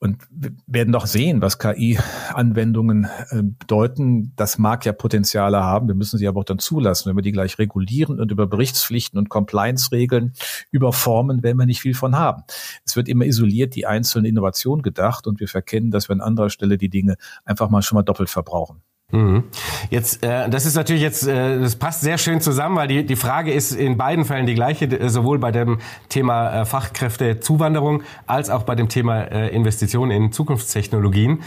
Und 0.00 0.18
wir 0.30 0.50
werden 0.66 0.92
doch 0.92 1.06
sehen, 1.06 1.40
was 1.40 1.58
KI-Anwendungen 1.58 3.08
äh, 3.30 3.42
bedeuten. 3.42 4.34
Das 4.36 4.58
mag 4.58 4.84
ja 4.84 4.92
Potenziale 4.92 5.62
haben. 5.62 5.88
Wir 5.88 5.94
müssen 5.94 6.18
sie 6.18 6.28
aber 6.28 6.40
auch 6.40 6.44
dann 6.44 6.58
zulassen. 6.58 7.08
Wenn 7.08 7.16
wir 7.16 7.22
die 7.22 7.32
gleich 7.32 7.58
regulieren 7.58 8.20
und 8.20 8.30
über 8.30 8.46
Berichtspflichten 8.46 9.18
und 9.18 9.30
Compliance-Regeln 9.30 10.34
überformen, 10.70 11.42
werden 11.42 11.56
wir 11.56 11.64
nicht 11.64 11.80
viel 11.80 11.94
von 11.94 12.14
haben. 12.14 12.42
Es 12.84 12.96
wird 12.96 13.08
immer 13.08 13.24
isoliert 13.24 13.74
die 13.74 13.86
einzelne 13.86 14.28
Innovation 14.28 14.82
gedacht 14.82 15.26
und 15.26 15.40
wir 15.40 15.48
verkennen, 15.48 15.90
dass 15.90 16.10
wir 16.10 16.12
an 16.12 16.20
anderer 16.20 16.50
Stelle 16.50 16.76
die 16.76 16.90
Dinge 16.90 17.16
einfach 17.46 17.70
mal 17.70 17.80
schon 17.80 17.96
mal 17.96 18.02
doppelt 18.02 18.28
verbrauchen. 18.28 18.82
Mhm. 19.12 19.44
Jetzt, 19.90 20.24
äh, 20.24 20.48
das 20.48 20.64
ist 20.64 20.74
natürlich 20.74 21.02
jetzt, 21.02 21.26
äh, 21.26 21.60
das 21.60 21.76
passt 21.76 22.00
sehr 22.00 22.16
schön 22.16 22.40
zusammen, 22.40 22.76
weil 22.76 22.88
die, 22.88 23.04
die 23.04 23.16
Frage 23.16 23.52
ist 23.52 23.72
in 23.72 23.98
beiden 23.98 24.24
Fällen 24.24 24.46
die 24.46 24.54
gleiche, 24.54 25.08
sowohl 25.10 25.38
bei 25.38 25.52
dem 25.52 25.78
Thema 26.08 26.62
äh, 26.62 26.64
Fachkräftezuwanderung 26.64 28.02
als 28.26 28.48
auch 28.48 28.62
bei 28.62 28.74
dem 28.74 28.88
Thema 28.88 29.20
äh, 29.20 29.48
Investitionen 29.54 30.10
in 30.10 30.32
Zukunftstechnologien. 30.32 31.42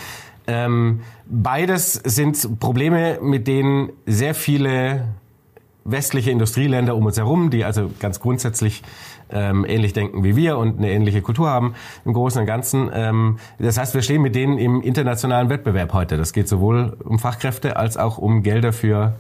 Ähm, 0.48 1.02
beides 1.26 1.94
sind 1.94 2.60
Probleme, 2.60 3.18
mit 3.22 3.48
denen 3.48 3.90
sehr 4.06 4.36
viele 4.36 5.08
westliche 5.86 6.30
Industrieländer 6.32 6.96
um 6.96 7.06
uns 7.06 7.18
herum, 7.18 7.50
die 7.50 7.64
also 7.64 7.92
ganz 8.00 8.20
grundsätzlich 8.20 8.84
ähm, 9.32 9.66
ähnlich 9.68 9.94
denken 9.94 10.24
wie 10.24 10.36
wir 10.36 10.58
und 10.58 10.78
eine 10.78 10.92
ähnliche 10.92 11.22
Kultur 11.22 11.50
haben 11.50 11.76
im 12.06 12.14
Großen 12.14 12.42
und 12.42 12.48
Ganzen. 12.48 12.90
Ähm, 12.94 13.38
das 13.60 13.78
heißt, 13.78 13.94
wir 13.94 14.02
stehen 14.02 14.22
mit 14.22 14.36
denen 14.36 14.58
im 14.58 14.82
internationalen 14.82 15.50
Wettbewerb 15.50 15.94
heute. 15.94 16.18
Das 16.18 16.34
geht 16.34 16.48
sowohl 16.48 16.98
um 17.04 17.20
Fachkräfte 17.20 17.78
als 17.78 17.98
auch 17.98 18.18
um 18.18 18.44
Gelder 18.44 18.74
für 18.74 19.14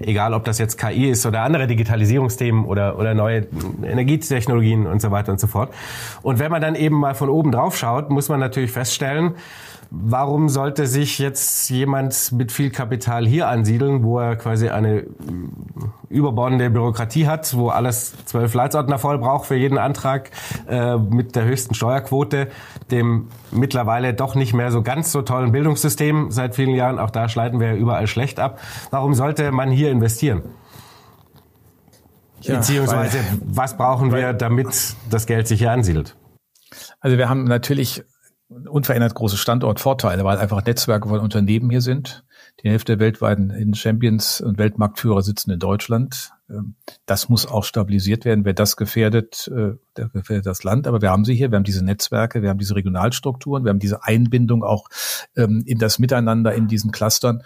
egal 0.00 0.34
ob 0.34 0.44
das 0.44 0.58
jetzt 0.58 0.78
KI 0.78 1.10
ist 1.10 1.26
oder 1.26 1.42
andere 1.42 1.66
Digitalisierungsthemen 1.66 2.64
oder, 2.64 2.98
oder 2.98 3.14
neue 3.14 3.46
Energietechnologien 3.82 4.86
und 4.86 5.00
so 5.00 5.10
weiter 5.10 5.32
und 5.32 5.40
so 5.40 5.46
fort. 5.46 5.72
Und 6.22 6.38
wenn 6.38 6.50
man 6.50 6.60
dann 6.60 6.74
eben 6.74 6.96
mal 6.96 7.14
von 7.14 7.28
oben 7.28 7.52
drauf 7.52 7.76
schaut, 7.76 8.10
muss 8.10 8.28
man 8.28 8.40
natürlich 8.40 8.70
feststellen, 8.70 9.34
Warum 9.94 10.48
sollte 10.48 10.86
sich 10.86 11.18
jetzt 11.18 11.68
jemand 11.68 12.32
mit 12.32 12.50
viel 12.50 12.70
Kapital 12.70 13.26
hier 13.26 13.48
ansiedeln, 13.48 14.02
wo 14.02 14.18
er 14.18 14.36
quasi 14.36 14.70
eine 14.70 15.04
überbordende 16.08 16.70
Bürokratie 16.70 17.26
hat, 17.26 17.54
wo 17.54 17.68
alles 17.68 18.14
zwölf 18.24 18.54
Leitsordner 18.54 18.98
voll 18.98 19.18
braucht 19.18 19.44
für 19.44 19.54
jeden 19.54 19.76
Antrag 19.76 20.30
äh, 20.66 20.96
mit 20.96 21.36
der 21.36 21.44
höchsten 21.44 21.74
Steuerquote, 21.74 22.48
dem 22.90 23.28
mittlerweile 23.50 24.14
doch 24.14 24.34
nicht 24.34 24.54
mehr 24.54 24.72
so 24.72 24.80
ganz 24.80 25.12
so 25.12 25.20
tollen 25.20 25.52
Bildungssystem 25.52 26.30
seit 26.30 26.54
vielen 26.54 26.74
Jahren, 26.74 26.98
auch 26.98 27.10
da 27.10 27.28
schleiten 27.28 27.60
wir 27.60 27.74
überall 27.74 28.06
schlecht 28.06 28.40
ab. 28.40 28.60
Warum 28.90 29.12
sollte 29.12 29.52
man 29.52 29.70
hier 29.70 29.90
investieren? 29.90 30.40
Ja, 32.40 32.56
Beziehungsweise, 32.56 33.18
weil, 33.18 33.40
was 33.44 33.76
brauchen 33.76 34.10
wir, 34.10 34.32
damit 34.32 34.96
das 35.10 35.26
Geld 35.26 35.48
sich 35.48 35.58
hier 35.58 35.70
ansiedelt? 35.70 36.16
Also 37.00 37.18
wir 37.18 37.28
haben 37.28 37.44
natürlich 37.44 38.04
unverändert 38.68 39.14
große 39.14 39.36
Standortvorteile, 39.36 40.24
weil 40.24 40.38
einfach 40.38 40.64
Netzwerke 40.64 41.08
von 41.08 41.20
Unternehmen 41.20 41.70
hier 41.70 41.80
sind. 41.80 42.24
Die 42.62 42.68
Hälfte 42.68 42.96
der 42.96 43.00
weltweiten 43.00 43.74
Champions 43.74 44.40
und 44.40 44.58
Weltmarktführer 44.58 45.22
sitzen 45.22 45.50
in 45.50 45.58
Deutschland. 45.58 46.32
Ähm, 46.50 46.74
das 47.06 47.28
muss 47.28 47.46
auch 47.46 47.64
stabilisiert 47.64 48.24
werden. 48.24 48.44
Wer 48.44 48.52
das 48.52 48.76
gefährdet, 48.76 49.48
äh, 49.48 49.76
der 49.96 50.08
gefährdet 50.08 50.46
das 50.46 50.64
Land. 50.64 50.86
Aber 50.86 51.02
wir 51.02 51.10
haben 51.10 51.24
sie 51.24 51.34
hier, 51.34 51.50
wir 51.50 51.56
haben 51.56 51.64
diese 51.64 51.84
Netzwerke, 51.84 52.42
wir 52.42 52.50
haben 52.50 52.58
diese 52.58 52.74
Regionalstrukturen, 52.74 53.64
wir 53.64 53.70
haben 53.70 53.78
diese 53.78 54.04
Einbindung 54.04 54.64
auch 54.64 54.88
ähm, 55.36 55.62
in 55.66 55.78
das 55.78 55.98
Miteinander 55.98 56.54
in 56.54 56.68
diesen 56.68 56.92
Clustern. 56.92 57.42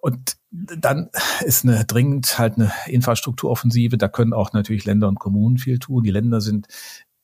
Und 0.00 0.36
dann 0.50 1.08
ist 1.44 1.64
eine 1.64 1.84
dringend 1.86 2.38
halt 2.38 2.56
eine 2.56 2.70
Infrastrukturoffensive. 2.86 3.96
Da 3.96 4.08
können 4.08 4.34
auch 4.34 4.52
natürlich 4.52 4.84
Länder 4.84 5.08
und 5.08 5.18
Kommunen 5.18 5.56
viel 5.56 5.78
tun. 5.78 6.04
Die 6.04 6.10
Länder 6.10 6.40
sind 6.40 6.66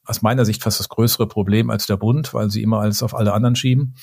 aus 0.04 0.22
meiner 0.22 0.44
Sicht 0.44 0.62
fast 0.62 0.80
das 0.80 0.88
größere 0.88 1.26
Problem 1.26 1.70
als 1.70 1.86
der 1.86 1.96
Bund, 1.96 2.34
weil 2.34 2.50
sie 2.50 2.62
immer 2.62 2.80
alles 2.80 3.02
auf 3.02 3.14
alle 3.14 3.32
anderen 3.32 3.56
schieben 3.56 3.94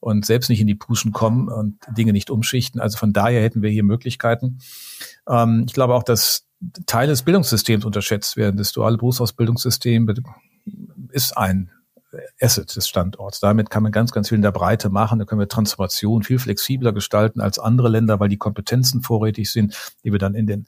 und 0.00 0.24
selbst 0.24 0.48
nicht 0.48 0.60
in 0.60 0.66
die 0.66 0.74
Puschen 0.74 1.12
kommen 1.12 1.48
und 1.48 1.78
Dinge 1.96 2.12
nicht 2.12 2.30
umschichten. 2.30 2.80
Also 2.80 2.98
von 2.98 3.12
daher 3.12 3.42
hätten 3.42 3.62
wir 3.62 3.70
hier 3.70 3.82
Möglichkeiten. 3.82 4.58
Ähm, 5.28 5.64
ich 5.66 5.72
glaube 5.72 5.94
auch, 5.94 6.02
dass 6.02 6.46
Teile 6.86 7.08
des 7.08 7.22
Bildungssystems 7.22 7.84
unterschätzt 7.84 8.36
werden. 8.36 8.56
Das 8.56 8.72
duale 8.72 8.96
Berufsausbildungssystem 8.96 10.12
ist 11.10 11.36
ein 11.36 11.70
Asset 12.40 12.74
des 12.74 12.88
Standorts. 12.88 13.40
Damit 13.40 13.70
kann 13.70 13.82
man 13.82 13.92
ganz, 13.92 14.12
ganz 14.12 14.28
viel 14.28 14.36
in 14.36 14.42
der 14.42 14.52
Breite 14.52 14.88
machen. 14.88 15.18
Da 15.18 15.24
können 15.24 15.40
wir 15.40 15.48
Transformation 15.48 16.22
viel 16.22 16.38
flexibler 16.38 16.92
gestalten 16.92 17.40
als 17.40 17.58
andere 17.58 17.88
Länder, 17.88 18.20
weil 18.20 18.28
die 18.28 18.38
Kompetenzen 18.38 19.02
vorrätig 19.02 19.50
sind, 19.50 19.94
die 20.04 20.12
wir 20.12 20.18
dann 20.18 20.34
in 20.34 20.46
den 20.46 20.66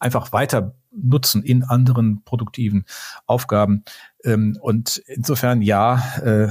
einfach 0.00 0.32
weiter 0.32 0.74
nutzen 0.90 1.42
in 1.42 1.64
anderen 1.64 2.22
produktiven 2.24 2.84
Aufgaben. 3.26 3.84
Ähm, 4.24 4.58
und 4.60 5.02
insofern 5.06 5.62
ja, 5.62 6.02
äh, 6.22 6.48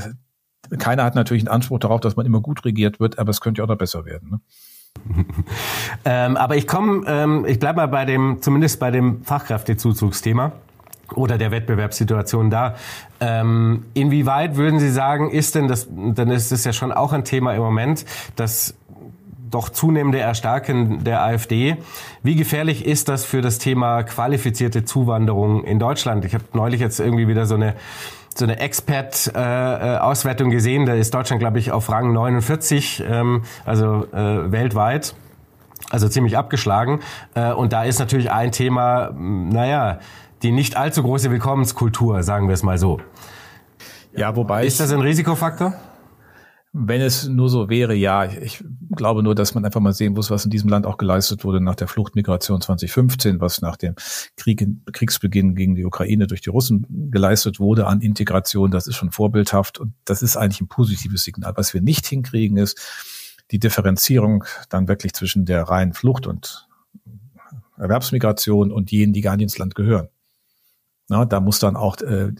keiner 0.78 1.04
hat 1.04 1.16
natürlich 1.16 1.44
einen 1.44 1.54
Anspruch 1.54 1.80
darauf, 1.80 2.02
dass 2.02 2.16
man 2.16 2.26
immer 2.26 2.42
gut 2.42 2.66
regiert 2.66 3.00
wird, 3.00 3.20
aber 3.20 3.30
es 3.30 3.42
könnte 3.42 3.60
ja 3.60 3.66
auch 3.66 3.70
noch 3.70 3.78
besser 3.78 4.06
werden. 4.06 4.30
Ne? 4.30 4.40
ähm, 6.06 6.38
aber 6.38 6.56
ich 6.56 6.68
komme, 6.68 7.04
ähm, 7.08 7.46
ich 7.48 7.60
bleibe 7.60 7.78
mal 7.78 7.88
bei 7.88 8.06
dem, 8.06 8.42
zumindest 8.42 8.80
bei 8.80 8.92
dem 8.92 9.24
Fachkräftezuzugsthema 9.24 10.54
oder 11.14 11.38
der 11.38 11.52
Wettbewerbssituation 11.52 12.50
da. 12.50 12.76
Ähm, 13.20 13.86
inwieweit 13.94 14.58
würden 14.58 14.80
Sie 14.80 14.92
sagen, 14.92 15.30
ist 15.30 15.56
denn 15.56 15.68
das, 15.68 15.88
dann 15.90 16.30
ist 16.30 16.52
es 16.52 16.64
ja 16.66 16.74
schon 16.74 16.92
auch 16.92 17.14
ein 17.14 17.24
Thema 17.24 17.54
im 17.54 17.62
Moment, 17.62 18.06
dass 18.36 18.76
doch 19.50 19.70
zunehmende 19.70 20.20
Erstarken 20.20 21.04
der 21.04 21.24
AfD. 21.24 21.78
Wie 22.24 22.36
gefährlich 22.36 22.86
ist 22.86 23.10
das 23.10 23.26
für 23.26 23.42
das 23.42 23.60
Thema 23.60 24.04
qualifizierte 24.04 24.86
Zuwanderung 24.86 25.64
in 25.64 25.80
Deutschland? 25.80 26.26
Ich 26.26 26.34
habe 26.34 26.44
neulich 26.54 26.82
jetzt 26.82 27.00
irgendwie 27.00 27.28
wieder 27.28 27.46
so 27.46 27.56
eine 27.56 27.76
so 28.36 28.46
eine 28.46 28.60
Expert-Auswertung 28.60 30.50
äh, 30.50 30.54
gesehen. 30.54 30.86
Da 30.86 30.94
ist 30.94 31.14
Deutschland, 31.14 31.40
glaube 31.40 31.58
ich, 31.60 31.72
auf 31.72 31.90
Rang 31.90 32.14
49, 32.14 33.04
ähm, 33.08 33.44
also 33.66 34.06
äh, 34.14 34.52
weltweit. 34.52 35.16
Also 35.90 36.10
ziemlich 36.10 36.38
abgeschlagen. 36.38 37.00
Äh, 37.34 37.54
und 37.54 37.74
da 37.74 37.84
ist 37.84 38.00
natürlich 38.00 38.30
ein 38.30 38.52
Thema, 38.52 39.12
naja, 39.18 40.00
die 40.44 40.52
nicht 40.52 40.76
allzu 40.76 41.02
große 41.02 41.32
Willkommenskultur, 41.32 42.24
sagen 42.24 42.48
wir 42.48 42.54
es 42.54 42.64
mal 42.64 42.78
so. 42.78 43.00
Ja, 44.14 44.36
wobei. 44.36 44.66
Ist 44.66 44.80
das 44.80 44.92
ein 44.92 45.02
Risikofaktor? 45.02 45.74
Wenn 46.80 47.02
es 47.02 47.28
nur 47.28 47.50
so 47.50 47.70
wäre, 47.70 47.96
ja. 47.96 48.26
Ich 48.26 48.64
glaube 48.96 49.24
nur, 49.24 49.34
dass 49.34 49.56
man 49.56 49.66
einfach 49.66 49.80
mal 49.80 49.94
sehen 49.94 50.14
muss, 50.14 50.30
was 50.30 50.46
in 50.46 50.52
diesem 50.52 50.70
Land 50.70 50.86
auch 50.86 50.98
geleistet 50.98 51.44
wurde 51.44 51.60
nach 51.60 51.74
der 51.74 51.88
Fluchtmigration 51.88 52.62
2015, 52.62 53.42
was 53.42 53.62
nach 53.62 53.78
dem 53.78 53.96
Krieg, 54.36 54.64
Kriegsbeginn 54.92 55.56
gegen 55.56 55.74
die 55.74 55.86
Ukraine 55.86 56.28
durch 56.28 56.42
die 56.42 56.52
Russen 56.52 56.86
geleistet 57.10 57.60
wurde 57.60 57.88
an 57.88 58.02
Integration. 58.02 58.70
Das 58.70 58.86
ist 58.86 58.96
schon 58.96 59.10
vorbildhaft 59.10 59.80
und 59.80 59.94
das 60.06 60.22
ist 60.22 60.38
eigentlich 60.38 60.62
ein 60.62 60.68
positives 60.68 61.24
Signal. 61.24 61.54
Was 61.56 61.74
wir 61.74 61.82
nicht 61.82 62.06
hinkriegen, 62.06 62.58
ist 62.58 62.80
die 63.50 63.60
Differenzierung 63.60 64.44
dann 64.70 64.88
wirklich 64.88 65.14
zwischen 65.14 65.46
der 65.46 65.64
reinen 65.64 65.94
Flucht 65.94 66.28
und 66.28 66.68
Erwerbsmigration 67.78 68.72
und 68.72 68.92
jenen, 68.92 69.14
die 69.14 69.22
gar 69.22 69.36
nicht 69.36 69.44
ins 69.44 69.58
Land 69.58 69.74
gehören. 69.74 70.10
Na, 71.10 71.24
da 71.24 71.40
muss 71.40 71.60
dann 71.60 71.78
auch 71.78 71.98
äh, 72.02 72.34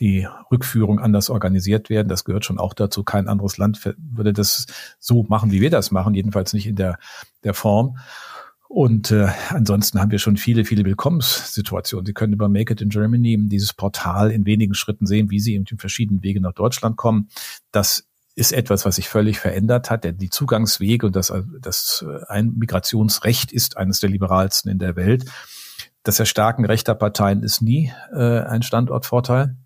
die 0.00 0.26
Rückführung 0.50 0.98
anders 0.98 1.30
organisiert 1.30 1.90
werden. 1.90 2.08
Das 2.08 2.24
gehört 2.24 2.44
schon 2.44 2.58
auch 2.58 2.74
dazu. 2.74 3.04
Kein 3.04 3.28
anderes 3.28 3.56
Land 3.56 3.80
würde 3.84 4.32
das 4.32 4.66
so 4.98 5.22
machen, 5.24 5.52
wie 5.52 5.60
wir 5.60 5.70
das 5.70 5.92
machen, 5.92 6.14
jedenfalls 6.14 6.52
nicht 6.52 6.66
in 6.66 6.74
der, 6.74 6.98
der 7.44 7.54
Form. 7.54 7.98
Und 8.68 9.10
äh, 9.10 9.28
ansonsten 9.48 10.00
haben 10.00 10.10
wir 10.10 10.18
schon 10.18 10.36
viele, 10.36 10.64
viele 10.64 10.84
Willkommenssituationen. 10.84 12.06
Sie 12.06 12.12
können 12.12 12.32
über 12.32 12.48
Make 12.48 12.72
It 12.72 12.80
in 12.80 12.88
Germany 12.88 13.36
dieses 13.48 13.72
Portal 13.72 14.30
in 14.30 14.46
wenigen 14.46 14.74
Schritten 14.74 15.06
sehen, 15.06 15.30
wie 15.30 15.40
Sie 15.40 15.54
eben 15.54 15.64
in 15.68 15.78
verschiedenen 15.78 16.22
Wege 16.22 16.40
nach 16.40 16.52
Deutschland 16.52 16.96
kommen. 16.96 17.28
Das 17.72 18.04
ist 18.34 18.52
etwas, 18.52 18.84
was 18.84 18.96
sich 18.96 19.08
völlig 19.08 19.38
verändert 19.38 19.90
hat. 19.90 20.04
Denn 20.04 20.18
die 20.18 20.30
Zugangswege 20.30 21.06
und 21.06 21.16
das, 21.16 21.32
das 21.60 22.04
äh, 22.08 22.24
ein 22.28 22.54
Migrationsrecht 22.58 23.52
ist 23.52 23.76
eines 23.76 24.00
der 24.00 24.10
liberalsten 24.10 24.70
in 24.70 24.78
der 24.78 24.96
Welt 24.96 25.24
das 26.02 26.18
Erstarken 26.18 26.64
rechter 26.64 26.94
Parteien 26.94 27.42
ist 27.42 27.60
nie 27.60 27.92
äh, 28.12 28.40
ein 28.40 28.62
Standortvorteil. 28.62 29.56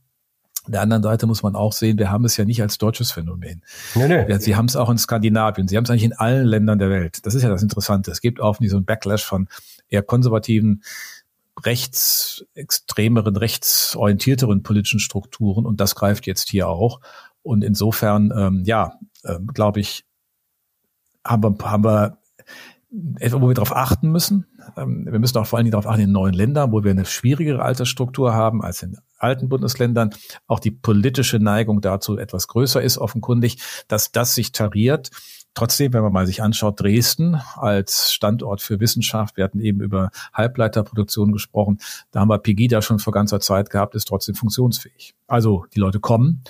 Der 0.67 0.81
anderen 0.81 1.03
Seite 1.03 1.27
muss 1.27 1.43
man 1.43 1.57
auch 1.57 1.73
sehen, 1.73 1.99
wir 1.99 2.11
haben 2.11 2.25
es 2.25 2.39
ja 2.39 2.45
nicht 2.47 2.63
als 2.63 2.79
deutsches 2.79 3.13
Phänomen. 3.13 3.63
Nee, 3.95 4.09
nee. 4.09 4.39
Sie 4.39 4.57
haben 4.57 4.65
es 4.65 4.77
auch 4.77 4.89
in 4.89 4.97
Skandinavien, 4.97 5.69
Sie 5.69 5.77
haben 5.77 5.85
es 5.85 5.91
eigentlich 5.91 6.05
in 6.05 6.15
allen 6.15 6.47
Ländern 6.47 6.79
der 6.79 6.89
Welt. 6.89 7.27
Das 7.27 7.35
ist 7.35 7.43
ja 7.43 7.51
das 7.51 7.63
Interessante. 7.63 8.11
Es 8.11 8.23
gibt 8.23 8.41
auch 8.41 8.61
nie 8.61 8.69
so 8.69 8.77
einen 8.77 8.87
Backlash 8.87 9.25
von 9.25 9.49
eher 9.89 10.03
konservativen, 10.03 10.83
rechtsextremeren, 11.63 13.37
rechtsorientierteren 13.37 14.63
politischen 14.63 15.01
Strukturen 15.01 15.67
und 15.67 15.81
das 15.81 15.95
greift 15.95 16.27
jetzt 16.27 16.49
hier 16.49 16.69
auch. 16.69 17.01
Und 17.43 17.63
insofern, 17.63 18.33
ähm, 18.35 18.63
ja, 18.65 18.99
äh, 19.23 19.39
glaube 19.53 19.81
ich, 19.81 20.07
haben 21.27 21.43
wir, 21.43 21.71
haben 21.71 21.85
wir 21.85 22.19
etwa, 23.19 23.41
wo 23.41 23.49
wir 23.49 23.55
darauf 23.55 23.75
achten 23.75 24.11
müssen. 24.11 24.47
Ähm, 24.77 25.07
wir 25.11 25.19
müssen 25.19 25.39
auch 25.39 25.47
vor 25.47 25.59
allen 25.59 25.65
Dingen 25.65 25.73
darauf 25.73 25.87
achten 25.87 26.03
in 26.03 26.13
neuen 26.13 26.35
Ländern, 26.35 26.73
wo 26.73 26.85
wir 26.85 26.91
eine 26.91 27.05
schwierigere 27.05 27.63
Altersstruktur 27.63 28.35
haben 28.35 28.63
als 28.63 28.83
in 28.83 28.97
alten 29.19 29.49
Bundesländern. 29.49 30.11
Auch 30.47 30.61
die 30.61 30.71
politische 30.71 31.39
Neigung 31.39 31.81
dazu 31.81 32.19
etwas 32.19 32.49
größer 32.49 32.83
ist, 32.83 32.99
offenkundig, 32.99 33.59
dass 33.89 34.13
das 34.13 34.35
sich 34.35 34.53
tariert. 34.53 35.11
Trotzdem, 35.55 35.93
wenn 35.93 36.03
man 36.03 36.13
mal 36.13 36.27
sich 36.27 36.43
anschaut, 36.43 36.81
Dresden 36.81 37.41
als 37.55 38.13
Standort 38.13 38.61
für 38.61 38.81
Wissenschaft, 38.81 39.37
wir 39.37 39.45
hatten 39.45 39.61
eben 39.61 39.81
über 39.81 40.11
Halbleiterproduktion 40.33 41.31
gesprochen, 41.31 41.79
da 42.11 42.21
haben 42.21 42.29
wir 42.29 42.39
Pegida 42.39 42.83
schon 42.83 42.99
vor 42.99 43.13
ganzer 43.13 43.39
Zeit 43.39 43.71
gehabt, 43.71 43.95
ist 43.95 44.09
trotzdem 44.09 44.35
funktionsfähig. 44.35 45.15
Also 45.29 45.65
die 45.73 45.79
Leute 45.79 46.01
kommen, 46.01 46.43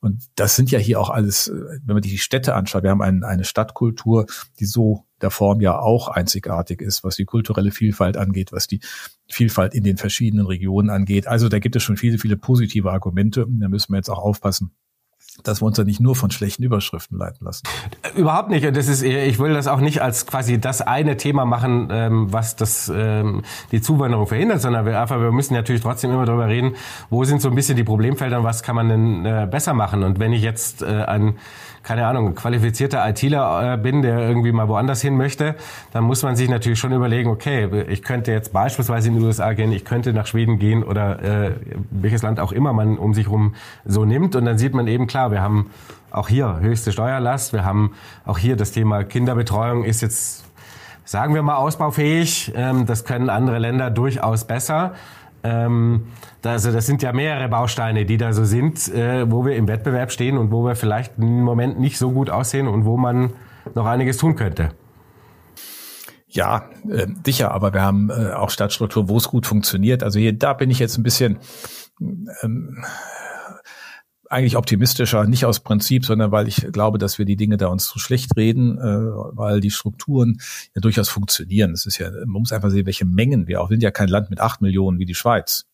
und 0.00 0.22
das 0.36 0.54
sind 0.54 0.70
ja 0.70 0.78
hier 0.78 1.00
auch 1.00 1.10
alles, 1.10 1.50
wenn 1.52 1.94
man 1.94 2.02
die 2.02 2.18
Städte 2.18 2.54
anschaut, 2.54 2.84
wir 2.84 2.90
haben 2.90 3.02
ein, 3.02 3.24
eine 3.24 3.44
Stadtkultur, 3.44 4.26
die 4.60 4.64
so 4.64 5.06
der 5.22 5.30
Form 5.30 5.60
ja 5.60 5.78
auch 5.78 6.08
einzigartig 6.08 6.80
ist, 6.80 7.04
was 7.04 7.16
die 7.16 7.24
kulturelle 7.24 7.70
Vielfalt 7.70 8.16
angeht, 8.16 8.52
was 8.52 8.66
die 8.66 8.80
Vielfalt 9.28 9.74
in 9.74 9.84
den 9.84 9.96
verschiedenen 9.96 10.46
Regionen 10.46 10.90
angeht. 10.90 11.26
Also 11.26 11.48
da 11.48 11.58
gibt 11.58 11.76
es 11.76 11.82
schon 11.82 11.96
viele, 11.96 12.18
viele 12.18 12.36
positive 12.36 12.90
Argumente. 12.90 13.46
Da 13.48 13.68
müssen 13.68 13.92
wir 13.92 13.96
jetzt 13.96 14.10
auch 14.10 14.18
aufpassen, 14.18 14.72
dass 15.44 15.62
wir 15.62 15.66
uns 15.66 15.78
ja 15.78 15.84
nicht 15.84 16.00
nur 16.00 16.14
von 16.14 16.30
schlechten 16.30 16.62
Überschriften 16.62 17.16
leiten 17.16 17.44
lassen. 17.44 17.62
Überhaupt 18.16 18.50
nicht. 18.50 18.66
Und 18.66 18.76
das 18.76 18.88
ist, 18.88 19.02
ich 19.02 19.38
will 19.38 19.54
das 19.54 19.66
auch 19.66 19.80
nicht 19.80 20.02
als 20.02 20.26
quasi 20.26 20.60
das 20.60 20.82
eine 20.82 21.16
Thema 21.16 21.44
machen, 21.44 21.88
ähm, 21.90 22.32
was 22.32 22.56
das 22.56 22.92
ähm, 22.94 23.42
die 23.70 23.80
Zuwanderung 23.80 24.26
verhindert, 24.26 24.60
sondern 24.60 24.84
wir 24.84 25.00
einfach, 25.00 25.20
wir 25.20 25.32
müssen 25.32 25.54
natürlich 25.54 25.82
trotzdem 25.82 26.10
immer 26.10 26.26
darüber 26.26 26.48
reden, 26.48 26.74
wo 27.08 27.24
sind 27.24 27.40
so 27.40 27.48
ein 27.48 27.54
bisschen 27.54 27.76
die 27.76 27.84
Problemfelder 27.84 28.38
und 28.38 28.44
was 28.44 28.62
kann 28.62 28.76
man 28.76 28.88
denn 28.88 29.24
äh, 29.24 29.48
besser 29.50 29.72
machen. 29.72 30.02
Und 30.02 30.18
wenn 30.18 30.32
ich 30.32 30.42
jetzt 30.42 30.82
äh, 30.82 31.04
ein 31.04 31.38
keine 31.82 32.06
Ahnung, 32.06 32.34
qualifizierter 32.34 33.06
ITler 33.08 33.74
äh, 33.74 33.76
bin, 33.76 34.02
der 34.02 34.18
irgendwie 34.18 34.52
mal 34.52 34.68
woanders 34.68 35.02
hin 35.02 35.16
möchte, 35.16 35.56
dann 35.92 36.04
muss 36.04 36.22
man 36.22 36.36
sich 36.36 36.48
natürlich 36.48 36.78
schon 36.78 36.92
überlegen, 36.92 37.30
okay, 37.30 37.68
ich 37.88 38.02
könnte 38.02 38.32
jetzt 38.32 38.52
beispielsweise 38.52 39.08
in 39.08 39.18
die 39.18 39.24
USA 39.24 39.52
gehen, 39.52 39.72
ich 39.72 39.84
könnte 39.84 40.12
nach 40.12 40.26
Schweden 40.26 40.58
gehen 40.58 40.82
oder 40.82 41.22
äh, 41.22 41.52
welches 41.90 42.22
Land 42.22 42.40
auch 42.40 42.52
immer 42.52 42.72
man 42.72 42.98
um 42.98 43.14
sich 43.14 43.28
rum 43.28 43.54
so 43.84 44.04
nimmt. 44.04 44.36
Und 44.36 44.44
dann 44.44 44.58
sieht 44.58 44.74
man 44.74 44.86
eben 44.86 45.06
klar, 45.06 45.30
wir 45.30 45.42
haben 45.42 45.70
auch 46.10 46.28
hier 46.28 46.60
höchste 46.60 46.92
Steuerlast, 46.92 47.52
wir 47.52 47.64
haben 47.64 47.92
auch 48.26 48.38
hier 48.38 48.56
das 48.56 48.72
Thema 48.72 49.02
Kinderbetreuung 49.02 49.84
ist 49.84 50.02
jetzt, 50.02 50.44
sagen 51.04 51.34
wir 51.34 51.42
mal, 51.42 51.56
ausbaufähig. 51.56 52.52
Ähm, 52.54 52.86
das 52.86 53.04
können 53.04 53.30
andere 53.30 53.58
Länder 53.58 53.90
durchaus 53.90 54.44
besser. 54.44 54.94
Ähm, 55.44 56.06
also 56.44 56.72
das 56.72 56.86
sind 56.86 57.02
ja 57.02 57.12
mehrere 57.12 57.48
Bausteine, 57.48 58.04
die 58.04 58.16
da 58.16 58.32
so 58.32 58.44
sind, 58.44 58.88
äh, 58.92 59.30
wo 59.30 59.44
wir 59.44 59.56
im 59.56 59.68
Wettbewerb 59.68 60.12
stehen 60.12 60.38
und 60.38 60.50
wo 60.50 60.64
wir 60.64 60.76
vielleicht 60.76 61.18
im 61.18 61.42
Moment 61.42 61.80
nicht 61.80 61.98
so 61.98 62.12
gut 62.12 62.30
aussehen 62.30 62.68
und 62.68 62.84
wo 62.84 62.96
man 62.96 63.32
noch 63.74 63.86
einiges 63.86 64.16
tun 64.16 64.36
könnte. 64.36 64.70
Ja, 66.28 66.70
äh, 66.88 67.06
sicher, 67.26 67.52
aber 67.52 67.74
wir 67.74 67.82
haben 67.82 68.10
äh, 68.10 68.32
auch 68.32 68.50
Stadtstruktur, 68.50 69.08
wo 69.08 69.18
es 69.18 69.28
gut 69.28 69.46
funktioniert. 69.46 70.02
Also 70.02 70.18
hier, 70.18 70.32
da 70.32 70.54
bin 70.54 70.70
ich 70.70 70.78
jetzt 70.78 70.96
ein 70.96 71.02
bisschen 71.02 71.38
ähm, 72.42 72.84
eigentlich 74.32 74.56
optimistischer, 74.56 75.24
nicht 75.24 75.44
aus 75.44 75.60
Prinzip, 75.60 76.04
sondern 76.04 76.32
weil 76.32 76.48
ich 76.48 76.66
glaube, 76.72 76.98
dass 76.98 77.18
wir 77.18 77.24
die 77.24 77.36
Dinge 77.36 77.56
da 77.56 77.68
uns 77.68 77.86
zu 77.86 77.98
schlecht 77.98 78.36
reden, 78.36 78.78
äh, 78.78 78.82
weil 78.82 79.60
die 79.60 79.70
Strukturen 79.70 80.40
ja 80.74 80.80
durchaus 80.80 81.08
funktionieren. 81.08 81.72
Es 81.72 81.86
ist 81.86 81.98
ja, 81.98 82.10
man 82.10 82.42
muss 82.42 82.52
einfach 82.52 82.70
sehen, 82.70 82.86
welche 82.86 83.04
Mengen 83.04 83.46
wir 83.46 83.60
auch. 83.60 83.70
Wir 83.70 83.74
sind 83.74 83.82
ja 83.82 83.90
kein 83.90 84.08
Land 84.08 84.30
mit 84.30 84.40
acht 84.40 84.62
Millionen 84.62 84.98
wie 84.98 85.04
die 85.04 85.14
Schweiz 85.14 85.66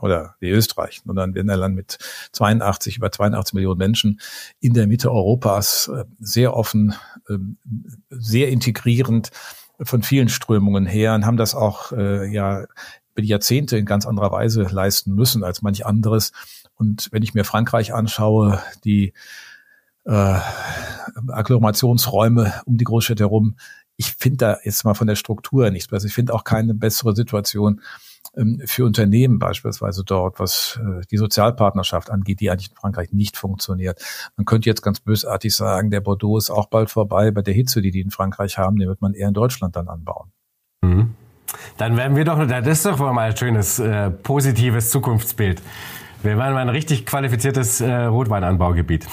oder 0.00 0.34
wie 0.40 0.50
Österreich, 0.50 1.02
sondern 1.04 1.34
wir 1.34 1.42
sind 1.42 1.50
ein 1.50 1.58
Land 1.58 1.76
mit 1.76 1.98
82, 2.32 2.96
über 2.96 3.12
82 3.12 3.54
Millionen 3.54 3.78
Menschen 3.78 4.20
in 4.58 4.74
der 4.74 4.86
Mitte 4.86 5.10
Europas, 5.10 5.88
äh, 5.88 6.04
sehr 6.18 6.56
offen, 6.56 6.94
ähm, 7.28 7.58
sehr 8.10 8.48
integrierend 8.48 9.30
von 9.82 10.02
vielen 10.02 10.28
Strömungen 10.28 10.86
her 10.86 11.14
und 11.14 11.24
haben 11.24 11.36
das 11.36 11.54
auch 11.54 11.92
äh, 11.92 12.30
ja 12.30 12.66
über 13.12 13.22
die 13.22 13.28
Jahrzehnte 13.28 13.76
in 13.76 13.86
ganz 13.86 14.06
anderer 14.06 14.32
Weise 14.32 14.62
leisten 14.62 15.14
müssen 15.14 15.44
als 15.44 15.62
manch 15.62 15.86
anderes. 15.86 16.32
Und 16.80 17.10
wenn 17.12 17.22
ich 17.22 17.34
mir 17.34 17.44
Frankreich 17.44 17.92
anschaue, 17.92 18.62
die 18.84 19.12
äh, 20.04 20.38
Agglomerationsräume 21.28 22.54
um 22.64 22.78
die 22.78 22.84
Großstädte 22.84 23.24
herum, 23.24 23.56
ich 23.96 24.14
finde 24.14 24.38
da 24.38 24.56
jetzt 24.64 24.82
mal 24.84 24.94
von 24.94 25.06
der 25.06 25.14
Struktur 25.14 25.70
nichts 25.70 25.88
besser. 25.88 26.06
Ich 26.06 26.14
finde 26.14 26.32
auch 26.32 26.42
keine 26.42 26.72
bessere 26.72 27.14
Situation 27.14 27.82
ähm, 28.34 28.62
für 28.64 28.86
Unternehmen 28.86 29.38
beispielsweise 29.38 30.04
dort, 30.04 30.40
was 30.40 30.80
äh, 30.82 31.02
die 31.10 31.18
Sozialpartnerschaft 31.18 32.08
angeht, 32.10 32.40
die 32.40 32.50
eigentlich 32.50 32.70
in 32.70 32.76
Frankreich 32.76 33.12
nicht 33.12 33.36
funktioniert. 33.36 34.02
Man 34.38 34.46
könnte 34.46 34.70
jetzt 34.70 34.80
ganz 34.80 35.00
bösartig 35.00 35.54
sagen, 35.54 35.90
der 35.90 36.00
Bordeaux 36.00 36.38
ist 36.38 36.48
auch 36.48 36.70
bald 36.70 36.88
vorbei. 36.88 37.30
Bei 37.30 37.42
der 37.42 37.52
Hitze, 37.52 37.82
die 37.82 37.90
die 37.90 38.00
in 38.00 38.10
Frankreich 38.10 38.56
haben, 38.56 38.78
den 38.78 38.88
wird 38.88 39.02
man 39.02 39.12
eher 39.12 39.28
in 39.28 39.34
Deutschland 39.34 39.76
dann 39.76 39.88
anbauen. 39.88 40.32
Mhm. 40.80 41.14
Dann 41.76 41.98
werden 41.98 42.16
wir 42.16 42.24
doch, 42.24 42.38
das 42.46 42.66
ist 42.66 42.86
doch 42.86 42.98
mal 42.98 43.28
ein 43.28 43.36
schönes, 43.36 43.78
äh, 43.80 44.10
positives 44.10 44.88
Zukunftsbild. 44.90 45.60
Wir 46.22 46.36
werden 46.36 46.52
mal 46.52 46.60
ein 46.60 46.68
richtig 46.68 47.06
qualifiziertes 47.06 47.80
äh, 47.80 48.04
Rotweinanbaugebiet. 48.04 49.06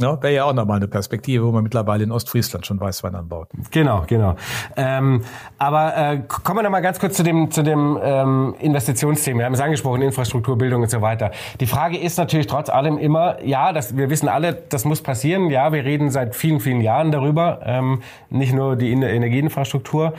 Ja, 0.00 0.20
wäre 0.22 0.34
ja 0.34 0.44
auch 0.44 0.52
nochmal 0.52 0.78
eine 0.78 0.88
Perspektive, 0.88 1.46
wo 1.46 1.52
man 1.52 1.62
mittlerweile 1.62 2.02
in 2.02 2.10
Ostfriesland 2.10 2.66
schon 2.66 2.80
Weißwein 2.80 3.14
anbaut. 3.14 3.48
Genau, 3.70 4.02
genau. 4.08 4.34
Ähm, 4.76 5.22
aber 5.56 5.96
äh, 5.96 6.22
kommen 6.26 6.58
wir 6.58 6.62
noch 6.64 6.70
mal 6.70 6.80
ganz 6.80 6.98
kurz 6.98 7.16
zu 7.16 7.22
dem, 7.22 7.50
zu 7.50 7.62
dem 7.62 7.96
ähm, 8.02 8.56
Investitionsthema. 8.58 9.40
Wir 9.40 9.46
haben 9.46 9.54
es 9.54 9.60
angesprochen, 9.60 10.02
Infrastruktur, 10.02 10.58
Bildung 10.58 10.82
und 10.82 10.90
so 10.90 11.00
weiter. 11.00 11.30
Die 11.60 11.66
Frage 11.66 11.96
ist 11.96 12.18
natürlich 12.18 12.48
trotz 12.48 12.70
allem 12.70 12.98
immer, 12.98 13.40
ja, 13.44 13.72
das, 13.72 13.96
wir 13.96 14.10
wissen 14.10 14.28
alle, 14.28 14.54
das 14.54 14.84
muss 14.84 15.00
passieren. 15.00 15.48
Ja, 15.50 15.72
wir 15.72 15.84
reden 15.84 16.10
seit 16.10 16.34
vielen, 16.34 16.58
vielen 16.58 16.80
Jahren 16.80 17.12
darüber. 17.12 17.60
Ähm, 17.64 18.02
nicht 18.30 18.52
nur 18.52 18.74
die 18.74 18.90
Energieinfrastruktur. 18.90 20.14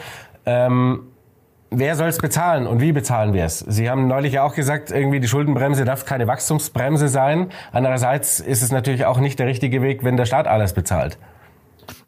Ähm, 0.45 1.01
Wer 1.71 1.95
soll 1.95 2.07
es 2.07 2.19
bezahlen 2.19 2.67
und 2.67 2.79
wie 2.79 2.91
bezahlen 2.91 3.33
wir 3.33 3.43
es? 3.43 3.59
Sie 3.59 3.89
haben 3.89 4.07
neulich 4.07 4.33
ja 4.33 4.43
auch 4.43 4.53
gesagt, 4.53 4.91
irgendwie 4.91 5.19
die 5.19 5.27
Schuldenbremse 5.27 5.83
darf 5.83 6.05
keine 6.05 6.27
Wachstumsbremse 6.27 7.07
sein. 7.07 7.49
Andererseits 7.71 8.39
ist 8.39 8.61
es 8.61 8.71
natürlich 8.71 9.05
auch 9.05 9.19
nicht 9.19 9.39
der 9.39 9.47
richtige 9.47 9.81
Weg, 9.81 10.03
wenn 10.03 10.15
der 10.15 10.25
Staat 10.25 10.47
alles 10.47 10.73
bezahlt. 10.73 11.17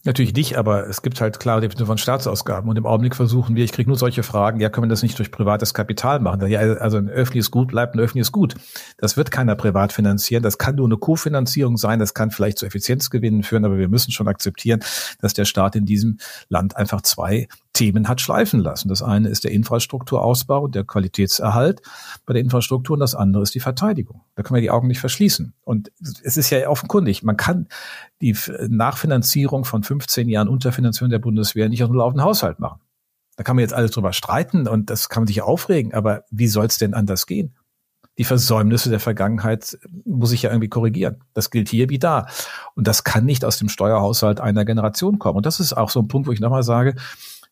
Natürlich 0.04 0.34
nicht, 0.34 0.58
aber 0.58 0.88
es 0.88 1.02
gibt 1.02 1.20
halt 1.20 1.40
klare 1.40 1.60
Definition 1.60 1.88
von 1.88 1.98
Staatsausgaben. 1.98 2.70
Und 2.70 2.78
im 2.78 2.86
Augenblick 2.86 3.16
versuchen 3.16 3.56
wir, 3.56 3.66
ich 3.66 3.74
kriege 3.74 3.90
nur 3.90 3.98
solche 3.98 4.24
Fragen, 4.24 4.60
ja, 4.60 4.70
können 4.70 4.86
wir 4.86 4.90
das 4.90 5.04
nicht 5.04 5.20
durch 5.20 5.32
privates 5.32 5.74
Kapital 5.74 6.20
machen? 6.20 6.48
Ja, 6.48 6.62
also 6.62 6.98
ein 6.98 7.10
öffentliches 7.10 7.52
Gut 7.52 7.70
bleibt 7.70 7.96
ein 7.96 8.00
öffentliches 8.00 8.32
Gut. 8.32 8.56
Das 8.98 9.18
wird 9.18 9.32
keiner 9.32 9.56
privat 9.56 9.92
finanzieren. 9.92 10.44
Das 10.44 10.58
kann 10.58 10.76
nur 10.76 10.86
eine 10.86 10.98
Kofinanzierung 10.98 11.76
sein. 11.76 12.00
Das 12.00 12.14
kann 12.14 12.32
vielleicht 12.32 12.58
zu 12.58 12.66
Effizienzgewinnen 12.66 13.44
führen, 13.44 13.66
aber 13.66 13.78
wir 13.78 13.90
müssen 13.90 14.12
schon 14.12 14.30
akzeptieren, 14.30 14.80
dass 15.20 15.34
der 15.34 15.46
Staat 15.46 15.76
in 15.76 15.86
diesem 15.86 16.20
Land 16.48 16.78
einfach 16.78 17.02
zwei 17.02 17.50
Themen 17.78 18.08
hat 18.08 18.22
schleifen 18.22 18.60
lassen. 18.60 18.90
Das 18.90 19.04
eine 19.04 19.30
ist 19.30 19.44
der 19.44 19.52
Infrastrukturausbau, 19.52 20.68
der 20.68 20.84
Qualitätserhalt 20.84 21.84
bei 22.26 22.34
der 22.34 22.42
Infrastruktur 22.42 22.96
und 22.96 23.02
das 23.02 23.14
andere 23.14 23.44
ist 23.44 23.54
die 23.54 23.60
Verteidigung. 23.60 24.22
Da 24.36 24.42
können 24.42 24.56
wir 24.56 24.62
die 24.62 24.72
Augen 24.72 24.88
nicht 24.88 25.00
verschließen. 25.00 25.54
Und 25.64 25.92
es 26.24 26.38
ist 26.38 26.50
ja 26.50 26.68
offenkundig, 26.68 27.22
man 27.22 27.38
kann 27.38 27.68
die 28.20 28.36
Nachfinanzierung 28.68 29.64
von 29.64 29.84
15 29.84 30.28
Jahren 30.28 30.48
Unterfinanzierung 30.48 31.12
der 31.12 31.20
Bundeswehr 31.20 31.70
nicht 31.70 31.84
aus 31.84 31.90
dem 31.90 31.98
laufenden 31.98 32.26
Haushalt 32.26 32.60
machen. 32.60 32.82
Da 33.36 33.44
kann 33.44 33.56
man 33.56 33.62
jetzt 33.62 33.74
alles 33.74 33.92
drüber 33.92 34.12
streiten 34.12 34.68
und 34.68 34.90
das 34.90 35.10
kann 35.10 35.22
man 35.22 35.28
sich 35.28 35.44
aufregen, 35.44 35.94
aber 35.94 36.24
wie 36.32 36.48
soll 36.48 36.66
es 36.66 36.80
denn 36.80 36.96
anders 36.96 37.28
gehen? 37.28 37.56
Die 38.18 38.24
Versäumnisse 38.24 38.90
der 38.90 39.00
Vergangenheit 39.00 39.78
muss 40.04 40.32
ich 40.32 40.42
ja 40.42 40.50
irgendwie 40.50 40.70
korrigieren. 40.70 41.18
Das 41.36 41.52
gilt 41.52 41.70
hier 41.70 41.90
wie 41.90 42.00
da. 42.00 42.26
Und 42.74 42.88
das 42.88 43.04
kann 43.04 43.26
nicht 43.26 43.46
aus 43.46 43.60
dem 43.60 43.70
Steuerhaushalt 43.70 44.40
einer 44.40 44.66
Generation 44.66 45.20
kommen. 45.20 45.38
Und 45.38 45.46
das 45.46 45.60
ist 45.60 45.74
auch 45.74 45.92
so 45.92 46.00
ein 46.00 46.08
Punkt, 46.08 46.28
wo 46.28 46.32
ich 46.32 46.40
nochmal 46.40 46.64
sage, 46.64 46.96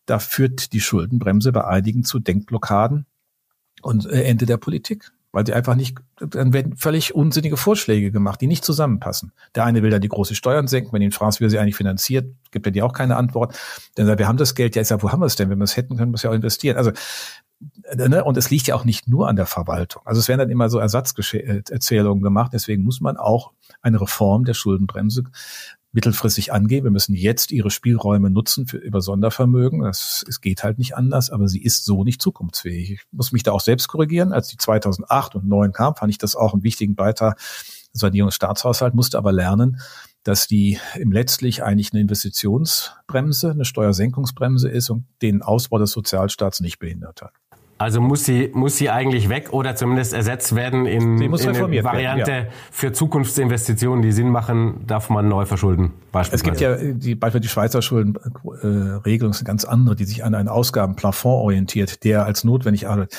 da 0.06 0.20
führt 0.20 0.74
die 0.74 0.82
Schuldenbremse 0.82 1.51
bei 1.51 1.66
einigen 1.66 2.03
zu 2.03 2.20
Denkblockaden 2.20 3.06
und 3.82 4.06
äh, 4.06 4.24
Ende 4.24 4.45
der 4.45 4.58
Politik. 4.58 5.12
Weil 5.32 5.45
sie 5.45 5.53
einfach 5.53 5.76
nicht, 5.76 5.97
dann 6.16 6.53
werden 6.53 6.78
völlig 6.78 7.14
unsinnige 7.14 7.58
Vorschläge 7.58 8.10
gemacht, 8.10 8.39
die 8.39 8.47
nicht 8.47 8.64
zusammenpassen. 8.64 9.34
Der 9.53 9.66
eine 9.66 9.84
will 9.84 9.89
dann 9.89 9.99
die 9.99 10.08
große 10.08 10.34
Steuern 10.34 10.68
senken, 10.70 10.93
wenn 10.93 11.01
ihn 11.01 11.12
fragst, 11.12 11.41
wie 11.41 11.43
er 11.43 11.49
sie 11.49 11.60
eigentlich 11.60 11.76
finanziert, 11.76 12.34
gibt 12.51 12.66
er 12.66 12.72
dir 12.72 12.86
auch 12.86 12.93
keine 12.93 13.18
Antwort. 13.18 13.53
Dann 13.95 14.06
sagt, 14.06 14.20
wir 14.20 14.30
haben 14.30 14.38
das 14.38 14.56
Geld, 14.56 14.78
ja, 14.78 14.82
ist 14.82 14.91
ja, 14.91 15.03
wo 15.03 15.12
haben 15.12 15.20
wir 15.20 15.26
es 15.26 15.36
denn? 15.36 15.49
Wenn 15.49 15.58
wir 15.58 15.66
es 15.66 15.76
hätten, 15.76 15.97
können 15.97 16.14
wir 16.14 16.16
es 16.16 16.24
ja 16.24 16.30
auch 16.30 16.36
investieren. 16.36 16.78
Also, 16.78 16.91
äh, 17.84 18.08
ne? 18.08 18.24
und 18.24 18.38
es 18.38 18.49
liegt 18.49 18.68
ja 18.68 18.76
auch 18.76 18.86
nicht 18.86 19.10
nur 19.10 19.28
an 19.28 19.36
der 19.36 19.45
Verwaltung. 19.45 20.01
Also 20.06 20.20
es 20.20 20.30
werden 20.30 20.39
dann 20.39 20.49
immer 20.49 20.70
so 20.70 20.80
Ersatzerzählungen 20.80 22.24
gemacht. 22.24 22.53
Deswegen 22.53 22.84
muss 22.84 23.01
man 23.01 23.18
auch 23.18 23.51
eine 23.82 23.99
Reform 23.99 24.45
der 24.45 24.53
Schuldenbremse 24.53 25.26
mittelfristig 25.95 26.53
angehen. 26.53 26.83
Wir 26.83 26.91
müssen 26.91 27.15
jetzt 27.15 27.51
ihre 27.51 27.71
Spielräume 27.71 28.29
nutzen 28.29 28.67
für, 28.67 28.77
über 28.77 29.01
Sondervermögen. 29.01 29.81
Das, 29.81 30.23
es 30.27 30.41
geht 30.41 30.63
halt 30.63 30.77
nicht 30.77 30.95
anders, 30.95 31.31
aber 31.31 31.47
sie 31.47 31.63
ist 31.63 31.85
so 31.85 32.03
nicht 32.03 32.21
zukunftsfähig. 32.21 32.91
Ich 32.91 33.01
muss 33.11 33.31
mich 33.31 33.43
da 33.43 33.53
auch 33.53 33.61
selbst 33.61 33.87
korrigieren. 33.87 34.33
Als 34.33 34.49
die 34.49 34.57
2008 34.57 35.35
und 35.35 35.41
2009 35.41 35.71
kam, 35.71 35.95
fand 35.95 36.11
ich 36.11 36.17
das 36.17 36.35
auch 36.35 36.53
einen 36.53 36.63
wichtigen 36.63 36.95
Beitrag. 36.95 37.39
Sanierungsstaatshaushalt 37.93 38.93
musste 38.93 39.17
aber 39.17 39.31
lernen, 39.31 39.79
dass 40.23 40.47
die 40.47 40.79
im 40.95 41.11
letztlich 41.11 41.63
eigentlich 41.63 41.93
eine 41.93 42.01
Investitionsbremse, 42.01 43.51
eine 43.51 43.63
Steuersenkungsbremse 43.63 44.69
ist 44.69 44.89
und 44.89 45.05
den 45.21 45.41
Ausbau 45.41 45.77
des 45.77 45.91
Sozialstaats 45.91 46.59
nicht 46.59 46.79
behindert 46.79 47.21
hat. 47.21 47.33
Also 47.78 47.99
muss 47.99 48.23
sie, 48.23 48.51
muss 48.53 48.78
sie 48.78 48.89
eigentlich 48.89 49.28
weg 49.28 49.51
oder 49.51 49.76
zumindest 49.76 50.13
ersetzt 50.13 50.55
werden 50.55 50.86
in, 50.86 51.21
in 51.21 51.34
eine 51.34 51.84
Variante 51.84 52.32
werden, 52.32 52.45
ja. 52.45 52.51
für 52.71 52.93
Zukunftsinvestitionen, 52.93 54.01
die 54.01 54.13
Sinn 54.13 54.30
machen, 54.30 54.88
darf 54.88 55.09
man 55.09 55.28
neu 55.28 55.45
verschulden. 55.45 55.91
Beispielsweise. 56.13 56.51
Es 56.53 56.59
gibt 56.59 56.61
ja 56.61 56.93
die, 56.93 57.15
beispielsweise 57.15 57.41
die 57.41 57.47
Schweizer 57.49 57.82
Schuldenregelung 57.82 59.32
ist 59.32 59.39
eine 59.39 59.47
ganz 59.47 59.65
andere, 59.65 59.97
die 59.97 60.05
sich 60.05 60.23
an 60.23 60.36
einen 60.36 60.47
Ausgabenplafond 60.47 61.41
orientiert, 61.41 62.05
der 62.05 62.26
als 62.26 62.45
notwendig 62.45 62.88
arbeitet. 62.88 63.17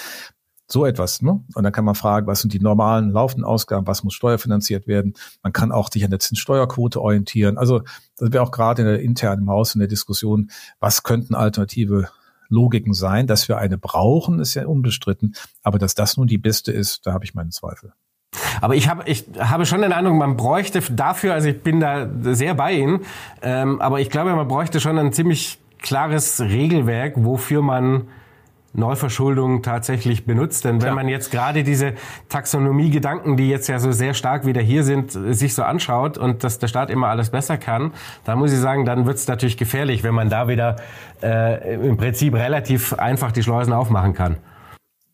So 0.68 0.86
etwas, 0.86 1.22
ne? 1.22 1.44
Und 1.54 1.62
dann 1.62 1.72
kann 1.72 1.84
man 1.84 1.94
fragen, 1.94 2.26
was 2.26 2.40
sind 2.40 2.52
die 2.52 2.58
normalen 2.58 3.10
laufenden 3.10 3.44
Ausgaben, 3.44 3.86
was 3.86 4.02
muss 4.02 4.14
steuerfinanziert 4.14 4.88
werden? 4.88 5.14
Man 5.42 5.52
kann 5.52 5.70
auch 5.70 5.90
sich 5.92 6.02
an 6.02 6.10
der 6.10 6.18
Zinssteuerquote 6.18 7.00
orientieren. 7.00 7.56
Also 7.56 7.82
das 8.16 8.32
wäre 8.32 8.42
auch 8.42 8.50
gerade 8.50 8.82
in 8.82 8.88
der 8.88 9.00
internen 9.00 9.48
Haus 9.48 9.74
in 9.74 9.80
der 9.80 9.86
Diskussion, 9.86 10.50
was 10.80 11.02
könnten 11.02 11.34
alternative 11.34 12.08
Logiken 12.48 12.92
sein. 12.92 13.26
Dass 13.26 13.48
wir 13.48 13.58
eine 13.58 13.78
brauchen, 13.78 14.40
ist 14.40 14.54
ja 14.54 14.66
unbestritten. 14.66 15.34
Aber 15.62 15.78
dass 15.78 15.94
das 15.94 16.16
nun 16.16 16.26
die 16.26 16.38
beste 16.38 16.72
ist, 16.72 17.06
da 17.06 17.12
habe 17.12 17.24
ich 17.24 17.34
meinen 17.34 17.50
Zweifel. 17.50 17.92
Aber 18.60 18.74
ich 18.74 18.88
habe, 18.88 19.02
ich 19.06 19.24
habe 19.38 19.66
schon 19.66 19.82
den 19.82 19.92
Eindruck, 19.92 20.16
man 20.16 20.36
bräuchte 20.36 20.80
dafür, 20.92 21.34
also 21.34 21.48
ich 21.48 21.62
bin 21.62 21.80
da 21.80 22.08
sehr 22.34 22.54
bei 22.54 22.72
Ihnen, 22.72 23.00
ähm, 23.42 23.80
aber 23.80 24.00
ich 24.00 24.10
glaube, 24.10 24.34
man 24.34 24.48
bräuchte 24.48 24.80
schon 24.80 24.98
ein 24.98 25.12
ziemlich 25.12 25.58
klares 25.78 26.40
Regelwerk, 26.40 27.14
wofür 27.16 27.62
man 27.62 28.08
Neuverschuldung 28.76 29.62
tatsächlich 29.62 30.26
benutzt. 30.26 30.64
Denn 30.64 30.82
wenn 30.82 30.94
man 30.94 31.08
jetzt 31.08 31.30
gerade 31.30 31.64
diese 31.64 31.94
Taxonomie-Gedanken, 32.28 33.36
die 33.36 33.48
jetzt 33.48 33.68
ja 33.68 33.78
so 33.78 33.92
sehr 33.92 34.14
stark 34.14 34.46
wieder 34.46 34.60
hier 34.60 34.84
sind, 34.84 35.12
sich 35.12 35.54
so 35.54 35.62
anschaut 35.62 36.18
und 36.18 36.44
dass 36.44 36.58
der 36.58 36.68
Staat 36.68 36.90
immer 36.90 37.08
alles 37.08 37.30
besser 37.30 37.56
kann, 37.56 37.92
da 38.24 38.36
muss 38.36 38.52
ich 38.52 38.58
sagen, 38.58 38.84
dann 38.84 39.06
wird 39.06 39.16
es 39.16 39.26
natürlich 39.26 39.56
gefährlich, 39.56 40.02
wenn 40.02 40.14
man 40.14 40.28
da 40.28 40.48
wieder 40.48 40.76
äh, 41.22 41.74
im 41.74 41.96
Prinzip 41.96 42.34
relativ 42.34 42.92
einfach 42.94 43.32
die 43.32 43.42
Schleusen 43.42 43.72
aufmachen 43.72 44.14
kann. 44.14 44.36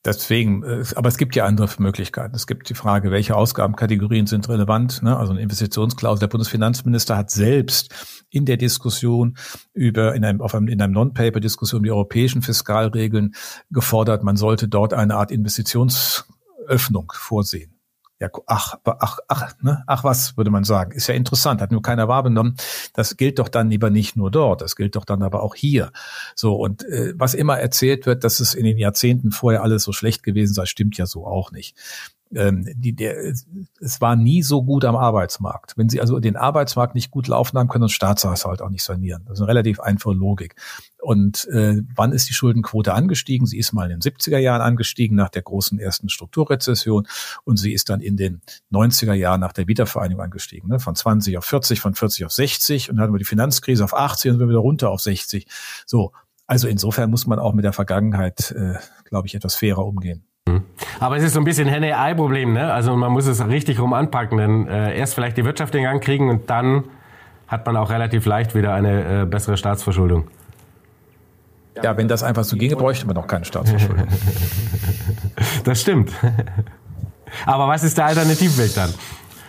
Deswegen, 0.04 0.64
äh, 0.64 0.84
aber 0.96 1.08
es 1.08 1.16
gibt 1.16 1.36
ja 1.36 1.44
andere 1.44 1.68
Möglichkeiten. 1.78 2.34
Es 2.34 2.46
gibt 2.46 2.68
die 2.68 2.74
Frage, 2.74 3.10
welche 3.10 3.36
Ausgabenkategorien 3.36 4.26
sind 4.26 4.48
relevant. 4.48 5.02
Ne? 5.02 5.16
Also 5.16 5.32
eine 5.32 5.40
Investitionsklausel. 5.42 6.20
Der 6.20 6.26
Bundesfinanzminister 6.28 7.16
hat 7.16 7.30
selbst 7.30 7.94
in 8.30 8.44
der 8.44 8.56
Diskussion 8.56 9.36
über, 9.72 10.14
in 10.14 10.24
einem, 10.24 10.40
auf 10.40 10.54
einem, 10.54 10.68
in 10.68 10.82
einem 10.82 10.92
Non-Paper-Diskussion 10.92 11.82
die 11.84 11.90
europäischen 11.90 12.42
Fiskalregeln 12.42 13.34
gefordert, 13.70 14.24
man 14.24 14.36
sollte 14.36 14.66
dort 14.68 14.92
eine 14.92 15.14
Art 15.14 15.30
Investitionsöffnung 15.30 17.12
vorsehen 17.14 17.71
ja, 18.22 18.30
ach, 18.46 18.76
ach, 18.84 19.18
ach, 19.26 19.52
ne? 19.62 19.82
ach 19.88 20.04
was, 20.04 20.36
würde 20.36 20.50
man 20.50 20.62
sagen. 20.62 20.92
Ist 20.92 21.08
ja 21.08 21.14
interessant, 21.14 21.60
hat 21.60 21.72
nur 21.72 21.82
keiner 21.82 22.06
wahrgenommen. 22.06 22.54
Das 22.94 23.16
gilt 23.16 23.40
doch 23.40 23.48
dann 23.48 23.68
lieber 23.68 23.90
nicht 23.90 24.14
nur 24.14 24.30
dort, 24.30 24.60
das 24.60 24.76
gilt 24.76 24.94
doch 24.94 25.04
dann 25.04 25.24
aber 25.24 25.42
auch 25.42 25.56
hier. 25.56 25.90
So, 26.36 26.54
und 26.54 26.84
äh, 26.84 27.14
was 27.16 27.34
immer 27.34 27.58
erzählt 27.58 28.06
wird, 28.06 28.22
dass 28.22 28.38
es 28.38 28.54
in 28.54 28.64
den 28.64 28.78
Jahrzehnten 28.78 29.32
vorher 29.32 29.64
alles 29.64 29.82
so 29.82 29.92
schlecht 29.92 30.22
gewesen 30.22 30.54
sei, 30.54 30.66
stimmt 30.66 30.96
ja 30.98 31.06
so 31.06 31.26
auch 31.26 31.50
nicht 31.50 31.76
ähm, 32.34 32.66
die, 32.74 32.94
der, 32.94 33.16
es 33.80 34.00
war 34.00 34.16
nie 34.16 34.42
so 34.42 34.62
gut 34.62 34.84
am 34.84 34.96
Arbeitsmarkt. 34.96 35.74
Wenn 35.76 35.88
Sie 35.88 36.00
also 36.00 36.20
den 36.20 36.36
Arbeitsmarkt 36.36 36.94
nicht 36.94 37.10
gut 37.10 37.28
laufen 37.28 37.58
haben, 37.58 37.68
können 37.68 37.86
Sie 37.88 37.94
Staatshaushalt 37.94 38.62
auch 38.62 38.70
nicht 38.70 38.84
sanieren. 38.84 39.22
Das 39.26 39.34
ist 39.34 39.40
eine 39.40 39.48
relativ 39.48 39.80
einfache 39.80 40.14
Logik. 40.14 40.54
Und 41.00 41.46
äh, 41.48 41.82
wann 41.94 42.12
ist 42.12 42.28
die 42.28 42.32
Schuldenquote 42.32 42.94
angestiegen? 42.94 43.46
Sie 43.46 43.58
ist 43.58 43.72
mal 43.72 43.90
in 43.90 43.98
den 43.98 44.12
70er 44.12 44.38
Jahren 44.38 44.60
angestiegen 44.60 45.16
nach 45.16 45.30
der 45.30 45.42
großen 45.42 45.78
ersten 45.78 46.08
Strukturrezession 46.08 47.08
und 47.44 47.56
sie 47.56 47.72
ist 47.72 47.90
dann 47.90 48.00
in 48.00 48.16
den 48.16 48.40
90er 48.72 49.14
Jahren 49.14 49.40
nach 49.40 49.52
der 49.52 49.66
Wiedervereinigung 49.66 50.22
angestiegen. 50.22 50.68
Ne? 50.68 50.78
Von 50.78 50.94
20 50.94 51.38
auf 51.38 51.44
40, 51.44 51.80
von 51.80 51.94
40 51.94 52.24
auf 52.24 52.32
60 52.32 52.90
und 52.90 52.96
dann 52.96 53.04
hatten 53.04 53.14
wir 53.14 53.18
die 53.18 53.24
Finanzkrise 53.24 53.84
auf 53.84 53.94
80 53.94 54.32
und 54.32 54.38
sind 54.38 54.48
wieder 54.48 54.58
runter 54.58 54.90
auf 54.90 55.00
60. 55.00 55.46
So, 55.86 56.12
also 56.46 56.68
insofern 56.68 57.10
muss 57.10 57.26
man 57.26 57.38
auch 57.38 57.52
mit 57.52 57.64
der 57.64 57.72
Vergangenheit, 57.72 58.52
äh, 58.52 58.74
glaube 59.04 59.26
ich, 59.26 59.34
etwas 59.34 59.54
fairer 59.54 59.84
umgehen. 59.84 60.24
Mhm. 60.48 60.62
Aber 61.00 61.16
es 61.16 61.22
ist 61.22 61.34
so 61.34 61.40
ein 61.40 61.44
bisschen 61.44 61.68
Henne-Ei-Problem, 61.68 62.52
ne? 62.52 62.72
Also 62.72 62.96
man 62.96 63.12
muss 63.12 63.26
es 63.26 63.44
richtig 63.46 63.80
rum 63.80 63.92
anpacken, 63.92 64.38
denn 64.38 64.68
äh, 64.68 64.96
erst 64.96 65.14
vielleicht 65.14 65.36
die 65.36 65.44
Wirtschaft 65.44 65.74
in 65.74 65.82
Gang 65.82 66.02
kriegen 66.02 66.30
und 66.30 66.48
dann 66.50 66.84
hat 67.48 67.66
man 67.66 67.76
auch 67.76 67.90
relativ 67.90 68.24
leicht 68.24 68.54
wieder 68.54 68.72
eine 68.72 69.22
äh, 69.22 69.24
bessere 69.26 69.56
Staatsverschuldung. 69.56 70.28
Ja, 71.82 71.96
wenn 71.96 72.08
das 72.08 72.22
einfach 72.22 72.44
so 72.44 72.56
ginge, 72.56 72.76
bräuchte 72.76 73.06
man 73.06 73.16
auch 73.16 73.26
keine 73.26 73.44
Staatsverschuldung. 73.44 74.06
das 75.64 75.80
stimmt. 75.80 76.12
Aber 77.46 77.66
was 77.68 77.82
ist 77.82 77.96
der 77.96 78.06
Alternativweg 78.06 78.74
dann? 78.74 78.92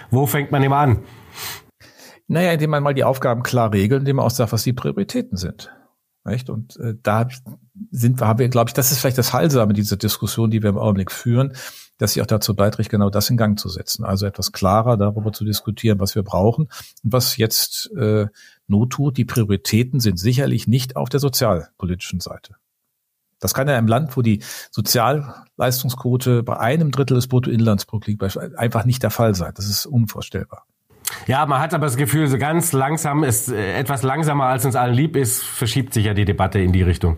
Wo 0.09 0.25
fängt 0.25 0.51
man 0.51 0.63
immer 0.63 0.77
an? 0.77 0.99
Naja, 2.27 2.53
indem 2.53 2.69
man 2.69 2.83
mal 2.83 2.93
die 2.93 3.03
Aufgaben 3.03 3.43
klar 3.43 3.73
regelt, 3.73 4.01
indem 4.01 4.17
man 4.17 4.25
auch 4.25 4.31
sagt, 4.31 4.53
was 4.53 4.63
die 4.63 4.73
Prioritäten 4.73 5.37
sind. 5.37 5.69
Nicht? 6.25 6.49
Und 6.49 6.77
äh, 6.77 6.95
da 7.01 7.27
sind 7.91 8.19
wir, 8.19 8.27
haben 8.27 8.39
wir, 8.39 8.47
glaube 8.47 8.69
ich, 8.69 8.73
das 8.73 8.91
ist 8.91 8.99
vielleicht 8.99 9.17
das 9.17 9.33
Heilsame 9.33 9.73
dieser 9.73 9.97
Diskussion, 9.97 10.51
die 10.51 10.61
wir 10.61 10.69
im 10.69 10.77
Augenblick 10.77 11.11
führen, 11.11 11.53
dass 11.97 12.13
sie 12.13 12.21
auch 12.21 12.27
dazu 12.27 12.55
beiträgt, 12.55 12.89
genau 12.89 13.09
das 13.09 13.29
in 13.29 13.37
Gang 13.37 13.59
zu 13.59 13.67
setzen. 13.67 14.05
Also 14.05 14.25
etwas 14.25 14.51
klarer 14.51 14.95
darüber 14.95 15.33
zu 15.33 15.43
diskutieren, 15.43 15.99
was 15.99 16.15
wir 16.15 16.23
brauchen 16.23 16.65
und 17.03 17.13
was 17.13 17.37
jetzt 17.37 17.91
äh, 17.97 18.27
Not 18.67 18.91
tut. 18.91 19.17
Die 19.17 19.25
Prioritäten 19.25 19.99
sind 19.99 20.17
sicherlich 20.17 20.67
nicht 20.67 20.95
auf 20.95 21.09
der 21.09 21.19
sozialpolitischen 21.19 22.21
Seite. 22.21 22.55
Das 23.39 23.53
kann 23.53 23.67
ja 23.67 23.77
im 23.77 23.87
Land, 23.87 24.15
wo 24.15 24.21
die 24.21 24.41
Sozialleistungsquote 24.71 26.43
bei 26.43 26.57
einem 26.57 26.91
Drittel 26.91 27.15
des 27.15 27.27
Bruttoinlandsprodukts 27.27 28.07
liegt, 28.07 28.57
einfach 28.57 28.85
nicht 28.85 29.03
der 29.03 29.11
Fall 29.11 29.35
sein. 29.35 29.51
Das 29.55 29.67
ist 29.67 29.85
unvorstellbar. 29.85 30.65
Ja, 31.27 31.45
man 31.45 31.59
hat 31.59 31.73
aber 31.73 31.85
das 31.85 31.97
Gefühl, 31.97 32.27
so 32.27 32.37
ganz 32.37 32.73
langsam 32.73 33.23
ist, 33.23 33.51
äh, 33.51 33.73
etwas 33.77 34.03
langsamer 34.03 34.45
als 34.45 34.65
uns 34.65 34.75
allen 34.75 34.93
lieb 34.93 35.15
ist, 35.15 35.43
verschiebt 35.43 35.93
sich 35.93 36.05
ja 36.05 36.13
die 36.13 36.25
Debatte 36.25 36.59
in 36.59 36.71
die 36.71 36.81
Richtung. 36.81 37.17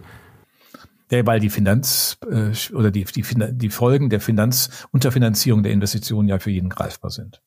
Ja, 1.11 1.25
weil 1.25 1.39
die 1.39 1.49
Finanz 1.49 2.17
äh, 2.29 2.51
oder 2.73 2.91
die, 2.91 3.03
die, 3.05 3.23
die 3.51 3.69
Folgen 3.69 4.09
der 4.09 4.19
Finanzunterfinanzierung 4.19 5.63
der 5.63 5.71
Investitionen 5.71 6.27
ja 6.27 6.39
für 6.39 6.51
jeden 6.51 6.69
greifbar 6.69 7.11
sind. 7.11 7.41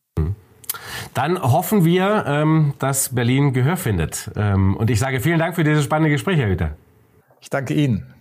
Dann 1.15 1.41
hoffen 1.41 1.85
wir, 1.85 2.25
ähm, 2.27 2.75
dass 2.79 3.15
Berlin 3.15 3.53
Gehör 3.53 3.77
findet. 3.77 4.31
Ähm, 4.37 4.77
und 4.77 4.91
ich 4.91 5.01
sage 5.01 5.21
vielen 5.21 5.39
Dank 5.39 5.57
für 5.57 5.65
dieses 5.65 5.85
spannende 5.85 6.11
Gespräch, 6.11 6.39
Herr 6.39 6.49
Hüter. 6.49 6.77
Ich 7.41 7.51
danke 7.51 7.75
Ihnen. 7.75 8.18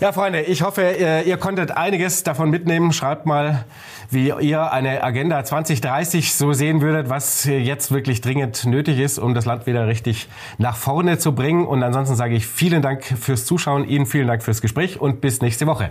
Ja, 0.00 0.12
Freunde, 0.12 0.42
ich 0.42 0.62
hoffe, 0.62 0.82
ihr, 0.98 1.24
ihr 1.24 1.36
konntet 1.36 1.70
einiges 1.70 2.22
davon 2.22 2.50
mitnehmen. 2.50 2.92
Schreibt 2.92 3.26
mal, 3.26 3.64
wie 4.10 4.32
ihr 4.40 4.72
eine 4.72 5.02
Agenda 5.04 5.44
2030 5.44 6.34
so 6.34 6.52
sehen 6.52 6.80
würdet, 6.80 7.08
was 7.08 7.44
jetzt 7.44 7.92
wirklich 7.92 8.20
dringend 8.20 8.64
nötig 8.64 8.98
ist, 8.98 9.18
um 9.18 9.34
das 9.34 9.44
Land 9.44 9.66
wieder 9.66 9.86
richtig 9.86 10.28
nach 10.58 10.76
vorne 10.76 11.18
zu 11.18 11.34
bringen. 11.34 11.66
Und 11.66 11.82
ansonsten 11.82 12.16
sage 12.16 12.34
ich 12.34 12.46
vielen 12.46 12.82
Dank 12.82 13.04
fürs 13.04 13.44
Zuschauen, 13.44 13.86
Ihnen 13.88 14.06
vielen 14.06 14.26
Dank 14.26 14.42
fürs 14.42 14.60
Gespräch 14.60 15.00
und 15.00 15.20
bis 15.20 15.40
nächste 15.40 15.66
Woche. 15.66 15.90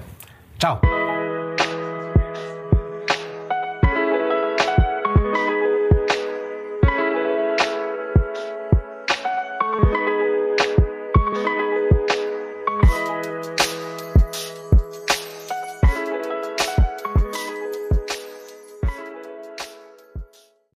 Ciao. 0.60 0.80